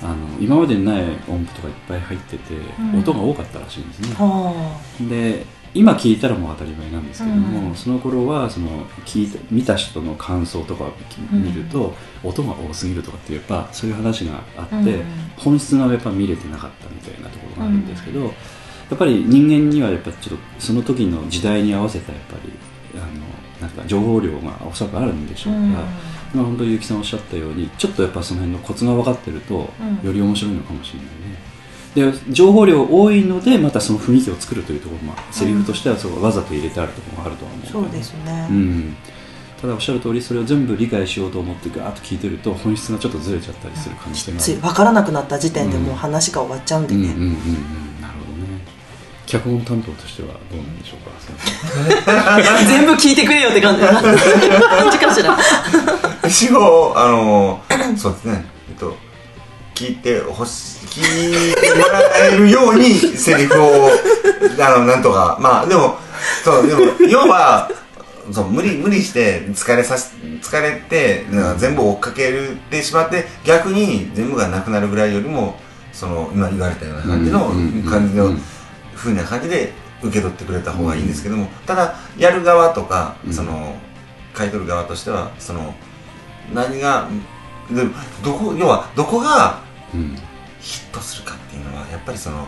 [0.04, 3.00] あの今までにない音符とかいっぱい入ってて、ん。
[3.00, 4.16] 音が多かったらしいんですね。
[4.16, 4.80] は
[5.10, 7.76] で今聞いたらもう当たり前なんですけども、うん。
[7.76, 10.94] その頃はその聞いた見た人の感想とかを
[11.32, 15.06] 見ると、音が多すぎるとかってやっぱそういう話があって、うん。
[15.38, 18.34] 本質がやっぱ見れてなかったみたいなところがあるんですけど、
[18.92, 22.52] やっぱり人間にはやっぱちょっとその時の時代に合わせたやっぱり
[22.94, 23.32] あの
[23.62, 25.74] なんか情報量がおそらくあるんでしょうから、うん。
[25.74, 25.86] まあ、
[26.34, 30.06] 本当に結城さんおっしゃったようにちょっとやっぱその辺のコツが分かってると、うん。
[30.06, 32.22] より面白いのかもしれないね。
[32.24, 38.48] で情報量多いのでまたその雰囲気を作るというところもセリフとしてはそうわざと入れてあるところがあるとは思うけどそうですね。
[38.50, 38.96] うん、
[39.62, 44.44] ただおっしゃる通りそれを全部理解しようと思ってガーッと聞いてると本質がちょっとずれちゃったりする可能性がある。
[44.44, 44.56] つい。
[44.56, 47.08] 分からなくなった時点でもう話が終わっちゃうんでね。
[47.08, 47.91] うんうんうんうん
[49.32, 51.12] 脚本担当としてはどうなんでしょうか？
[52.68, 53.82] 全部聞いてくれよって感じ。
[53.88, 55.38] 感じかしら。
[56.28, 57.62] 一応あの
[57.98, 58.46] そうですね。
[58.70, 58.98] えっと
[59.74, 63.90] 聞いてほし聞いてもらえるようにセリフを
[64.60, 65.38] あのなんとか。
[65.40, 65.96] まあでも
[66.44, 67.70] そうでも要は
[68.34, 70.08] そう無理無理して疲れさし
[70.44, 71.26] 疲れて
[71.58, 72.34] 全部追っかけ
[72.70, 75.58] てしまって逆に全部がなくなるぐらいよりも
[75.94, 78.42] その今言われたような感じのうんうん感じのうん
[79.02, 79.74] ふうな感じで
[80.04, 83.34] 受け取ってくれた方がいいんですけどもただやる側とかうん。
[83.34, 83.76] その
[84.34, 85.74] 買い取る側としてはその
[86.54, 87.10] 何が
[87.70, 87.84] で
[88.24, 89.60] どこ要はどこが
[89.94, 90.16] うん。
[90.60, 92.48] ヒットするかっていうのはやっぱりその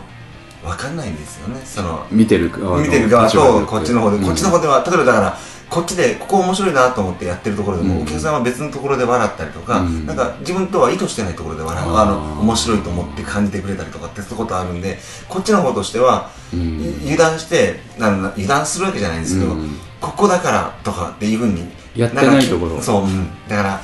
[0.62, 1.60] 分かんないんですよね。
[1.64, 4.84] その見てる側の見てる側とこっちの方で、うんこっちの方では。
[4.86, 5.38] 例えばだから
[5.74, 8.02] こっちでここ面白いなと思ってやってるところでも、うん。
[8.02, 10.06] お客さんは別のところで笑ったりとか、うん。
[10.06, 14.98] なんか自分とは意図してないところで笑うあの面白いと思って感じてくれたりとかってそういうことあるんで
[15.28, 19.76] こっちの方としては、油断して油断するわけじゃないんですけど、うん。
[20.00, 22.80] ここだからとかっていうふうにやってないところ。
[22.80, 23.80] そう、うん、だから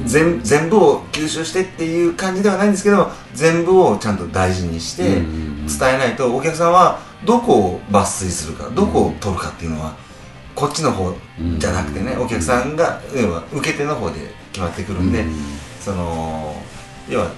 [0.00, 0.04] うん。
[0.04, 5.66] 全全部を吸収してっていう感じではないんですけど全部をちゃんと大事にしてうん。
[5.68, 10.01] 伝えないとお客さんはどこを抜粋するかどこを取るかっていうのは
[10.54, 11.14] こっちの方
[11.58, 12.22] じゃなくてねうん。
[12.22, 14.20] お客さんが要は受け手の方で
[14.52, 15.34] 決まってくるんでうん。
[15.80, 16.54] その
[17.08, 17.30] 要は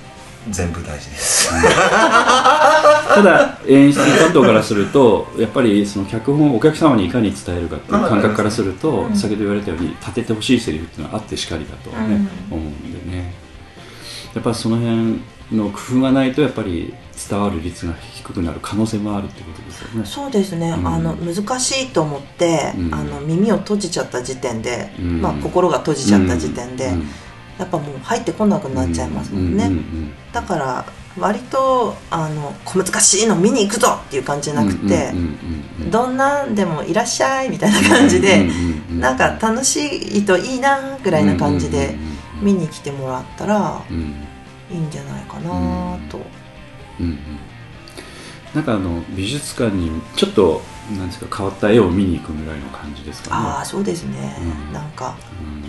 [0.51, 1.49] 全部大事です。
[1.49, 9.17] ただ演出担当からするとやっぱりその脚本をお客様にいかに伝えるかっていう感覚からすると、うん。
[9.17, 12.17] 先ほど言われたように立ててほしいセリフっていうのはあってしかりだとはね、
[12.51, 12.57] うん。
[12.59, 13.33] 思うんでね。
[14.35, 15.23] やっぱその辺
[15.53, 16.93] の工夫がないとやっぱり
[17.29, 20.07] 伝わる率が低くなる可能性もあるってことですよね。
[20.07, 20.87] そうですね、うん。
[20.87, 22.95] あの難しいと思って、うん。
[22.95, 25.23] あの耳を閉じちゃった時点で、うん。
[25.23, 27.09] まあ、心が閉じちゃった時点で、うん。
[27.59, 29.71] やっぱもう入ってこなくなっちゃいますもんね、
[30.33, 30.85] だから
[31.17, 35.13] 割とあの小難しいの見に行くぞっていう感じじゃなくて、
[35.89, 38.49] どんなんでもいらっしゃいみたいな感じで、
[38.91, 39.77] なんか楽し
[40.19, 41.95] いといいなぐらいな感じで
[42.43, 44.15] 見に来てもらったらうん。
[44.71, 46.19] いいんじゃないかなと、
[47.01, 47.19] うんうん。
[48.55, 50.63] なんかあの美術館にちょっと
[50.97, 53.37] なんですか変わった絵を見に行くぐらいの感じですかね。
[53.37, 54.37] ああそうですね、
[54.69, 54.73] うん。
[54.73, 55.65] なんかうん。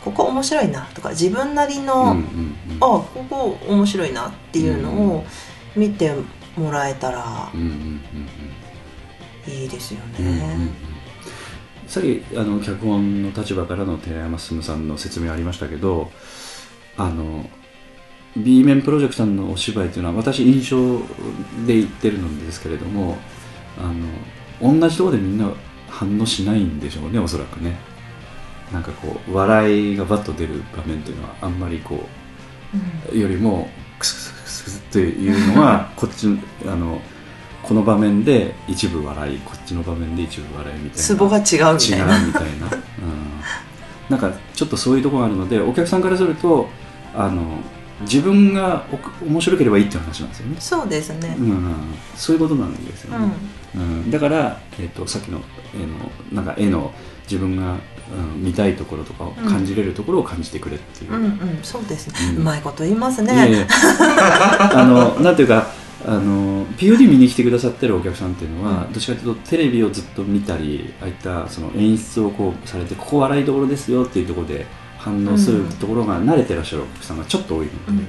[0.00, 2.76] ここ面白いなとか自分なりの、うんうんうん。
[2.76, 5.24] あここ面白いなっていうのを
[5.76, 6.12] 見て
[6.56, 7.50] もらえたら
[9.46, 10.38] いいですようんうんうん。
[10.38, 10.70] ね。
[11.86, 16.10] さっきあの脚本の立場からの寺山進さんの説明ありましたけど
[16.98, 17.48] あの
[18.42, 20.98] B 面プロジェクトのお芝居というのは私印象
[21.66, 23.16] で言ってるのですけれども
[23.78, 23.92] あ
[24.62, 25.50] の同じところでみんな
[25.88, 27.76] 反応しないんでしょうねおそらくね。
[28.72, 32.06] なんかこう笑いがバッと出る場面というのはあんまりこ
[33.12, 36.26] うよりもクスクスクスクスっていうのはこっち
[36.66, 37.00] あの
[37.62, 41.02] この場面で一部笑いこっちの場面で一部笑いみたいな。
[41.02, 42.18] ツボが違うみたいな。
[42.18, 42.80] 違うみたいな、うん、
[44.10, 46.68] なんかちょっとそういうところがあるのでお客さんからすると
[47.14, 47.58] あの
[48.02, 48.84] 自分が
[49.26, 51.36] 面白ければいいっていう話なんですよね、そうですね。
[51.38, 51.74] うんうん
[52.16, 53.34] そういうことなんですようん、ね、
[53.74, 54.10] うん。
[54.10, 55.40] だから、えー、とさっきの
[55.74, 56.92] 絵のなんか絵の
[57.24, 57.78] 自分が、うん
[58.36, 61.58] 見たいところとかを感じれるところを感じてくれっていう、うんうん。
[61.62, 63.34] そうですね、ううんまいこと言いますね。
[63.34, 63.66] いやいや
[64.72, 65.70] あのなんていうか
[66.06, 68.92] あの POD 見に来てくださってるお客さんっていうのは、うん。
[68.94, 74.64] どっちかというとテレビをずっと見たりああいったその演出をこうされてここ笑いどころですよっていうところで
[75.08, 78.06] 反応するところが慣れてらっしゃるお客さんがちょっと多いので,、うん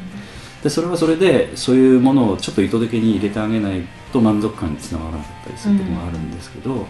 [0.64, 3.82] でそれはそれでそういうものをちょっと意図的に入れてあげない
[4.12, 6.86] と満足感につながらなかったりするところがあるんですけど、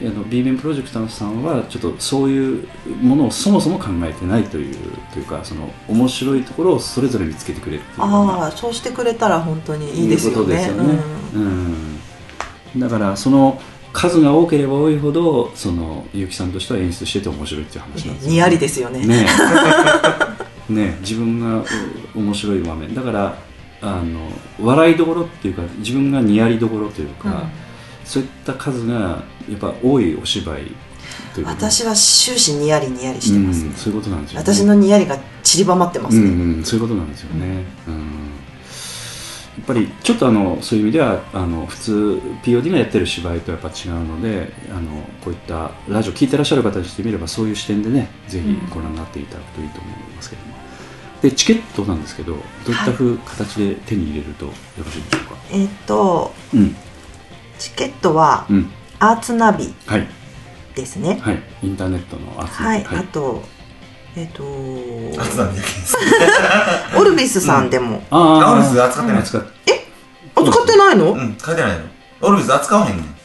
[0.00, 2.66] あの B 面プロジェクターさんはちょっとそういう
[3.00, 4.74] ものをそもそも考えてないという
[5.12, 10.38] というかその面白いところをそれぞれ見つけてくれるっていうようなああそうしてくれたら本当にいいですよね。
[10.38, 10.98] いうことですよね、
[12.74, 12.80] うん。
[12.80, 13.60] だからその
[13.92, 19.06] 数が多ければ多いほどその結城さんとしては演出してて面白いっていう話なんですよにやりですよね。
[19.06, 19.26] ね。
[20.68, 20.94] え ね。
[20.96, 21.66] え自分がう
[22.14, 22.94] 面白い場面。
[22.94, 23.38] だから
[23.82, 24.20] あの
[24.60, 27.48] 笑いどころっていうか自分がにやりどころというか、
[28.04, 30.72] そういった数がやっぱ多いお芝居
[31.44, 37.94] 私は終始にやりにやりしてます、うん、そういうことなんですよ、ね、私のにやりが散りばまってますね、うんうん、そういうことなんですよね、うん。
[37.94, 38.00] や
[39.60, 44.90] っぱりちょっとあのそういう意味ではあの普通 POD がやってる芝居とやっぱ違うのであの
[45.24, 50.54] こういったラジオ聞いてらっしゃる方にしてみればそういう視点でねぜひご覧になっていただくといいと思いますけども、
[51.22, 56.76] でチケットなんですけどどういったふう形で手に入れるとよろしいでしょうか、えっとうん。
[57.58, 58.70] チケットはうん。
[58.98, 60.06] アーツナビはい。
[60.74, 61.42] ですね、はい。
[61.62, 62.98] インターネットのアーツはい、はい。
[62.98, 63.42] あと
[64.16, 65.96] えっと熱なんでです
[66.98, 69.20] オルビスさんでも、ああオルビス扱ってない。
[69.20, 69.42] 扱っ
[70.34, 71.84] あ使ってないの、うん書いてないの。
[72.22, 73.20] オルビス扱わへんねん。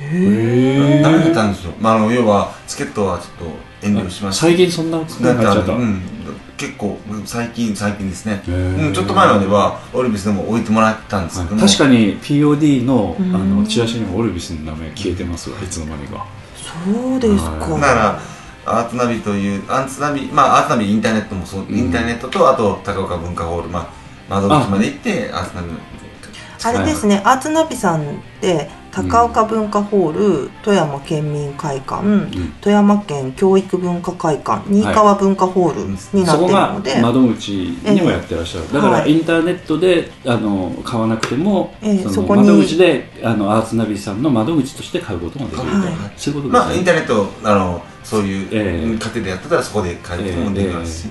[0.00, 3.48] へダメだったんですよ、まあ、あの要はチケットはちょっ
[3.82, 6.02] と遠慮しました最近そんな扱いになっちゃった、うん、
[6.56, 11.54] 結構最近最近ですね、うん、ちょっと前まではオルビスでも置いてもらったんですけど。
[11.56, 13.56] も、確かに POD のあうん。
[13.62, 16.26] のチラシにもオルビスの名前消えてますわいつの間にか。
[16.56, 18.20] そうですか、はだから
[18.64, 23.88] アーツナビというアーツナビまあアーツナビインターネットもそう、インターネットとあと高岡文化ホールまあ
[24.28, 25.78] 窓口まで行ってアーツナビの。
[26.64, 28.04] あれですね、アーツナビさんっ
[28.40, 32.02] て高岡文化ホール、富山県民会館、
[32.60, 42.42] 富山県教育文化会館新川文化ホールになってるそこがので、窓口にもやってらっしゃる、だからはいインターネットであの買わなくても、ええそこに。
[42.46, 46.12] 窓口であのアーツナビさんの窓口として買うことができると、はい。
[46.16, 48.86] そういうことですね、まあインターネットあのそういうええ。
[48.86, 51.08] 家庭でやってたらそこで借りてもできますし、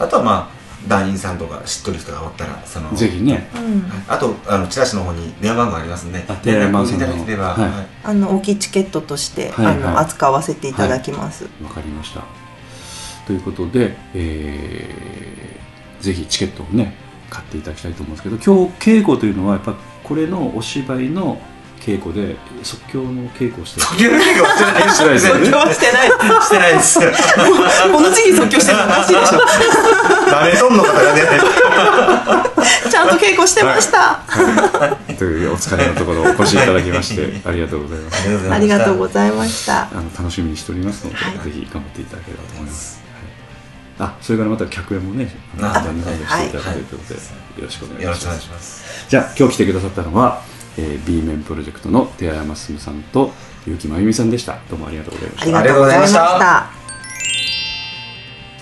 [0.00, 3.48] あとはまあ団員さんとか知っとる人がおったらそのぜひね。
[3.56, 7.70] うん、あとあのチラシの方に電話番号ありますんであ電話番号いただければ、はい。
[7.70, 7.86] はい。
[8.04, 9.74] あの大きいチケットとして、はいはい。
[9.74, 12.22] あの扱わせていただきます、わかりました。
[13.26, 15.58] ということで、えー
[16.00, 16.94] ぜひチケットをね
[17.30, 19.74] 買っていただきたいと思うんですけど今日稽古というのはやっぱ
[20.04, 21.40] これのお芝居の
[21.88, 23.86] 稽古で即興の稽古をしてる。
[23.86, 26.08] 即興の稽古はしてない してないです即興はしてない。
[26.42, 26.98] してないです。
[27.90, 28.84] この時期即興してるの？
[28.84, 29.40] おかしいでしょ
[30.30, 31.22] 誰とんの方がね。
[32.90, 34.20] ちゃんと稽古してました、
[35.18, 38.52] というお疲れのところお越しいただきましてありがとうございます。
[38.52, 39.82] ありがとうございました。
[39.82, 41.32] あの楽しみにしておりますので、はい。
[41.44, 43.00] ぜひ頑張っていただければと思います、
[43.98, 47.20] はい、あそれからまた客演もね旦那さんでしていただくということで、よ
[47.64, 48.04] ろしくお願いします。
[48.04, 49.06] よろしくお願いします。
[49.08, 50.42] じゃあ今日来てくださったのは、
[50.78, 53.32] えー、B 面プロジェクトの手山進さんと
[53.66, 54.60] 結城真由美さんでした。
[54.70, 55.58] どうもありがとうございました。
[55.58, 56.20] ありがとうございました。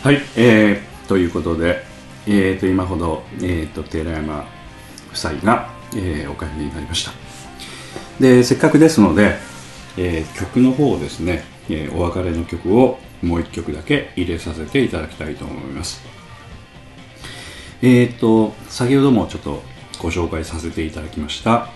[0.02, 1.84] はい、えー、ということで、
[2.26, 4.46] えー、と今ほど、えー、と寺山
[5.10, 7.12] 夫妻が、えーお帰りになりました。
[8.18, 9.36] でせっかくですので、
[9.98, 16.00] えー曲の方をですね、えーお別れの曲をもう一曲だけ入れさせていただきたいと思います。
[17.82, 19.62] えー、と先ほどもちょっと
[19.98, 21.68] ご紹介させていただきました、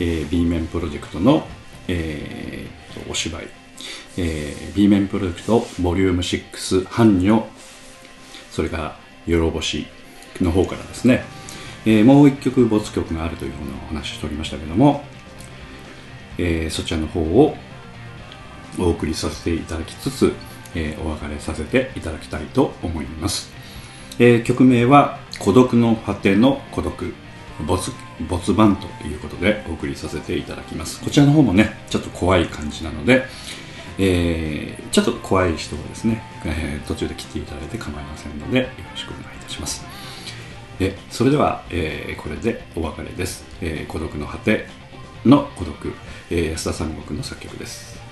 [0.00, 1.46] えー B 面プロジェクトの、
[1.88, 3.48] えーお芝居、
[4.18, 7.46] えー B 面プロジェクトボリューム6半女
[8.50, 9.86] それから「よろぼし」
[10.40, 11.24] の方からですね、
[11.86, 15.04] えーもう一曲没曲があるというふうなお話ししておりましたけども、
[16.38, 17.54] えーそちらの方を
[18.78, 20.32] お送りさせていただきつつ、
[20.74, 23.52] えーお別れさせていただきたいと思います、
[24.18, 27.14] えー曲名は「孤独の果ての孤独」
[27.66, 27.92] 没
[28.28, 31.00] 没番ということでお送りさせていただきます。
[31.00, 33.24] こちらの方もねちょっと怖い感じなので、
[33.98, 39.84] えーちょっと怖い人はですね、えー途中で切っていただいて構いませんのでよろしくお願いいたします。
[40.78, 44.66] でそれでは、えーこれでお別れです、えー孤独の果て
[45.24, 45.92] の孤独、
[46.30, 48.00] えー安田三国の作曲です「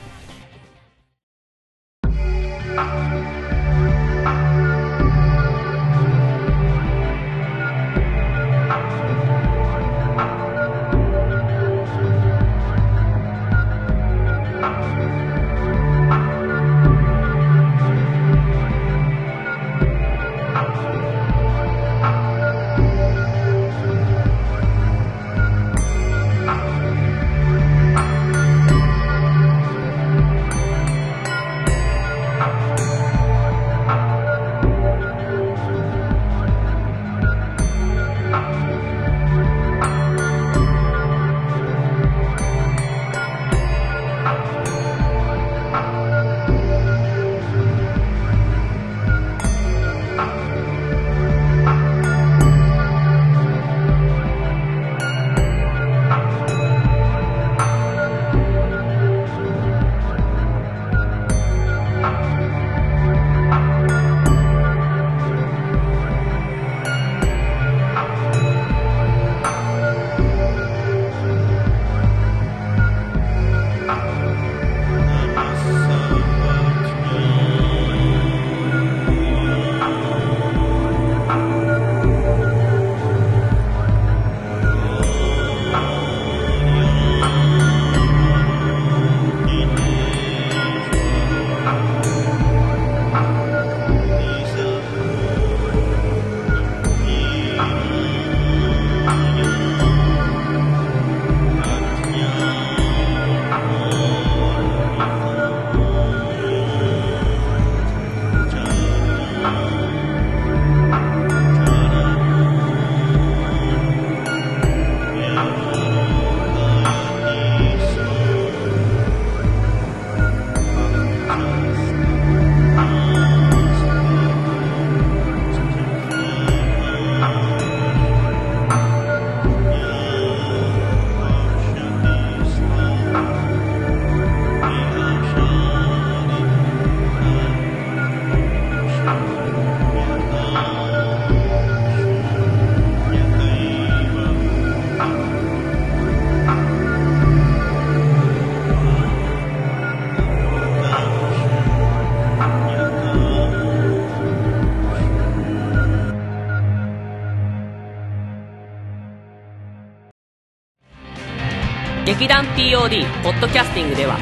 [162.19, 164.19] 劇団 POD ポッドキャスティングでは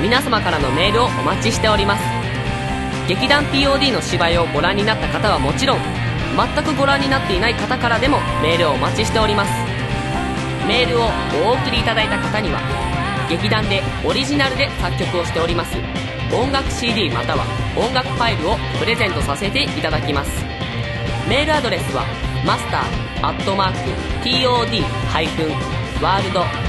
[0.00, 2.02] 皆様からのメールをお待ちしております。
[3.06, 5.78] 劇団 POD の芝居をご覧になった方はもちろん
[6.32, 9.52] 全くご覧になっていない方からでもメールをお待ちしております。
[10.66, 11.04] メールを
[11.44, 12.60] お送りいただいた方には
[13.28, 15.76] 劇団でオリジナルで作曲をしております
[16.32, 17.44] 音楽 CD または
[17.76, 20.42] 音楽ファイルをプレゼントさせていただきます。
[21.28, 22.06] メールアドレスは
[22.46, 23.34] マスターア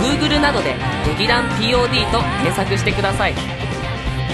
[0.00, 0.74] Google などで
[1.06, 3.34] 劇団 POD と検索してください。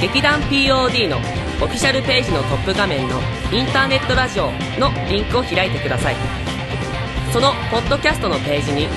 [0.01, 1.19] 劇団 POD の
[1.61, 3.21] オフィシャルページのトップ画面の
[3.53, 6.17] インターネットラジオのリンクを開いてください。
[7.33, 8.89] そのポッドキャストのページに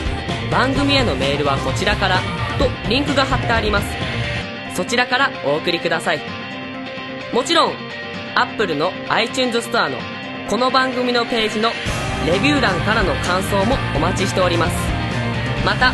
[0.52, 2.20] 番組へのメールはこちらから
[2.58, 3.88] とリンクが貼ってあります。
[4.76, 6.22] そちらからお送りください。
[7.32, 7.74] もちろん
[8.36, 9.98] Apple の iTunes ストアの
[10.50, 11.70] この番組のページの
[12.26, 14.76] レビュー欄からの感想もお待ちしております。
[15.66, 15.94] また